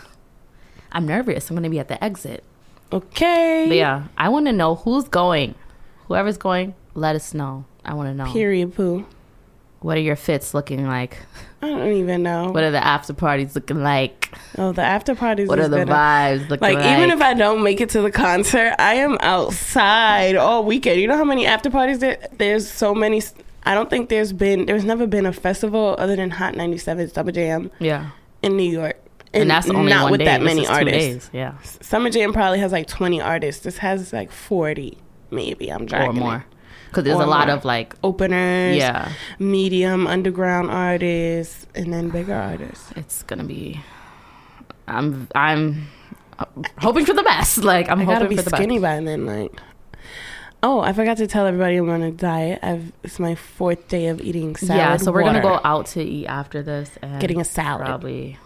I'm 0.92 1.06
nervous. 1.06 1.50
I'm 1.50 1.56
going 1.56 1.64
to 1.64 1.68
be 1.70 1.78
at 1.78 1.88
the 1.88 2.02
exit. 2.02 2.42
Okay. 2.92 3.66
But 3.68 3.76
yeah, 3.76 4.04
I 4.16 4.28
want 4.28 4.46
to 4.46 4.52
know 4.52 4.76
who's 4.76 5.08
going. 5.08 5.54
Whoever's 6.06 6.38
going, 6.38 6.74
let 6.94 7.16
us 7.16 7.34
know. 7.34 7.64
I 7.84 7.94
want 7.94 8.08
to 8.08 8.14
know. 8.14 8.32
Period, 8.32 8.74
poo. 8.74 9.06
What 9.80 9.96
are 9.98 10.00
your 10.00 10.16
fits 10.16 10.54
looking 10.54 10.86
like? 10.86 11.18
I 11.64 11.70
don't 11.70 11.92
even 11.92 12.22
know. 12.22 12.50
What 12.50 12.62
are 12.64 12.70
the 12.70 12.84
after 12.84 13.12
parties 13.14 13.54
looking 13.54 13.82
like? 13.82 14.36
oh, 14.58 14.72
the 14.72 14.82
after 14.82 15.14
parties. 15.14 15.48
What 15.48 15.58
are 15.58 15.68
the 15.68 15.78
better. 15.84 15.92
vibes 15.92 16.48
looking 16.48 16.60
Like, 16.60 16.78
like? 16.78 16.96
even 16.98 17.10
if 17.10 17.20
I 17.20 17.34
don't 17.34 17.62
make 17.62 17.80
it 17.80 17.88
to 17.90 18.02
the 18.02 18.10
concert, 18.10 18.74
I 18.78 18.94
am 18.94 19.16
outside 19.20 20.36
all 20.36 20.64
weekend. 20.64 21.00
You 21.00 21.08
know 21.08 21.16
how 21.16 21.24
many 21.24 21.46
after 21.46 21.70
parties 21.70 21.98
there? 22.00 22.18
There's 22.36 22.68
so 22.70 22.94
many. 22.94 23.22
I 23.64 23.74
don't 23.74 23.88
think 23.90 24.08
there's 24.08 24.32
been. 24.32 24.66
There's 24.66 24.84
never 24.84 25.06
been 25.06 25.26
a 25.26 25.32
festival 25.32 25.96
other 25.98 26.16
than 26.16 26.30
Hot 26.30 26.54
97's 26.54 27.12
Double 27.12 27.32
Jam 27.32 27.70
yeah. 27.78 28.10
in 28.42 28.56
New 28.56 28.70
York, 28.70 28.96
And, 29.32 29.48
that's 29.50 29.70
only 29.70 29.90
not 29.90 30.04
one 30.04 30.12
with 30.12 30.18
day. 30.20 30.26
that 30.26 30.40
This 30.40 30.46
many 30.54 30.66
artists. 30.66 30.98
days. 30.98 31.30
Yeah. 31.32 31.58
Summer 31.80 32.10
Jam 32.10 32.32
probably 32.32 32.58
has 32.58 32.72
like 32.72 32.86
20 32.86 33.20
artists. 33.20 33.62
This 33.64 33.78
has 33.78 34.12
like 34.12 34.30
40, 34.30 34.98
maybe. 35.30 35.70
I'm 35.72 35.86
Or 35.92 36.12
more. 36.12 36.36
it. 36.36 36.53
Because 36.94 37.04
there's 37.04 37.18
a 37.20 37.26
lot 37.26 37.48
of 37.50 37.64
like, 37.64 37.94
openers, 38.02 38.76
yeah, 38.76 39.12
medium 39.38 40.06
underground 40.06 40.70
artists, 40.70 41.66
and 41.74 41.92
then 41.92 42.10
bigger 42.10 42.34
artists. 42.34 42.92
it's 42.96 43.22
to 43.24 43.44
be. 43.44 43.80
I'm, 44.86 45.28
I'm 45.34 45.88
hoping 46.78 47.06
for 47.06 47.14
the 47.14 47.22
best. 47.22 47.58
Like, 47.64 47.88
I'm 47.88 48.00
I 48.00 48.04
gotta 48.04 48.14
hoping 48.24 48.36
be 48.36 48.42
for 48.42 48.50
the 48.50 48.56
skinny 48.56 48.78
best. 48.78 48.82
by 48.82 49.04
then. 49.04 49.26
Like, 49.26 49.60
oh, 50.62 50.80
I 50.80 50.92
forgot 50.92 51.16
to 51.18 51.26
tell 51.26 51.46
everybody 51.46 51.76
I'm 51.76 51.88
on 51.88 52.02
a 52.02 52.10
diet. 52.10 52.58
I've 52.62 52.92
it's 53.02 53.18
my 53.18 53.34
fourth 53.34 53.88
day 53.88 54.08
of 54.08 54.20
eating 54.20 54.54
salad. 54.56 54.76
yeah, 54.76 54.96
so 54.96 55.10
we're 55.12 55.22
going 55.22 55.34
to 55.34 55.40
go 55.40 55.60
out 55.64 55.86
to 55.88 56.02
eat 56.02 56.26
after 56.26 56.62
this. 56.62 56.90
And 57.02 57.20
Getting 57.20 57.40
a 57.40 57.44
salad. 57.44 57.86
Probably. 57.86 58.38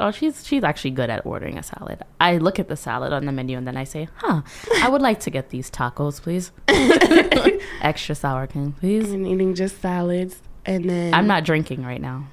Oh, 0.00 0.10
she's 0.10 0.46
she's 0.46 0.64
actually 0.64 0.92
good 0.92 1.10
at 1.10 1.24
ordering 1.26 1.58
a 1.58 1.62
salad. 1.62 2.02
I 2.20 2.38
look 2.38 2.58
at 2.58 2.68
the 2.68 2.76
salad 2.76 3.12
on 3.12 3.26
the 3.26 3.32
menu 3.32 3.56
and 3.58 3.66
then 3.66 3.76
I 3.76 3.84
say, 3.84 4.08
"Huh, 4.16 4.42
I 4.82 4.88
would 4.88 5.02
like 5.02 5.20
to 5.20 5.30
get 5.30 5.50
these 5.50 5.70
tacos, 5.70 6.20
please. 6.22 6.52
Extra 7.82 8.14
sour 8.14 8.46
cream, 8.46 8.72
please." 8.72 9.12
and 9.12 9.26
eating 9.26 9.54
just 9.54 9.80
salads, 9.80 10.40
and 10.64 10.88
then 10.88 11.14
I'm 11.14 11.26
not 11.26 11.44
drinking 11.44 11.84
right 11.84 12.00
now. 12.00 12.28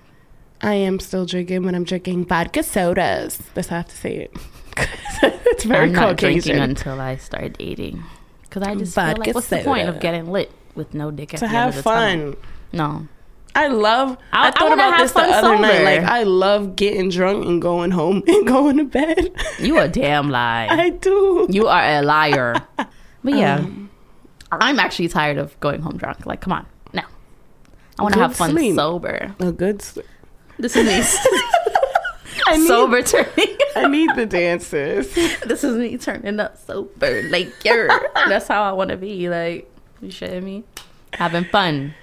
I 0.61 0.76
am 0.76 0.99
still 0.99 1.26
drinking, 1.26 1.63
but 1.63 1.76
I'm 1.76 1.84
drinking 1.84 2.26
vodka 2.26 2.63
sodas. 2.63 3.38
That's 3.53 3.68
how 3.68 3.76
I 3.76 3.80
have 3.80 3.88
to 3.89 3.95
say 3.95 4.16
it. 4.16 4.38
it's 5.24 5.63
very 5.63 5.86
I'm 5.88 5.93
not 5.93 6.18
drinking 6.18 6.57
until 6.57 6.99
I 6.99 7.18
start 7.18 7.57
dating. 7.57 8.03
Because 8.43 8.63
I 8.63 8.76
just 8.76 8.95
feel 8.95 9.16
like, 9.18 9.36
what's 9.36 9.47
the 9.47 9.63
point 9.63 9.89
of 9.89 9.99
getting 9.99 10.32
lit 10.32 10.51
with 10.76 10.93
no 10.93 11.11
dick 11.11 11.34
at 11.34 11.39
to 11.39 11.45
the 11.45 11.49
have 11.49 11.70
end 11.70 11.78
of 11.78 11.84
the 11.84 11.89
tunnel? 11.89 12.34
fun. 12.34 12.38
No. 12.72 13.07
I 13.56 13.68
love. 13.68 14.18
I- 14.34 14.45
I, 14.45 14.47
I 14.47 14.51
thought 14.51 14.70
wanna 14.70 14.74
about 14.88 14.97
this 14.99 15.12
the 15.14 15.22
other 15.22 15.58
night. 15.58 15.84
Like 15.84 16.03
I 16.03 16.24
love 16.24 16.76
getting 16.76 17.10
drunk 17.10 17.45
and 17.45 17.62
going 17.62 17.91
home 17.91 18.22
and 18.28 18.45
going 18.45 18.78
to 18.78 18.84
bed. 18.84 19.32
You 19.60 19.80
a 19.80 19.88
damn 19.88 20.30
lie. 20.30 20.68
I 20.70 20.89
do. 20.89 21.47
You 21.49 21.68
are 21.68 21.84
a 21.84 22.01
liar. 22.01 22.56
But 23.24 23.34
yeah, 23.34 23.56
Um, 23.56 23.89
I'm 24.51 24.78
actually 24.80 25.08
tired 25.08 25.39
of 25.39 25.60
going 25.60 25.82
home 25.82 25.97
drunk. 25.97 26.28
Like, 26.28 26.41
come 26.41 26.53
on, 26.53 26.68
no. 26.93 27.01
I 27.97 28.03
want 28.03 28.14
to 28.14 28.20
have 28.20 28.36
fun 28.36 28.51
sleep. 28.51 28.76
sober. 28.76 29.34
A 29.39 29.51
good. 29.51 29.84
This 30.60 30.76
is 30.76 30.86
me 30.86 31.01
I 32.47 32.58
need, 32.58 32.68
sober 32.68 33.01
turning. 33.01 33.58
I 33.76 33.88
need 33.88 34.12
the 34.16 34.28
dances. 34.28 35.12
this 35.43 35.64
is 35.64 35.76
me 35.76 35.97
turning 35.97 36.39
up 36.39 36.56
sober. 36.68 37.24
Like, 37.30 37.51
you're. 37.66 37.88
That's 38.28 38.47
how 38.47 38.62
I 38.62 38.74
want 38.74 38.91
to 38.91 38.97
be. 38.97 39.28
Like, 39.28 39.72
you 40.01 40.10
shitting 40.10 40.43
me? 40.43 40.64
Having 41.14 41.45
fun. 41.45 41.95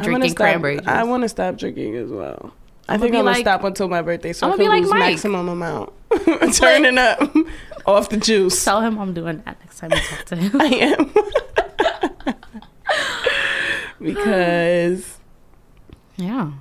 I 0.00 0.04
Drinking 0.04 0.30
stop- 0.30 0.36
cranberry 0.38 0.76
juice. 0.78 0.86
I 0.88 1.02
want 1.04 1.22
to 1.22 1.28
stop 1.28 1.56
drinking 1.58 1.96
as 1.96 2.10
well. 2.10 2.52
I 2.88 2.94
I'ma 2.94 3.02
think 3.02 3.14
I'm 3.14 3.20
gonna 3.20 3.30
like- 3.36 3.40
stop 3.42 3.62
until 3.64 3.88
my 3.88 4.02
birthday, 4.02 4.32
so 4.32 4.46
I 4.46 4.50
I'ma 4.50 4.56
can 4.56 4.64
be 4.64 4.68
like 4.68 4.80
lose 4.82 4.90
Mike. 4.90 4.98
maximum 5.00 5.48
amount. 5.48 5.92
Turning 6.54 6.98
up 6.98 7.20
off 7.86 8.08
the 8.08 8.16
juice. 8.16 8.64
Tell 8.64 8.80
him 8.80 8.98
I'm 8.98 9.12
doing 9.14 9.42
that 9.44 9.58
next 9.60 9.78
time 9.78 9.92
you 9.92 9.98
talk 9.98 10.24
to 10.26 10.36
him. 10.36 10.60
I 10.60 10.66
am. 10.66 11.12
because, 14.00 15.18
yeah. 16.16 16.52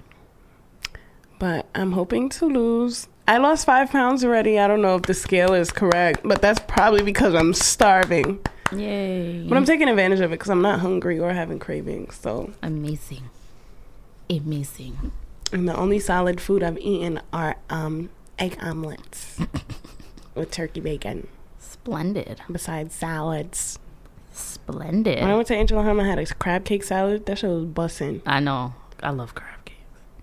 but 1.40 1.68
I'm 1.76 1.94
hoping 1.94 2.30
to 2.30 2.46
lose. 2.46 3.08
I 3.28 3.38
lost 3.38 3.66
five 3.66 3.90
pounds 3.92 4.24
already. 4.24 4.60
I 4.60 4.68
don't 4.68 4.82
know 4.82 4.96
if 4.96 5.04
the 5.04 5.14
scale 5.14 5.54
is 5.54 5.72
correct, 5.72 6.22
but 6.24 6.42
that's 6.42 6.60
probably 6.68 7.04
because 7.04 7.34
I'm 7.34 7.54
starving. 7.54 8.40
Yay. 8.74 9.46
But 9.48 9.58
I'm 9.58 9.66
taking 9.66 9.88
advantage 9.90 10.20
of 10.20 10.32
it 10.32 10.36
because 10.36 10.50
I'm 10.50 10.62
not 10.62 10.80
hungry 10.80 11.20
or 11.20 11.34
having 11.34 11.60
cravings. 11.60 12.16
So, 12.16 12.52
Amazing. 12.64 13.30
Amazing. 14.30 15.12
and 15.52 15.68
the 15.68 15.76
only 15.76 16.00
solid 16.00 16.40
food 16.40 16.64
I've 16.64 16.78
eaten 16.78 17.20
are 17.34 17.58
um, 17.70 18.10
egg 18.40 18.58
omelets 18.62 19.38
with 20.36 20.52
turkey 20.52 20.80
bacon. 20.80 21.28
Splendid. 21.60 22.42
Besides 22.52 22.96
salads. 22.96 23.78
Splendid. 24.32 25.20
When 25.20 25.30
I 25.30 25.36
went 25.36 25.48
to 25.48 25.54
Angel 25.56 25.78
of 25.80 25.84
Harlem, 25.86 26.06
I 26.06 26.08
had 26.10 26.20
a 26.20 26.26
crab 26.36 26.64
cake 26.64 26.84
salad. 26.84 27.26
That 27.26 27.40
shit 27.40 27.50
was 27.50 27.66
bussin'. 27.66 28.22
I 28.26 28.40
know. 28.40 28.74
I 29.04 29.10
love 29.10 29.36
crab. 29.36 29.61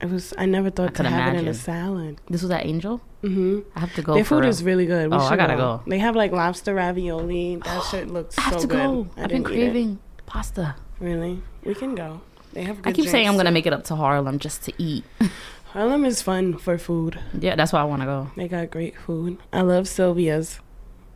It 0.01 0.09
was. 0.11 0.33
I 0.39 0.47
never 0.47 0.71
thought 0.71 0.89
to 0.89 0.93
could 1.03 1.07
have 1.07 1.35
it 1.35 1.39
in 1.39 1.49
a 1.49 1.55
salad. 1.55 2.21
This 2.29 2.43
was 2.43 2.51
at 2.53 2.65
Angel? 2.65 3.01
Mm-hmm. 3.23 3.61
I 3.77 3.81
have 3.81 3.95
to 3.95 4.03
go. 4.03 4.15
Their 4.15 4.25
food 4.25 4.41
real. 4.43 4.49
is 4.51 4.63
really 4.63 4.87
good. 4.87 5.11
We 5.11 5.17
Oh, 5.17 5.21
I 5.21 5.37
gotta 5.37 5.57
go. 5.57 5.83
They 5.87 5.99
have 5.99 6.15
like 6.15 6.31
lobster 6.33 6.75
ravioli. 6.75 7.57
That 7.57 7.83
shit 7.91 8.09
looks 8.09 8.37
good 8.37 8.41
I 8.41 8.45
have 8.45 8.55
so 8.55 8.61
to 8.61 8.67
good. 8.69 8.77
go. 8.77 9.09
I 9.17 9.23
I've 9.25 9.29
been 9.29 9.43
didn't 9.43 9.55
eat 9.57 9.63
it. 9.63 9.71
craving 9.73 9.99
pasta. 10.27 10.77
Really? 11.01 11.43
We 11.65 11.75
can 11.75 11.95
go. 11.97 12.21
They 12.53 12.63
have 12.65 12.79
I 12.85 12.93
keep 12.93 13.09
saying 13.09 13.29
I'm 13.29 13.37
gonna 13.37 13.51
make 13.51 13.67
it 13.67 13.73
up 13.73 13.85
to 13.85 13.97
Harlem 13.97 14.39
just 14.39 14.63
to 14.65 14.73
eat. 14.79 15.05
Harlem 15.73 16.05
is 16.05 16.23
fun 16.23 16.57
for 16.57 16.79
food. 16.79 17.19
yeah, 17.39 17.57
that's 17.57 17.73
why 17.73 17.81
I 17.81 17.85
want 17.85 18.01
to 18.03 18.07
go. 18.07 18.31
They 18.37 18.49
got 18.49 18.71
great 18.71 18.97
food. 18.97 19.39
I 19.53 19.61
love 19.63 19.87
Sylvia's. 19.87 20.61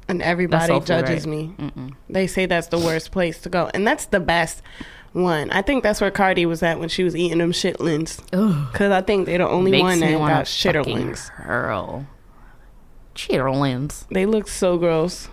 And 0.08 0.20
everybody 0.20 0.66
soul 0.66 0.80
food, 0.80 0.86
judges 0.88 1.24
right? 1.26 1.30
me. 1.30 1.54
Mm-mm. 1.58 1.94
They 2.10 2.26
say 2.26 2.44
that's 2.46 2.66
the 2.66 2.78
worst 2.78 3.12
place 3.12 3.40
to 3.42 3.48
go. 3.48 3.70
And 3.72 3.86
that's 3.86 4.06
the 4.06 4.20
best 4.20 4.60
one. 5.12 5.50
I 5.50 5.62
think 5.62 5.82
that's 5.82 6.00
where 6.00 6.10
Cardi 6.10 6.46
was 6.46 6.62
at 6.62 6.78
when 6.78 6.88
she 6.88 7.04
was 7.04 7.14
eating 7.14 7.38
them 7.38 7.52
shitlins. 7.52 8.20
Ugh. 8.32 8.68
Because 8.72 8.92
I 8.92 9.02
think 9.02 9.26
they're 9.26 9.38
the 9.38 9.48
only 9.48 9.70
Makes 9.70 9.82
one 9.82 10.00
that 10.00 10.12
got 10.12 10.44
shitterlings. 10.46 11.28
hurl. 11.30 12.06
Chitterlings. 13.14 14.06
They 14.10 14.26
look 14.26 14.48
so 14.48 14.78
gross. 14.78 15.28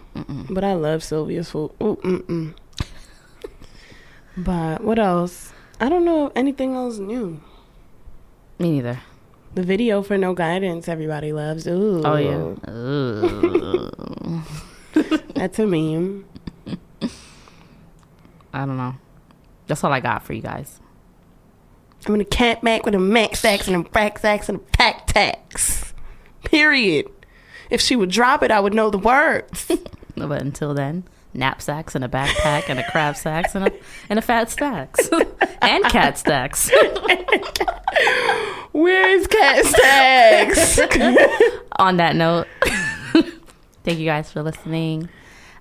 But 0.50 0.64
I 0.66 0.74
love 0.74 1.02
Sylvia's 1.02 1.52
food. 1.52 1.72
Ooh, 1.82 1.98
mm-mm. 2.04 2.54
but 4.36 4.84
what 4.84 5.00
else? 5.00 5.54
I 5.80 5.88
don't 5.88 6.04
know 6.04 6.28
if 6.28 6.34
anything 6.36 6.76
else 6.76 6.98
new. 6.98 7.40
Me 8.58 8.72
neither. 8.72 9.00
The 9.56 9.64
video 9.64 10.02
for 10.02 10.18
No 10.18 10.34
Guidance, 10.34 10.90
everybody 10.90 11.32
loves. 11.32 11.68
Ooh. 11.68 12.02
Oh 12.04 12.18
yeah. 12.18 12.56
Ugh. 12.70 14.44
That's 15.36 15.58
a 15.60 15.66
meme. 15.66 16.26
I 18.54 18.66
don't 18.66 18.78
know. 18.78 18.96
That's 19.70 19.84
all 19.84 19.94
I 19.94 20.02
got 20.02 20.24
for 20.24 20.34
you 20.34 20.42
guys. 20.42 20.82
I'm 22.06 22.16
in 22.16 22.22
a 22.22 22.26
cat 22.26 22.62
back 22.62 22.86
with 22.86 22.96
a 22.96 23.00
max 23.00 23.42
tax 23.42 23.68
and 23.68 23.76
a 23.76 23.90
back 23.90 24.20
tax 24.20 24.50
and 24.50 24.58
a 24.58 24.62
pack 24.62 25.08
tax. 25.08 25.94
Period. 26.44 27.08
If 27.70 27.82
she 27.82 27.96
would 27.96 28.10
drop 28.10 28.42
it, 28.42 28.52
I 28.52 28.60
would 28.60 28.74
know 28.74 28.90
the 28.90 28.98
words. 28.98 29.70
But 30.16 30.42
until 30.42 30.74
then, 30.74 31.06
knapsacks 31.34 31.96
and 31.96 32.04
a 32.04 32.10
backpack 32.10 32.64
and 32.68 32.78
a 32.78 32.92
crab 32.92 33.16
sacks 33.16 33.56
and 33.56 33.68
a 33.68 33.72
and 34.10 34.20
a 34.20 34.22
fat 34.22 34.52
stacks 34.52 35.10
and 35.62 35.82
cat 35.86 36.18
stacks. 36.18 36.70
Where 38.74 39.10
is 39.10 39.28
cat 39.28 39.66
stacks? 39.66 40.78
On 41.78 41.96
that 41.98 42.18
note, 42.18 42.48
thank 43.84 44.00
you 44.00 44.06
guys 44.06 44.30
for 44.30 44.44
listening. 44.44 45.08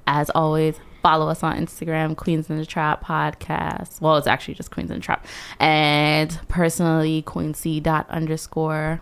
As 0.09 0.28
always, 0.30 0.74
follow 1.03 1.28
us 1.28 1.42
on 1.42 1.57
Instagram, 1.57 2.16
Queens 2.16 2.51
in 2.51 2.59
the 2.59 2.66
Trap 2.66 3.05
podcast. 3.05 4.01
Well, 4.01 4.16
it's 4.16 4.26
actually 4.26 4.55
just 4.55 4.70
Queens 4.70 4.90
in 4.90 4.96
the 4.99 5.03
Trap. 5.03 5.26
And 5.59 6.38
personally, 6.49 7.22
Queen 7.22 7.55
C 7.55 7.80
dot 7.80 8.09
underscore 8.11 9.01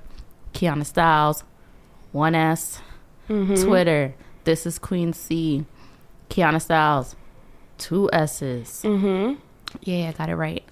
Kianna 0.55 0.87
Styles, 0.87 1.45
one 2.13 2.35
S. 2.35 2.81
Twitter, 3.29 4.15
this 4.45 4.67
is 4.67 4.79
Queen 4.79 5.13
C. 5.13 5.65
Kianna 6.31 6.63
Styles, 6.63 7.17
two 7.79 8.09
S's. 8.13 8.83
mm-hmm. 8.85 9.41
Yeah, 9.83 10.09
I 10.09 10.13
got 10.13 10.29
it 10.29 10.37
right. 10.37 10.63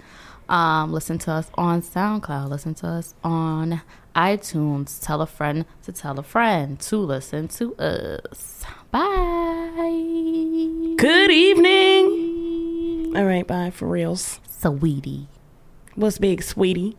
Um, 0.49 0.93
listen 0.93 1.19
to 1.21 1.33
us 1.33 1.51
on 1.55 1.83
SoundCloud. 1.83 2.49
Listen 2.49 2.75
to 2.77 2.87
us 2.87 3.15
on 3.25 3.83
iTunes. 4.15 5.03
Tell 5.05 5.21
a 5.21 5.27
friend 5.27 5.65
to 5.83 5.93
tell 5.93 6.19
a 6.19 6.23
friend 6.23 6.79
to 6.81 6.97
listen 6.99 7.49
to 7.49 7.75
us. 7.77 8.63
Bye. 8.95 10.95
Good 10.97 11.33
evening. 11.33 13.13
All 13.17 13.25
right, 13.25 13.45
bye 13.45 13.71
for 13.71 13.89
reals. 13.89 14.39
Sweetie. 14.47 15.27
What's 15.97 16.19
big, 16.19 16.45
sweetie? 16.45 16.97